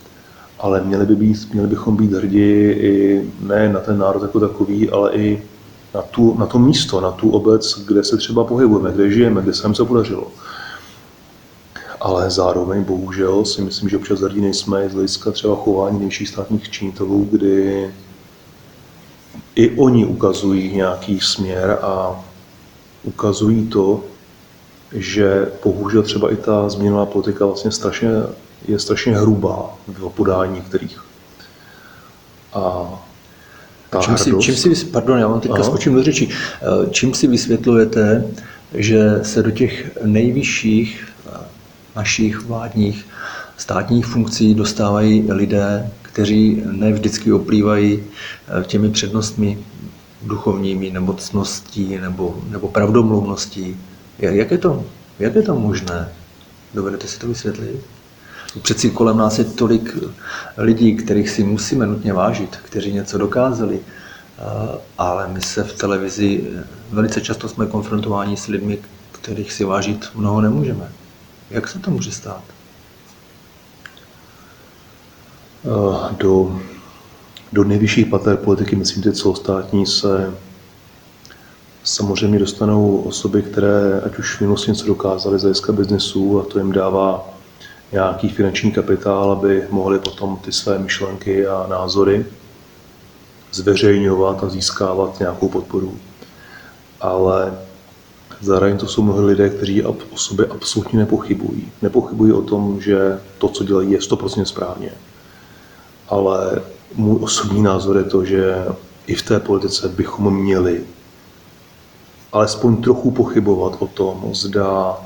ale 0.61 0.81
měli, 0.81 1.07
by 1.07 1.17
být, 1.17 1.53
měli 1.53 1.69
bychom 1.69 1.97
být 1.97 2.13
hrdí 2.13 2.51
i 2.71 3.25
ne 3.41 3.73
na 3.73 3.81
ten 3.81 3.99
národ 3.99 4.23
jako 4.23 4.41
takový, 4.41 4.91
ale 4.91 5.13
i 5.13 5.43
na, 5.95 6.03
tu, 6.03 6.39
na 6.39 6.47
to 6.47 6.59
místo, 6.59 7.01
na 7.01 7.11
tu 7.11 7.31
obec, 7.31 7.85
kde 7.87 8.05
se 8.05 8.17
třeba 8.17 8.45
pohybujeme, 8.45 8.93
kde 8.93 9.11
žijeme, 9.11 9.43
kde 9.43 9.55
se 9.55 9.63
nám 9.63 9.75
se 9.75 9.85
podařilo. 9.85 10.27
Ale 12.01 12.31
zároveň 12.31 12.85
bohužel 12.85 13.45
si 13.45 13.63
myslím, 13.63 13.89
že 13.89 13.97
občas 13.97 14.21
hrdí 14.21 14.41
nejsme 14.41 14.89
z 14.89 14.93
hlediska 14.93 15.31
třeba 15.31 15.57
chování 15.57 15.99
nejvyšších 15.99 16.29
státních 16.29 16.71
činitelů, 16.71 17.29
kdy 17.31 17.91
i 19.55 19.71
oni 19.71 20.07
ukazují 20.07 20.77
nějaký 20.77 21.21
směr 21.21 21.79
a 21.83 22.25
ukazují 23.03 23.67
to, 23.67 24.01
že 24.93 25.53
bohužel 25.65 26.03
třeba 26.03 26.33
i 26.33 26.37
ta 26.37 26.69
změnová 26.69 27.07
politika 27.07 27.47
vlastně 27.47 27.71
strašně, 27.71 28.09
je 28.69 28.79
strašně 28.79 29.17
hrubá 29.17 29.75
v 29.89 30.09
podání 30.09 30.55
některých. 30.55 31.05
A 32.53 32.89
ta 33.91 34.01
čím, 34.01 34.19
si, 34.19 34.33
čím 34.41 34.57
si, 34.57 34.85
pardon, 34.87 35.19
já 35.19 35.29
vám 35.29 35.41
teďka 35.41 35.55
Aha. 35.55 35.65
skočím 35.65 35.95
do 35.95 36.03
řeči. 36.03 36.29
Eh, 36.29 36.91
čím 36.91 37.15
si 37.15 37.27
vysvětlujete, 37.27 38.25
že 38.75 39.21
se 39.23 39.43
do 39.43 39.51
těch 39.51 39.99
nejvyšších 40.05 41.09
eh, 41.27 41.31
našich 41.97 42.41
vládních 42.41 43.07
státních 43.57 44.07
funkcí 44.07 44.55
dostávají 44.55 45.33
lidé, 45.33 45.91
kteří 46.03 46.63
ne 46.73 46.93
vždycky 46.93 47.33
oplývají 47.33 48.03
eh, 48.03 48.65
těmi 48.65 48.91
přednostmi 48.91 49.59
duchovními, 50.23 50.91
nebo 50.91 51.13
cností, 51.13 51.99
nebo, 51.99 52.39
nebo 52.51 52.69
pravdomluvností. 52.69 53.77
Jak 54.19 54.51
je, 54.51 54.59
to, 54.59 54.85
jak 55.19 55.35
je 55.35 55.43
to 55.43 55.55
možné? 55.55 56.09
Dovedete 56.75 57.09
si 57.09 57.19
to 57.19 57.29
vysvětlit? 57.29 57.81
Přeci 58.63 58.91
kolem 58.91 59.17
nás 59.17 59.39
je 59.39 59.45
tolik 59.45 59.99
lidí, 60.57 60.97
kterých 60.97 61.31
si 61.31 61.45
musíme 61.45 61.87
nutně 61.87 62.13
vážit, 62.13 62.57
kteří 62.57 62.93
něco 62.93 63.19
dokázali, 63.19 63.81
eh, 63.81 64.79
ale 64.99 65.29
my 65.29 65.41
se 65.41 65.65
v 65.65 65.73
televizi 65.73 66.51
velice 66.91 67.21
často 67.21 67.49
jsme 67.49 67.67
konfrontováni 67.67 68.37
s 68.37 68.47
lidmi, 68.47 68.79
kterých 69.13 69.53
si 69.53 69.65
vážit 69.65 70.09
mnoho 70.15 70.41
nemůžeme. 70.41 70.93
Jak 71.51 71.69
se 71.69 71.79
to 71.79 71.91
může 71.91 72.13
stát? 72.13 72.43
Eh, 75.65 76.15
do, 76.19 76.61
do 77.53 77.65
nejvyšších 77.65 78.07
pater 78.07 78.37
politiky, 78.37 78.77
myslím, 78.77 79.03
ty 79.03 79.13
celostátní, 79.13 79.87
se 79.87 80.35
samozřejmě 81.85 82.39
dostanou 82.39 82.97
osoby, 82.97 83.43
které 83.43 84.01
ať 84.01 84.19
už 84.19 84.37
v 84.37 84.41
minulosti 84.41 84.71
něco 84.71 84.87
dokázaly 84.87 85.39
z 85.39 85.43
hlediska 85.43 85.73
biznesu 85.73 86.41
a 86.41 86.45
to 86.45 86.59
jim 86.59 86.73
dává 86.73 87.40
nějaký 87.93 88.29
finanční 88.29 88.73
kapitál, 88.73 89.33
aby 89.33 89.67
mohli 89.71 89.99
potom 89.99 90.37
ty 90.37 90.53
své 90.53 90.79
myšlenky 90.79 91.47
a 91.47 91.67
názory 91.71 92.27
zveřejňovat 93.53 94.45
a 94.45 94.49
získávat 94.49 95.21
nějakou 95.21 95.49
podporu. 95.49 95.97
Ale 97.01 97.59
zároveň 98.41 98.79
to 98.79 98.87
jsou 98.87 99.03
mnohé 99.03 99.21
lidé, 99.21 99.49
kteří 99.49 99.83
o 99.83 99.97
sobě 100.15 100.47
absolutně 100.47 100.99
nepochybují. 100.99 101.73
Nepochybují 101.83 102.33
o 102.33 102.43
tom, 102.43 102.81
že 102.81 103.21
to, 103.39 103.49
co 103.49 103.65
dělají, 103.65 103.91
je 103.91 103.99
100% 103.99 104.45
správně 104.45 104.93
ale 106.11 106.63
můj 106.95 107.19
osobní 107.21 107.63
názor 107.63 107.97
je 107.97 108.05
to, 108.05 108.25
že 108.25 108.67
i 109.07 109.15
v 109.15 109.23
té 109.23 109.41
politice 109.41 109.89
bychom 109.89 110.37
měli 110.43 110.85
alespoň 112.33 112.83
trochu 112.83 113.11
pochybovat 113.11 113.77
o 113.79 113.87
tom, 113.87 114.31
zda 114.33 114.99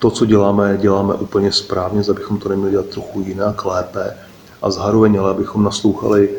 to, 0.00 0.10
co 0.10 0.26
děláme, 0.26 0.78
děláme 0.80 1.14
úplně 1.14 1.52
správně, 1.52 2.02
zda 2.02 2.14
bychom 2.14 2.38
to 2.38 2.48
neměli 2.48 2.70
dělat 2.70 2.86
trochu 2.86 3.20
jinak, 3.20 3.64
lépe 3.64 4.16
a 4.62 4.70
zároveň 4.70 5.20
ale 5.20 5.30
abychom 5.30 5.62
naslouchali 5.62 6.30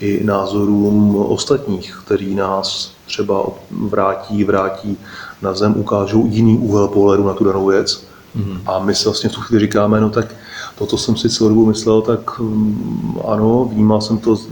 i 0.00 0.24
názorům 0.24 1.16
ostatních, 1.16 2.00
který 2.04 2.34
nás 2.34 2.92
třeba 3.06 3.44
vrátí, 3.70 4.44
vrátí 4.44 4.98
na 5.42 5.54
zem, 5.54 5.74
ukážou 5.76 6.26
jiný 6.26 6.58
úhel 6.58 6.88
pohledu 6.88 7.26
na 7.26 7.34
tu 7.34 7.44
danou 7.44 7.66
věc. 7.66 8.06
Mm. 8.34 8.60
A 8.66 8.78
my 8.78 8.94
si 8.94 9.04
vlastně 9.04 9.30
v 9.30 9.32
tu 9.32 9.40
chvíli 9.40 9.60
říkáme, 9.60 10.00
no 10.00 10.10
tak 10.10 10.34
to, 10.78 10.86
co 10.86 10.98
jsem 10.98 11.16
si 11.16 11.30
celou 11.30 11.48
dobu 11.48 11.66
myslel, 11.66 12.02
tak 12.02 12.40
um, 12.40 13.20
ano, 13.26 13.64
vnímal 13.64 14.00
jsem 14.00 14.18
to 14.18 14.36
v 14.36 14.46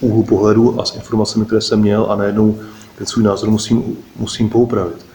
úhlu 0.00 0.22
pohledu 0.22 0.80
a 0.80 0.84
s 0.84 0.96
informacemi, 0.96 1.46
které 1.46 1.60
jsem 1.60 1.80
měl 1.80 2.06
a 2.10 2.16
najednou 2.16 2.58
ten 2.98 3.06
svůj 3.06 3.24
názor 3.24 3.50
musím, 3.50 3.96
musím 4.16 4.48
poupravit. 4.48 5.06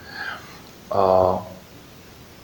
A 0.90 1.38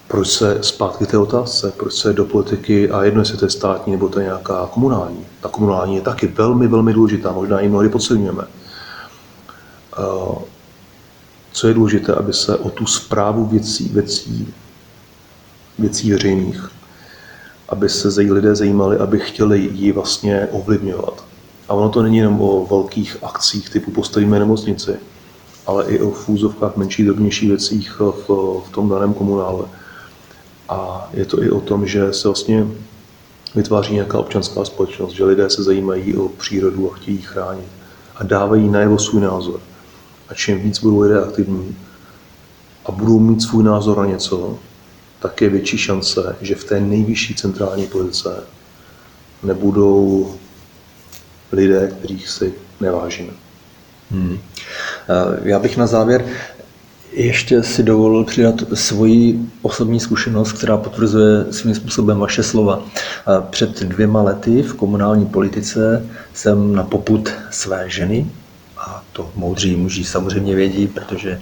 proč 0.08 0.28
se 0.28 0.58
zpátky 0.62 1.06
té 1.06 1.18
otázce, 1.18 1.72
proč 1.76 1.94
se 1.94 2.12
do 2.12 2.24
politiky, 2.24 2.90
a 2.90 3.04
jedno 3.04 3.20
jestli 3.20 3.38
to 3.38 3.44
je 3.44 3.50
státní 3.50 3.92
nebo 3.92 4.08
to 4.08 4.20
je 4.20 4.24
nějaká 4.24 4.66
komunální. 4.66 5.26
Ta 5.40 5.48
komunální 5.48 5.94
je 5.94 6.00
taky 6.00 6.26
velmi, 6.26 6.68
velmi 6.68 6.92
důležitá, 6.92 7.32
možná 7.32 7.60
ji 7.60 7.68
mnohdy 7.68 7.88
podceňujeme. 7.88 8.44
Co 11.52 11.68
je 11.68 11.74
důležité, 11.74 12.14
aby 12.14 12.32
se 12.32 12.56
o 12.56 12.70
tu 12.70 12.86
zprávu 12.86 13.46
věcí, 13.46 13.88
věcí, 13.88 14.54
věcí 15.78 16.12
veřejných, 16.12 16.70
aby 17.68 17.88
se 17.88 18.08
lidé 18.20 18.54
zajímali, 18.54 18.96
aby 18.96 19.20
chtěli 19.20 19.70
ji 19.72 19.92
vlastně 19.92 20.48
ovlivňovat. 20.50 21.24
A 21.68 21.74
ono 21.74 21.88
to 21.88 22.02
není 22.02 22.16
jenom 22.16 22.40
o 22.40 22.66
velkých 22.66 23.16
akcích 23.22 23.70
typu 23.70 23.90
postavíme 23.90 24.38
nemocnici, 24.38 24.96
ale 25.66 25.84
i 25.84 26.00
o 26.00 26.10
fúzovkách 26.10 26.76
menších, 26.76 27.06
drobnějších 27.06 27.48
věcích 27.48 28.00
v, 28.00 28.28
v 28.66 28.70
tom 28.70 28.88
daném 28.88 29.14
komunále. 29.14 29.64
A 30.68 31.10
je 31.14 31.24
to 31.24 31.42
i 31.42 31.50
o 31.50 31.60
tom, 31.60 31.86
že 31.86 32.12
se 32.12 32.28
vlastně 32.28 32.66
vytváří 33.54 33.94
nějaká 33.94 34.18
občanská 34.18 34.64
společnost, 34.64 35.12
že 35.12 35.24
lidé 35.24 35.50
se 35.50 35.62
zajímají 35.62 36.16
o 36.16 36.28
přírodu 36.28 36.92
a 36.92 36.96
chtějí 36.96 37.16
ji 37.16 37.22
chránit 37.22 37.68
a 38.16 38.24
dávají 38.24 38.68
najevo 38.68 38.98
svůj 38.98 39.22
názor. 39.22 39.60
A 40.28 40.34
čím 40.34 40.60
víc 40.60 40.78
budou 40.78 41.00
lidé 41.00 41.22
aktivní 41.22 41.76
a 42.86 42.92
budou 42.92 43.18
mít 43.18 43.42
svůj 43.42 43.64
názor 43.64 43.98
na 43.98 44.06
něco, 44.06 44.58
tak 45.18 45.40
je 45.40 45.48
větší 45.48 45.78
šance, 45.78 46.36
že 46.40 46.54
v 46.54 46.64
té 46.64 46.80
nejvyšší 46.80 47.34
centrální 47.34 47.86
politice 47.86 48.44
nebudou 49.42 50.34
lidé, 51.52 51.94
kterých 51.98 52.28
si 52.28 52.54
nevážíme. 52.80 53.32
Hmm. 54.10 54.38
Já 55.42 55.58
bych 55.58 55.76
na 55.76 55.86
závěr 55.86 56.24
ještě 57.12 57.62
si 57.62 57.82
dovolil 57.82 58.24
přidat 58.24 58.54
svoji 58.74 59.40
osobní 59.62 60.00
zkušenost, 60.00 60.52
která 60.52 60.76
potvrzuje 60.76 61.44
svým 61.50 61.74
způsobem 61.74 62.18
vaše 62.18 62.42
slova. 62.42 62.82
Před 63.50 63.82
dvěma 63.82 64.22
lety 64.22 64.62
v 64.62 64.74
komunální 64.74 65.26
politice 65.26 66.06
jsem 66.34 66.74
na 66.74 66.84
poput 66.84 67.28
své 67.50 67.90
ženy, 67.90 68.26
a 68.78 69.04
to 69.12 69.30
moudří 69.36 69.76
muži 69.76 70.04
samozřejmě 70.04 70.54
vědí, 70.54 70.86
protože 70.86 71.40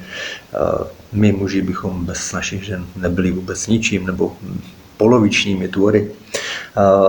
my 1.12 1.32
muži 1.32 1.62
bychom 1.62 2.04
bez 2.04 2.32
našich 2.32 2.64
žen 2.64 2.86
nebyli 2.96 3.32
vůbec 3.32 3.66
ničím, 3.66 4.06
nebo 4.06 4.32
polovičními 4.96 5.68
tvory. 5.68 6.10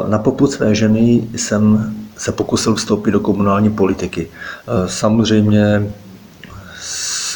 Na 0.07 0.19
poput 0.19 0.51
své 0.51 0.75
ženy 0.75 1.23
jsem 1.35 1.95
se 2.17 2.31
pokusil 2.31 2.75
vstoupit 2.75 3.11
do 3.11 3.19
komunální 3.19 3.69
politiky. 3.69 4.27
Samozřejmě 4.85 5.91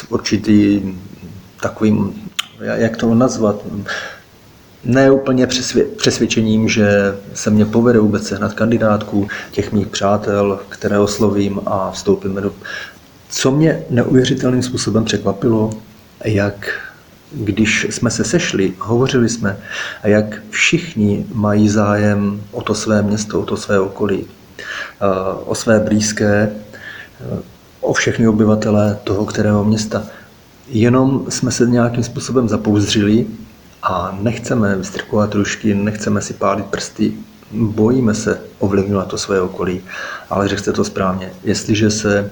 s 0.02 0.12
určitým 0.12 1.02
takovým, 1.62 2.14
jak 2.60 2.96
to 2.96 3.14
nazvat, 3.14 3.56
ne 4.84 5.10
úplně 5.10 5.46
přesvědčením, 5.96 6.68
že 6.68 7.14
se 7.34 7.50
mě 7.50 7.64
povede 7.64 7.98
vůbec 7.98 8.26
sehnat 8.26 8.52
kandidátku 8.52 9.28
těch 9.50 9.72
mých 9.72 9.86
přátel, 9.86 10.60
které 10.68 10.98
oslovím 10.98 11.60
a 11.66 11.90
vstoupíme 11.90 12.40
do... 12.40 12.54
Co 13.28 13.50
mě 13.50 13.82
neuvěřitelným 13.90 14.62
způsobem 14.62 15.04
překvapilo, 15.04 15.70
jak 16.24 16.70
když 17.32 17.86
jsme 17.90 18.10
se 18.10 18.24
sešli, 18.24 18.74
hovořili 18.78 19.28
jsme, 19.28 19.58
a 20.02 20.08
jak 20.08 20.42
všichni 20.50 21.26
mají 21.34 21.68
zájem 21.68 22.42
o 22.50 22.62
to 22.62 22.74
své 22.74 23.02
město, 23.02 23.40
o 23.40 23.44
to 23.44 23.56
své 23.56 23.80
okolí, 23.80 24.26
o 25.44 25.54
své 25.54 25.80
blízké, 25.80 26.52
o 27.82 27.92
všechny 27.92 28.28
obyvatele 28.28 28.98
toho 29.04 29.26
kterého 29.26 29.64
města. 29.64 30.02
Jenom 30.68 31.26
jsme 31.28 31.50
se 31.50 31.66
nějakým 31.66 32.04
způsobem 32.04 32.48
zapouzřili 32.48 33.26
a 33.82 34.18
nechceme 34.20 34.76
vystrkovat 34.76 35.34
rušky, 35.34 35.74
nechceme 35.74 36.22
si 36.22 36.34
pálit 36.34 36.66
prsty, 36.66 37.12
bojíme 37.52 38.14
se 38.14 38.40
ovlivňovat 38.58 39.08
to 39.08 39.18
své 39.18 39.40
okolí. 39.40 39.80
Ale 40.30 40.48
řekl 40.48 40.72
to 40.72 40.84
správně, 40.84 41.32
jestliže 41.44 41.90
se 41.90 42.18
e, 42.18 42.28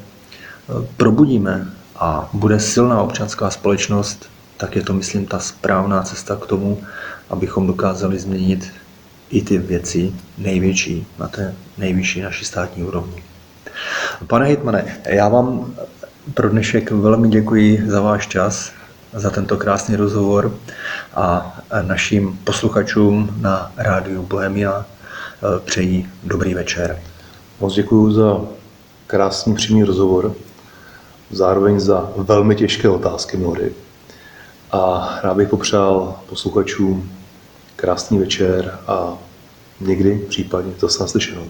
probudíme 0.96 1.66
a 1.96 2.30
bude 2.32 2.60
silná 2.60 3.02
občanská 3.02 3.50
společnost, 3.50 4.26
tak 4.56 4.76
je 4.76 4.82
to, 4.82 4.94
myslím, 4.94 5.26
ta 5.26 5.38
správná 5.38 6.02
cesta 6.02 6.36
k 6.36 6.46
tomu, 6.46 6.82
abychom 7.30 7.66
dokázali 7.66 8.18
změnit 8.18 8.72
i 9.30 9.42
ty 9.42 9.58
věci 9.58 10.12
největší 10.38 11.06
na 11.18 11.28
té 11.28 11.54
nejvyšší 11.78 12.20
naší 12.20 12.44
státní 12.44 12.84
úrovni. 12.84 13.29
Pane 14.26 14.46
Hitmane, 14.46 14.96
já 15.06 15.28
vám 15.28 15.74
pro 16.34 16.48
dnešek 16.48 16.90
velmi 16.90 17.28
děkuji 17.28 17.82
za 17.86 18.00
váš 18.00 18.26
čas, 18.26 18.72
za 19.12 19.30
tento 19.30 19.56
krásný 19.56 19.96
rozhovor 19.96 20.54
a 21.14 21.58
našim 21.82 22.38
posluchačům 22.44 23.36
na 23.40 23.72
rádiu 23.76 24.22
Bohemia 24.22 24.84
eh, 24.86 25.60
přeji 25.64 26.06
dobrý 26.22 26.54
večer. 26.54 26.98
Moc 27.60 27.74
děkuji 27.74 28.12
za 28.12 28.40
krásný 29.06 29.54
přímý 29.54 29.84
rozhovor, 29.84 30.34
zároveň 31.30 31.80
za 31.80 32.10
velmi 32.16 32.54
těžké 32.54 32.88
otázky 32.88 33.36
mnohdy. 33.36 33.72
A 34.72 35.14
rád 35.22 35.36
bych 35.36 35.48
popřál 35.48 36.20
posluchačům 36.28 37.12
krásný 37.76 38.18
večer 38.18 38.78
a 38.86 39.18
někdy 39.80 40.18
případně 40.28 40.72
to 40.72 40.88
s 40.88 40.98
naslyšenou. 40.98 41.46